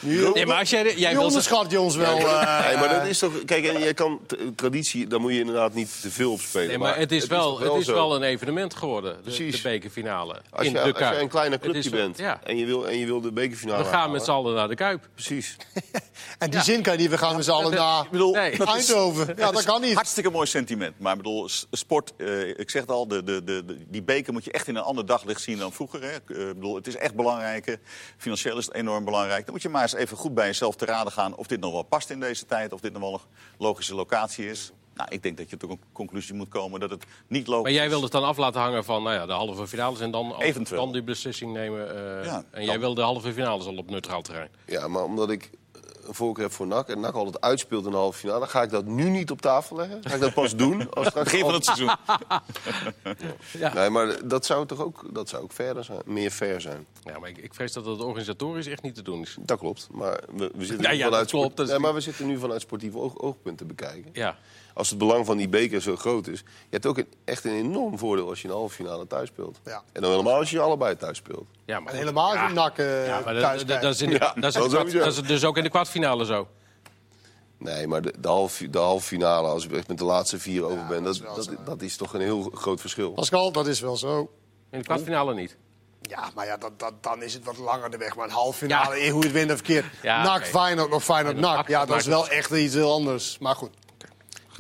Nu, 0.01 0.29
Nee, 0.33 0.47
maar 0.47 0.59
als 0.59 0.71
jij, 0.71 0.95
jij 0.97 1.11
nu 1.11 1.17
wil 1.17 1.27
onderschat 1.27 1.71
je 1.71 1.81
ons 1.81 1.97
wel. 1.97 2.17
eh, 2.19 2.67
Nee, 2.67 2.77
maar 2.77 2.89
dat 2.89 3.07
is 3.07 3.19
toch. 3.19 3.33
Kijk, 3.45 3.65
en 3.67 3.81
je 3.81 3.95
kan 3.95 4.21
traditie, 4.57 5.07
daar 5.07 5.21
moet 5.21 5.33
je 5.33 5.39
inderdaad 5.41 5.75
niet 5.75 6.01
te 6.01 6.11
veel 6.11 6.33
op 6.33 6.41
spelen. 6.41 6.69
Nee, 6.69 6.79
maar 6.79 6.90
het 6.99 7.13
is 7.13 7.27
wel, 7.27 7.61
het 7.61 7.73
is 7.73 7.87
wel 7.87 8.15
een 8.15 8.23
evenement 8.23 8.75
geworden, 8.75 9.15
de, 9.17 9.21
Precies. 9.23 9.57
de 9.63 9.69
bekerfinale. 9.69 10.41
Als 10.51 10.67
in 10.67 10.73
je, 10.73 10.79
de 10.79 10.83
als 10.83 10.99
jij 10.99 11.21
een 11.21 11.29
kleine 11.29 11.59
clubje 11.59 11.91
bent 11.91 12.19
Ja. 12.19 12.41
en, 12.45 12.57
je 12.57 12.65
wil, 12.67 12.89
en 12.89 12.99
je 12.99 13.07
wil 13.07 13.21
de 13.21 13.33
bekerfinale 13.33 13.79
We 13.83 13.85
gaan 13.89 13.95
halen, 13.99 14.13
met 14.13 14.25
z'n 14.25 14.31
allen 14.31 14.55
naar 14.55 14.69
de 14.69 14.75
Kuip. 14.75 15.09
Precies. 15.15 15.57
en 16.39 16.51
die 16.51 16.61
zin 16.61 16.83
kan 16.83 16.93
je 16.93 16.99
niet. 16.99 17.11
We 17.11 17.19
gaan 17.19 17.37
met 17.37 17.45
z'n 17.45 17.51
allen 17.51 17.71
naar 17.81 18.05
Ik 18.05 18.11
bedoel, 18.11 18.33
Nee. 18.33 18.57
dat 18.57 18.69
is- 18.69 18.75
Eindhoven. 18.75 19.35
Ja, 19.37 19.51
dat 19.51 19.63
kan 19.65 19.81
niet. 19.81 19.95
Hartstikke 19.95 20.31
mooi 20.31 20.47
sentiment. 20.47 20.99
Maar 20.99 21.13
ik 21.13 21.19
bedoel, 21.19 21.49
sport, 21.71 22.13
eh, 22.17 22.49
ik 22.49 22.71
zeg 22.71 22.81
het 22.83 22.91
al, 22.91 23.09
de, 23.09 23.23
de, 23.25 23.45
de, 23.45 23.65
die 23.89 24.03
beker 24.03 24.33
moet 24.33 24.45
je 24.45 24.53
echt 24.53 24.69
in 24.69 24.77
een 24.77 24.83
ander 24.83 25.07
daglicht 25.07 25.41
zien 25.41 25.59
dan 25.59 25.73
vroeger. 25.73 26.03
Hè. 26.03 26.09
Eh, 26.09 26.49
ik 26.49 26.55
bedoel, 26.55 26.75
het 26.75 26.87
is 26.87 26.97
echt 26.97 27.15
belangrijk. 27.15 27.79
Financieel 28.17 28.59
is 28.59 28.65
het 28.67 28.75
enorm 28.75 29.05
belangrijk. 29.05 29.45
Dan 29.45 29.55
moet 29.55 29.63
je 29.63 29.69
maar 29.69 29.83
eens 29.83 29.95
even 29.95 30.17
goed 30.17 30.35
bij 30.35 30.47
jezelf 30.47 30.77
te 30.77 30.85
raden 30.85 31.13
gaan 31.13 31.37
of 31.37 31.47
dit 31.47 31.61
nog 31.61 31.73
wel 31.73 31.83
past 31.83 32.11
in 32.11 32.21
deze 32.21 32.47
tijd. 32.47 32.73
Of 32.73 32.81
dit 32.81 32.93
nog 32.93 33.03
wel 33.03 33.13
een 33.15 33.21
logische 33.59 33.95
locatie 33.95 34.51
is. 34.51 34.73
Nou, 34.95 35.09
ik 35.13 35.23
denk 35.23 35.37
dat 35.37 35.51
je 35.51 35.57
tot 35.57 35.71
een 35.71 35.81
conclusie 35.93 36.35
moet 36.35 36.49
komen 36.49 36.81
dat 36.81 36.91
het 36.91 37.05
niet 37.27 37.47
logisch 37.47 37.63
Maar 37.63 37.73
jij 37.73 37.89
wil 37.89 38.03
het 38.03 38.13
dan 38.13 38.25
af 38.25 38.37
laten 38.37 38.61
hangen 38.61 38.85
van 38.85 39.03
nou 39.03 39.15
ja, 39.15 39.27
de 39.27 39.33
halve 39.33 39.67
finales 39.67 40.01
en 40.01 40.11
dan, 40.11 40.35
Eventueel. 40.39 40.81
dan 40.85 40.93
die 40.93 41.03
beslissing 41.03 41.53
nemen. 41.53 41.89
eh, 42.19 42.25
Ja, 42.25 42.37
en 42.37 42.45
dan. 42.51 42.65
jij 42.65 42.81
wil 42.81 42.95
de 42.95 43.01
halve 43.03 43.33
finales 43.33 43.67
al 43.67 43.77
op 43.77 43.91
neutraal 43.91 44.23
terrein. 44.23 44.51
Ja, 44.67 44.89
maar 44.89 45.03
omdat 45.05 45.31
ik 45.31 45.51
eh, 45.75 45.81
een 46.07 46.15
voorkeur 46.15 46.45
heb 46.45 46.53
voor 46.53 46.67
NAC 46.67 46.89
en 46.89 47.01
NAC 47.01 47.15
altijd 47.15 47.41
uitspeelt 47.41 47.85
in 47.85 47.91
de 47.91 47.97
halve 47.97 48.19
finale, 48.19 48.47
ga 48.47 48.63
ik 48.63 48.71
dat 48.71 48.85
nu 48.85 49.09
niet 49.09 49.31
op 49.31 49.41
tafel 49.41 49.77
leggen. 49.77 50.01
Ga 50.05 50.15
ik 50.15 50.21
dat 50.21 50.35
pas 50.35 50.57
doen 50.57 50.91
als 50.91 51.07
straks 51.07 51.31
Begin 51.31 51.45
van 51.45 51.55
het 51.55 51.65
seizoen. 51.65 51.91
Nee, 53.75 53.91
maar 53.91 54.29
dat 54.29 54.47
zou 54.47 54.67
toch 54.67 54.81
ook, 54.81 55.05
dat 55.15 55.29
zou 55.29 55.43
ook 55.43 55.53
verder 55.53 55.85
zijn, 55.85 56.01
meer 56.05 56.31
fair 56.31 56.61
zijn. 56.61 56.87
Ja, 57.05 57.19
maar 57.19 57.29
ik, 57.29 57.39
ik 57.39 57.55
vrees 57.55 57.73
dat 57.73 57.85
het 57.87 58.01
organisatorisch 58.01 58.67
echt 58.67 58.83
niet 58.83 58.95
te 58.95 59.03
doen 59.03 59.21
is. 59.21 59.37
Dat 59.41 59.59
klopt. 59.59 59.89
Maar 59.91 60.21
we, 60.37 60.51
we 60.55 60.65
zitten 60.65 60.85
Ja, 60.85 60.91
nu 60.93 60.97
ja, 60.97 61.05
vanuit 61.05 61.23
dat 61.23 61.31
klopt. 61.31 61.45
sport- 61.45 61.57
Dat 61.57 61.67
is- 61.67 61.73
nee, 61.73 61.81
maar 61.83 61.95
we 61.95 62.01
zitten 62.01 62.27
nu 62.27 62.39
vanuit 62.39 62.61
sportieve 62.61 62.99
oog, 62.99 63.19
oogpunten 63.19 63.67
bekijken. 63.67 64.11
Ja. 64.13 64.39
Als 64.75 64.91
het 64.91 64.99
belang 64.99 65.27
van 65.27 65.37
die 65.37 65.49
beker 65.49 65.83
zo 65.83 65.97
groot 65.97 66.27
is, 66.27 66.39
je 66.39 66.45
hebt 66.71 66.87
ook 66.87 66.99
een, 66.99 67.07
echt 67.25 67.45
een 67.45 67.55
enorm 67.55 67.99
voordeel 67.99 68.29
als 68.29 68.43
je 68.43 68.49
een 68.49 68.55
halve 68.55 68.75
finale 68.75 69.07
thuis 69.07 69.29
speelt. 69.29 69.61
Ja. 69.65 69.83
En 69.93 70.03
dan 70.03 70.11
helemaal 70.11 70.35
als 70.35 70.51
je 70.51 70.61
allebei 70.61 70.97
thuis 70.97 71.17
speelt. 71.17 71.47
Ja, 71.65 71.81
maar 71.81 71.93
En 71.93 71.99
helemaal 71.99 72.33
eh, 72.35 73.07
Ja, 73.07 73.21
maar 73.25 73.35
dat, 73.35 73.43
thuis 73.43 73.67
dat, 73.67 73.85
is 73.85 74.01
in 74.01 74.09
de, 74.11 74.15
Ja, 74.15 74.33
dat, 74.35 74.45
is 74.45 74.71
dat 74.71 74.89
kwart- 74.91 75.07
is 75.07 75.23
dus 75.23 75.45
ook 75.45 75.57
in 75.57 75.63
de 75.63 75.71
kwartfinale 75.71 76.25
zo. 76.25 76.49
Nee, 77.59 77.87
maar 77.87 78.03
de, 78.03 78.15
de, 78.19 78.29
halve, 78.29 78.71
de 78.71 78.79
halve 78.79 79.07
finale, 79.07 79.49
als 79.49 79.65
ik 79.65 79.73
echt 79.73 79.89
met 79.89 79.99
de 79.99 80.05
laatste 80.05 80.39
vier 80.39 80.65
over 80.65 80.87
ben, 80.89 81.03
dat, 81.03 81.23
dat, 81.65 81.83
is 81.83 81.97
toch 81.97 82.15
een 82.15 82.21
heel 82.21 82.51
groot 82.55 82.81
verschil. 82.81 83.11
Pascal, 83.13 83.53
dat 83.53 83.67
is 83.67 83.81
wel 83.81 83.97
zo. 83.97 84.31
In 84.71 84.79
de 84.79 84.85
kwartfinale 84.85 85.35
niet. 85.35 85.57
Ja, 86.03 86.31
maar 86.35 86.47
ja, 86.47 86.57
dat, 86.57 86.79
dat, 86.79 86.93
dan 87.01 87.23
is 87.23 87.35
het 87.35 87.45
wat 87.45 87.59
langer 87.59 87.91
de 87.91 87.97
weg. 87.97 88.17
Maar 88.17 88.25
een 88.25 88.31
halve 88.33 88.59
finale, 88.59 88.97
Ja. 88.97 89.11
hoe 89.11 89.21
je 89.21 89.27
het 89.29 89.37
wint 89.37 89.51
of 89.51 89.57
verkeerd. 89.57 89.85
Ja, 90.03 90.23
nak, 90.23 90.37
oké. 90.37 90.45
Feyenoord 90.45 90.93
of 90.93 91.05
Feyenoord. 91.05 91.37
NAC, 91.37 91.69
Ja, 91.69 91.85
dat 91.85 91.97
is 91.97 92.07
wel 92.07 92.29
echt 92.29 92.51
iets 92.51 92.75
heel 92.75 92.93
anders. 92.93 93.39
Maar 93.39 93.55
goed. 93.57 93.71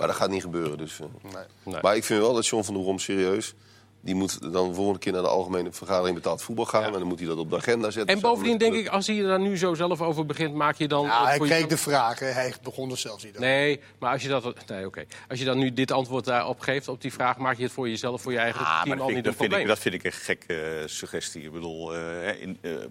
Maar 0.00 0.08
dat 0.08 0.18
gaat 0.18 0.30
niet 0.30 0.42
gebeuren. 0.42 0.78
Dus, 0.78 1.00
eh. 1.00 1.06
Nee. 1.22 1.44
Nee. 1.62 1.80
Maar 1.82 1.96
ik 1.96 2.04
vind 2.04 2.20
wel 2.20 2.34
dat 2.34 2.46
John 2.46 2.64
van 2.64 2.74
der 2.74 2.82
Brom 2.82 2.98
serieus... 2.98 3.54
die 4.00 4.14
moet 4.14 4.52
dan 4.52 4.68
de 4.68 4.74
volgende 4.74 4.98
keer 4.98 5.12
naar 5.12 5.22
de 5.22 5.28
algemene 5.28 5.72
vergadering 5.72 6.14
betaald 6.16 6.42
voetbal 6.42 6.64
gaan... 6.64 6.84
en 6.84 6.92
dan 6.92 7.06
moet 7.06 7.18
hij 7.18 7.28
dat 7.28 7.38
op 7.38 7.50
de 7.50 7.56
agenda 7.56 7.90
zetten. 7.90 8.14
En 8.14 8.20
bovendien 8.20 8.58
denk 8.58 8.74
ik, 8.74 8.88
als 8.88 9.06
hij 9.06 9.18
er 9.18 9.26
dan 9.28 9.42
nu 9.42 9.56
zo 9.58 9.74
zelf 9.74 10.00
over 10.00 10.26
begint, 10.26 10.54
maak 10.54 10.76
je 10.76 10.88
dan... 10.88 11.04
Ja, 11.04 11.24
hij 11.24 11.38
kreeg 11.38 11.60
je- 11.60 11.66
de 11.66 11.76
vraag. 11.76 12.18
hè. 12.18 12.26
Hij 12.26 12.54
begon 12.62 12.90
er 12.90 12.96
zelfs 12.98 13.24
niet 13.24 13.32
over. 13.36 13.46
Nee, 13.46 13.80
maar 13.98 14.12
als 14.12 14.22
je, 14.22 14.28
dat, 14.28 14.54
nee, 14.68 14.86
oké. 14.86 15.04
als 15.28 15.38
je 15.38 15.44
dan 15.44 15.58
nu 15.58 15.72
dit 15.72 15.90
antwoord 15.90 16.24
daarop 16.24 16.60
geeft, 16.60 16.88
op 16.88 17.00
die 17.00 17.12
vraag... 17.12 17.36
maak 17.36 17.56
je 17.56 17.62
het 17.62 17.72
voor 17.72 17.88
jezelf, 17.88 18.22
voor 18.22 18.32
je 18.32 18.38
eigen 18.38 18.60
Ah, 18.60 18.82
team 18.82 18.96
dat 18.96 19.00
al 19.00 19.10
vind, 19.12 19.16
niet 19.16 19.26
ik, 19.26 19.32
een 19.32 19.38
dat, 19.38 19.48
vind 19.50 19.60
ik, 19.62 19.66
dat 19.66 19.78
vind 19.78 19.94
ik 19.94 20.04
een 20.04 20.12
gekke 20.12 20.54
eh, 20.60 20.86
suggestie. 20.86 21.42
Ik 21.42 21.52
bedoel, 21.52 21.94
eh, 21.94 22.00
hè, 22.00 22.32
in, 22.32 22.58
eh, 22.60 22.70
je 22.70 22.88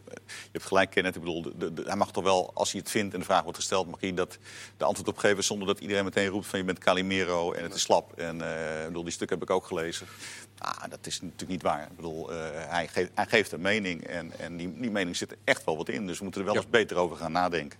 hebt 0.51 0.65
gelijk, 0.65 0.89
Kenneth. 0.89 1.15
Ik 1.15 1.21
bedoel, 1.21 1.41
de, 1.41 1.51
de- 1.57 1.73
de- 1.73 1.83
hij 1.85 1.95
mag 1.95 2.11
toch 2.11 2.23
wel, 2.23 2.51
als 2.53 2.71
hij 2.71 2.79
het 2.79 2.91
vindt 2.91 3.13
en 3.13 3.19
de 3.19 3.25
vraag 3.25 3.41
wordt 3.43 3.57
gesteld... 3.57 3.87
mag 3.89 4.01
hij 4.01 4.13
dat, 4.13 4.37
de 4.77 4.85
antwoord 4.85 5.09
op 5.09 5.17
geven 5.17 5.43
zonder 5.43 5.67
dat 5.67 5.79
iedereen 5.79 6.03
meteen 6.03 6.27
roept 6.27 6.45
van... 6.47 6.59
je 6.59 6.65
bent 6.65 6.79
Calimero 6.79 7.51
en 7.51 7.63
het 7.63 7.73
is 7.73 7.81
slap. 7.81 8.13
En 8.19 8.41
eh, 8.41 8.79
ik 8.81 8.87
bedoel, 8.87 9.03
die 9.03 9.11
stuk 9.13 9.29
heb 9.29 9.41
ik 9.41 9.49
ook 9.49 9.65
gelezen. 9.65 10.07
Ah, 10.59 10.83
dat 10.89 10.99
is 11.03 11.21
natuurlijk 11.21 11.49
niet 11.49 11.61
waar. 11.61 11.81
Ik 11.81 11.95
bedoel, 11.95 12.31
eh, 12.31 12.37
hij, 12.53 12.87
geeft, 12.87 13.09
hij 13.13 13.25
geeft 13.25 13.51
een 13.51 13.61
mening 13.61 14.03
en, 14.07 14.31
en 14.39 14.57
die, 14.57 14.73
die 14.79 14.91
mening 14.91 15.15
zit 15.17 15.31
er 15.31 15.37
echt 15.43 15.63
wel 15.65 15.77
wat 15.77 15.89
in. 15.89 16.07
Dus 16.07 16.17
we 16.17 16.23
moeten 16.23 16.41
er 16.41 16.47
wel 16.47 16.55
Ja. 16.55 16.61
eens 16.61 16.69
beter 16.71 16.97
over 16.97 17.17
gaan 17.17 17.31
nadenken. 17.31 17.79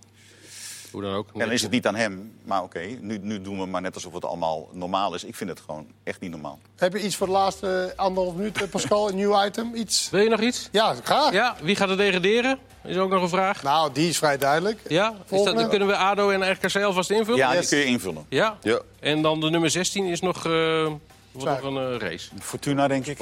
Hoe 0.90 1.02
dan 1.02 1.14
ook. 1.14 1.28
En 1.32 1.38
dan 1.38 1.50
is 1.50 1.62
het 1.62 1.70
niet 1.70 1.86
aan 1.86 1.94
hem, 1.94 2.32
maar 2.44 2.62
oké, 2.62 2.80
nu, 3.00 3.18
nu 3.22 3.40
doen 3.40 3.58
we 3.58 3.66
maar 3.66 3.80
net 3.80 3.94
alsof 3.94 4.12
het 4.12 4.24
allemaal 4.24 4.68
normaal 4.72 5.14
is. 5.14 5.24
Ik 5.24 5.34
vind 5.36 5.50
het 5.50 5.60
gewoon 5.60 5.86
echt 6.04 6.20
niet 6.20 6.30
normaal. 6.30 6.58
Heb 6.76 6.92
je 6.92 7.02
iets 7.02 7.16
voor 7.16 7.26
de 7.26 7.32
laatste 7.32 7.92
anderhalf 7.96 8.34
minuut, 8.36 8.62
eh, 8.62 8.68
Pascal? 8.68 9.08
Een 9.08 9.14
nieuw 9.14 9.44
item? 9.44 9.74
Iets? 9.74 10.10
Wil 10.10 10.20
je 10.22 10.28
nog 10.28 10.40
iets? 10.40 10.68
Ja, 10.72 10.94
graag. 11.04 11.32
Ja, 11.32 11.56
wie 11.62 11.76
gaat 11.76 11.88
er 11.90 11.96
degraderen? 11.96 12.58
Is 12.84 12.96
ook 12.96 13.10
nog 13.10 13.22
een 13.22 13.28
vraag. 13.28 13.62
Nou, 13.62 13.92
die 13.92 14.08
is 14.08 14.18
vrij 14.18 14.38
duidelijk. 14.38 14.80
Ja? 14.88 15.14
Is 15.28 15.42
dat, 15.42 15.54
dan 15.56 15.68
kunnen 15.68 15.88
we 15.88 15.96
ADO 15.96 16.30
en 16.30 16.50
RKC 16.52 16.76
alvast 16.82 17.10
invullen? 17.10 17.38
Ja, 17.38 17.52
Yes. 17.54 17.60
die 17.60 17.68
kun 17.68 17.78
je 17.78 17.84
invullen. 17.92 18.24
Ja? 18.28 18.58
Ja. 18.62 18.80
En 19.00 19.22
dan 19.22 19.40
de 19.40 19.50
nummer 19.50 19.70
16 19.70 20.04
is 20.06 20.20
nog, 20.20 20.46
eh, 20.46 20.92
wordt 21.32 21.62
nog 21.62 21.74
een 21.74 22.00
eh, 22.00 22.08
race. 22.08 22.28
Fortuna, 22.40 22.88
denk 22.88 23.06
ik. 23.06 23.18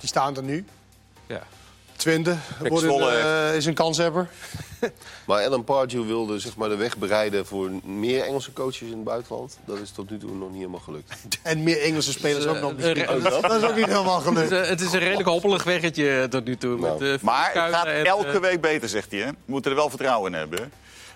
Die 0.00 0.08
staan 0.08 0.36
er 0.36 0.42
nu. 0.42 0.64
Ja. 1.26 1.42
Twente 1.96 2.36
wordt 2.68 2.84
eh, 2.86 3.56
is 3.56 3.66
een 3.66 3.74
kanshebber. 3.74 4.28
Maar 5.26 5.44
Alan 5.46 5.64
Pardew 5.64 6.06
wilde 6.06 6.38
zeg 6.38 6.56
maar, 6.56 6.68
de 6.68 6.76
weg 6.76 6.96
bereiden 6.98 7.46
voor 7.46 7.70
meer 7.84 8.22
Engelse 8.24 8.52
coaches 8.52 8.80
in 8.88 8.92
het 8.94 9.04
buitenland. 9.04 9.58
Dat 9.64 9.78
is 9.78 9.90
tot 9.90 10.10
nu 10.10 10.18
toe 10.18 10.30
nog 10.34 10.48
niet 10.48 10.58
helemaal 10.58 10.80
gelukt. 10.80 11.14
En 11.42 11.62
meer 11.62 11.80
Engelse 11.82 12.12
spelers 12.12 12.46
ook 12.46 12.60
nog 12.60 12.70
eh, 12.70 12.76
beschikbaar. 12.76 13.16
eh, 13.16 13.42
Dat 13.42 13.62
is 13.62 13.68
ook 13.68 13.76
niet 13.76 13.86
helemaal 13.86 14.22
Het 14.24 14.26
is, 14.36 14.42
gelukt. 14.48 14.52
eh, 14.64 14.68
het 14.68 14.80
is 14.80 14.92
een 14.92 14.98
redelijk 14.98 15.28
hoppelig 15.28 15.64
weggetje 15.64 16.26
tot 16.30 16.44
nu 16.44 16.56
toe. 16.56 16.78
Nou, 16.78 16.98
met, 17.02 17.18
eh, 17.20 17.24
Maar 17.24 17.50
het 17.52 17.74
gaat 17.74 17.86
en, 17.86 18.04
elke 18.04 18.40
week 18.40 18.60
beter, 18.60 18.88
zegt 18.88 19.10
hij. 19.10 19.20
Hè? 19.20 19.26
We 19.30 19.34
moeten 19.44 19.70
er 19.70 19.76
wel 19.76 19.88
vertrouwen 19.88 20.32
in 20.32 20.38
hebben. 20.38 20.72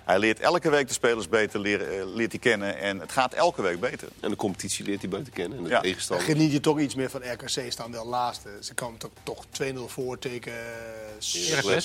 Hij 0.09 0.19
leert 0.19 0.41
elke 0.41 0.71
week 0.71 0.87
de 0.89 0.93
spelers 0.95 1.29
beter 1.29 1.61
leren, 1.61 1.91
eh, 1.99 2.07
leert 2.07 2.31
hij 2.33 2.41
kennen. 2.41 2.79
En 2.79 3.01
het 3.01 3.13
gaat 3.13 3.33
elke 3.35 3.63
week 3.63 3.81
beter. 3.81 4.09
En 4.21 4.31
de 4.31 4.37
competitie 4.37 4.85
leert 4.85 5.01
hij 5.01 5.09
buiten 5.11 5.33
kennen 5.33 5.59
en 5.59 5.65
de 5.65 5.71
Ja. 5.71 5.81
tegenstander. 5.81 6.27
Geniet 6.27 6.53
je 6.53 6.61
toch 6.61 6.79
iets 6.81 6.95
meer 6.95 7.11
van 7.11 7.21
RKC, 7.33 7.73
staan 7.73 7.93
wel 7.93 8.07
laatste. 8.07 8.49
Ze 8.61 8.75
komen 8.75 8.99
toch, 8.99 9.11
toch 9.23 9.45
2-0 9.51 9.89
voor 9.89 10.19
tegen 10.19 10.53
eh, 10.53 10.59
Heracles. 11.49 11.85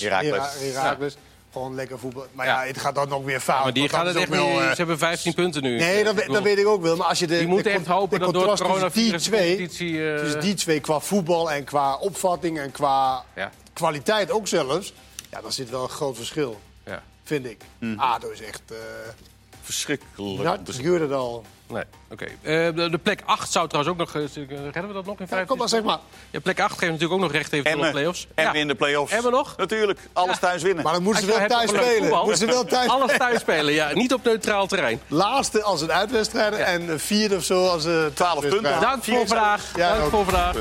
Hera- 0.58 0.80
Heracles. 0.82 1.16
Gewoon 1.52 1.74
lekker 1.74 1.98
voetbal. 1.98 2.26
Maar 2.32 2.46
ja, 2.46 2.62
Ja. 2.62 2.66
het 2.68 2.78
gaat 2.78 2.94
dan 2.94 3.08
nog 3.08 3.24
weer 3.24 3.40
fout. 3.40 3.62
Maar 3.64 3.72
die 3.72 3.88
gaan 3.88 4.06
het 4.06 4.16
echt 4.16 4.24
ook 4.28 4.30
niet. 4.34 4.40
wel, 4.44 4.60
eh, 4.60 4.68
Ze 4.68 4.74
hebben 4.76 4.98
15 4.98 5.34
punten 5.34 5.62
nu. 5.62 5.78
Nee, 5.78 6.04
dat, 6.04 6.16
dat 6.26 6.42
weet 6.42 6.58
ik 6.58 6.66
ook 6.66 6.82
wel. 6.82 6.96
Maar 6.96 7.06
als 7.06 7.18
je 7.18 7.26
de, 7.26 7.38
Die 7.38 7.46
moeten 7.46 7.72
de 7.72 7.78
echt 7.78 7.86
hopen 7.86 8.18
de 8.18 8.24
dat 8.24 8.34
door 8.34 8.50
het 8.50 8.60
contrast 8.60 8.94
tussen 8.94 9.10
die 9.10 9.20
twee, 9.20 9.56
competitie, 9.56 10.12
eh, 10.12 10.18
tussen 10.20 10.40
die 10.40 10.54
twee 10.54 10.80
qua 10.80 11.00
voetbal 11.00 11.50
en 11.52 11.64
qua 11.64 11.94
opvatting 11.96 12.58
en 12.58 12.70
qua 12.70 13.24
Ja. 13.34 13.50
kwaliteit 13.72 14.30
ook 14.30 14.48
zelfs. 14.48 14.92
Ja, 15.30 15.40
dan 15.40 15.52
zit 15.52 15.70
wel 15.70 15.82
een 15.82 15.88
groot 15.88 16.16
verschil. 16.16 16.60
Vind 17.24 17.46
ik. 17.46 17.60
Mhm. 17.78 17.98
ADO 18.00 18.30
is 18.30 18.40
echt... 18.42 18.62
eh 18.70 18.76
Verschrikkelijk. 19.62 20.58
zien. 20.64 20.84
huurde 20.84 21.04
het 21.04 21.12
al. 21.12 21.44
Nee, 21.66 21.82
oké. 22.10 22.24
Eh, 22.24 22.30
de, 22.74 22.88
de 22.90 22.98
plek 22.98 23.22
8 23.24 23.52
zou 23.52 23.68
trouwens 23.68 23.94
ook 23.94 24.00
nog... 24.00 24.14
eh, 24.14 24.34
redden 24.34 24.86
we 24.86 24.92
dat 24.92 25.04
nog 25.04 25.20
in 25.20 25.26
15? 25.28 25.38
Ja, 25.38 25.44
kom 25.44 25.58
maar, 25.58 25.68
zeg 25.68 25.82
maar. 25.82 25.98
Ja, 26.30 26.40
plek 26.40 26.60
8 26.60 26.70
geeft 26.78 26.92
natuurlijk 26.92 27.12
ook 27.12 27.20
nog 27.20 27.32
recht 27.32 27.52
eventueel 27.52 27.76
op 27.76 27.84
Emmen. 27.84 27.92
play-offs. 27.92 28.26
Ja. 28.36 28.52
in 28.52 28.68
de 28.68 28.74
play-offs. 28.74 29.12
Emmen 29.12 29.32
nog? 29.32 29.56
Natuurlijk. 29.56 29.98
Alles 30.12 30.38
thuis 30.38 30.62
winnen. 30.62 30.84
Maar 30.84 30.92
dan 30.92 31.02
moeten 31.02 31.22
ze 31.22 31.28
wel 31.38 31.46
thuis 31.46 31.70
spelen. 31.70 32.10
Moeten 32.10 32.36
ze 32.36 32.46
wel 32.46 32.64
thuis 32.64 32.90
Alles 32.90 33.16
thuis 33.16 33.40
spelen, 33.40 33.72
ja. 33.74 33.92
Niet 33.92 34.12
op 34.14 34.24
neutraal 34.24 34.66
terrein. 34.66 35.00
Laatste 35.08 35.62
als 35.62 35.80
een 35.80 35.92
uitwedstrijd 35.92 36.54
en 36.54 37.00
vierde 37.00 37.36
of 37.36 37.44
zo 37.44 37.66
als 37.68 37.84
een 37.84 38.10
12 38.14 38.40
punten. 38.40 38.80
Dank 38.80 39.04
voor 39.04 39.26
vandaag. 39.26 39.72
Ja, 39.76 39.88
Dank 39.90 40.04
ook. 40.04 40.10
voor 40.10 40.24
vandaag. 40.24 40.56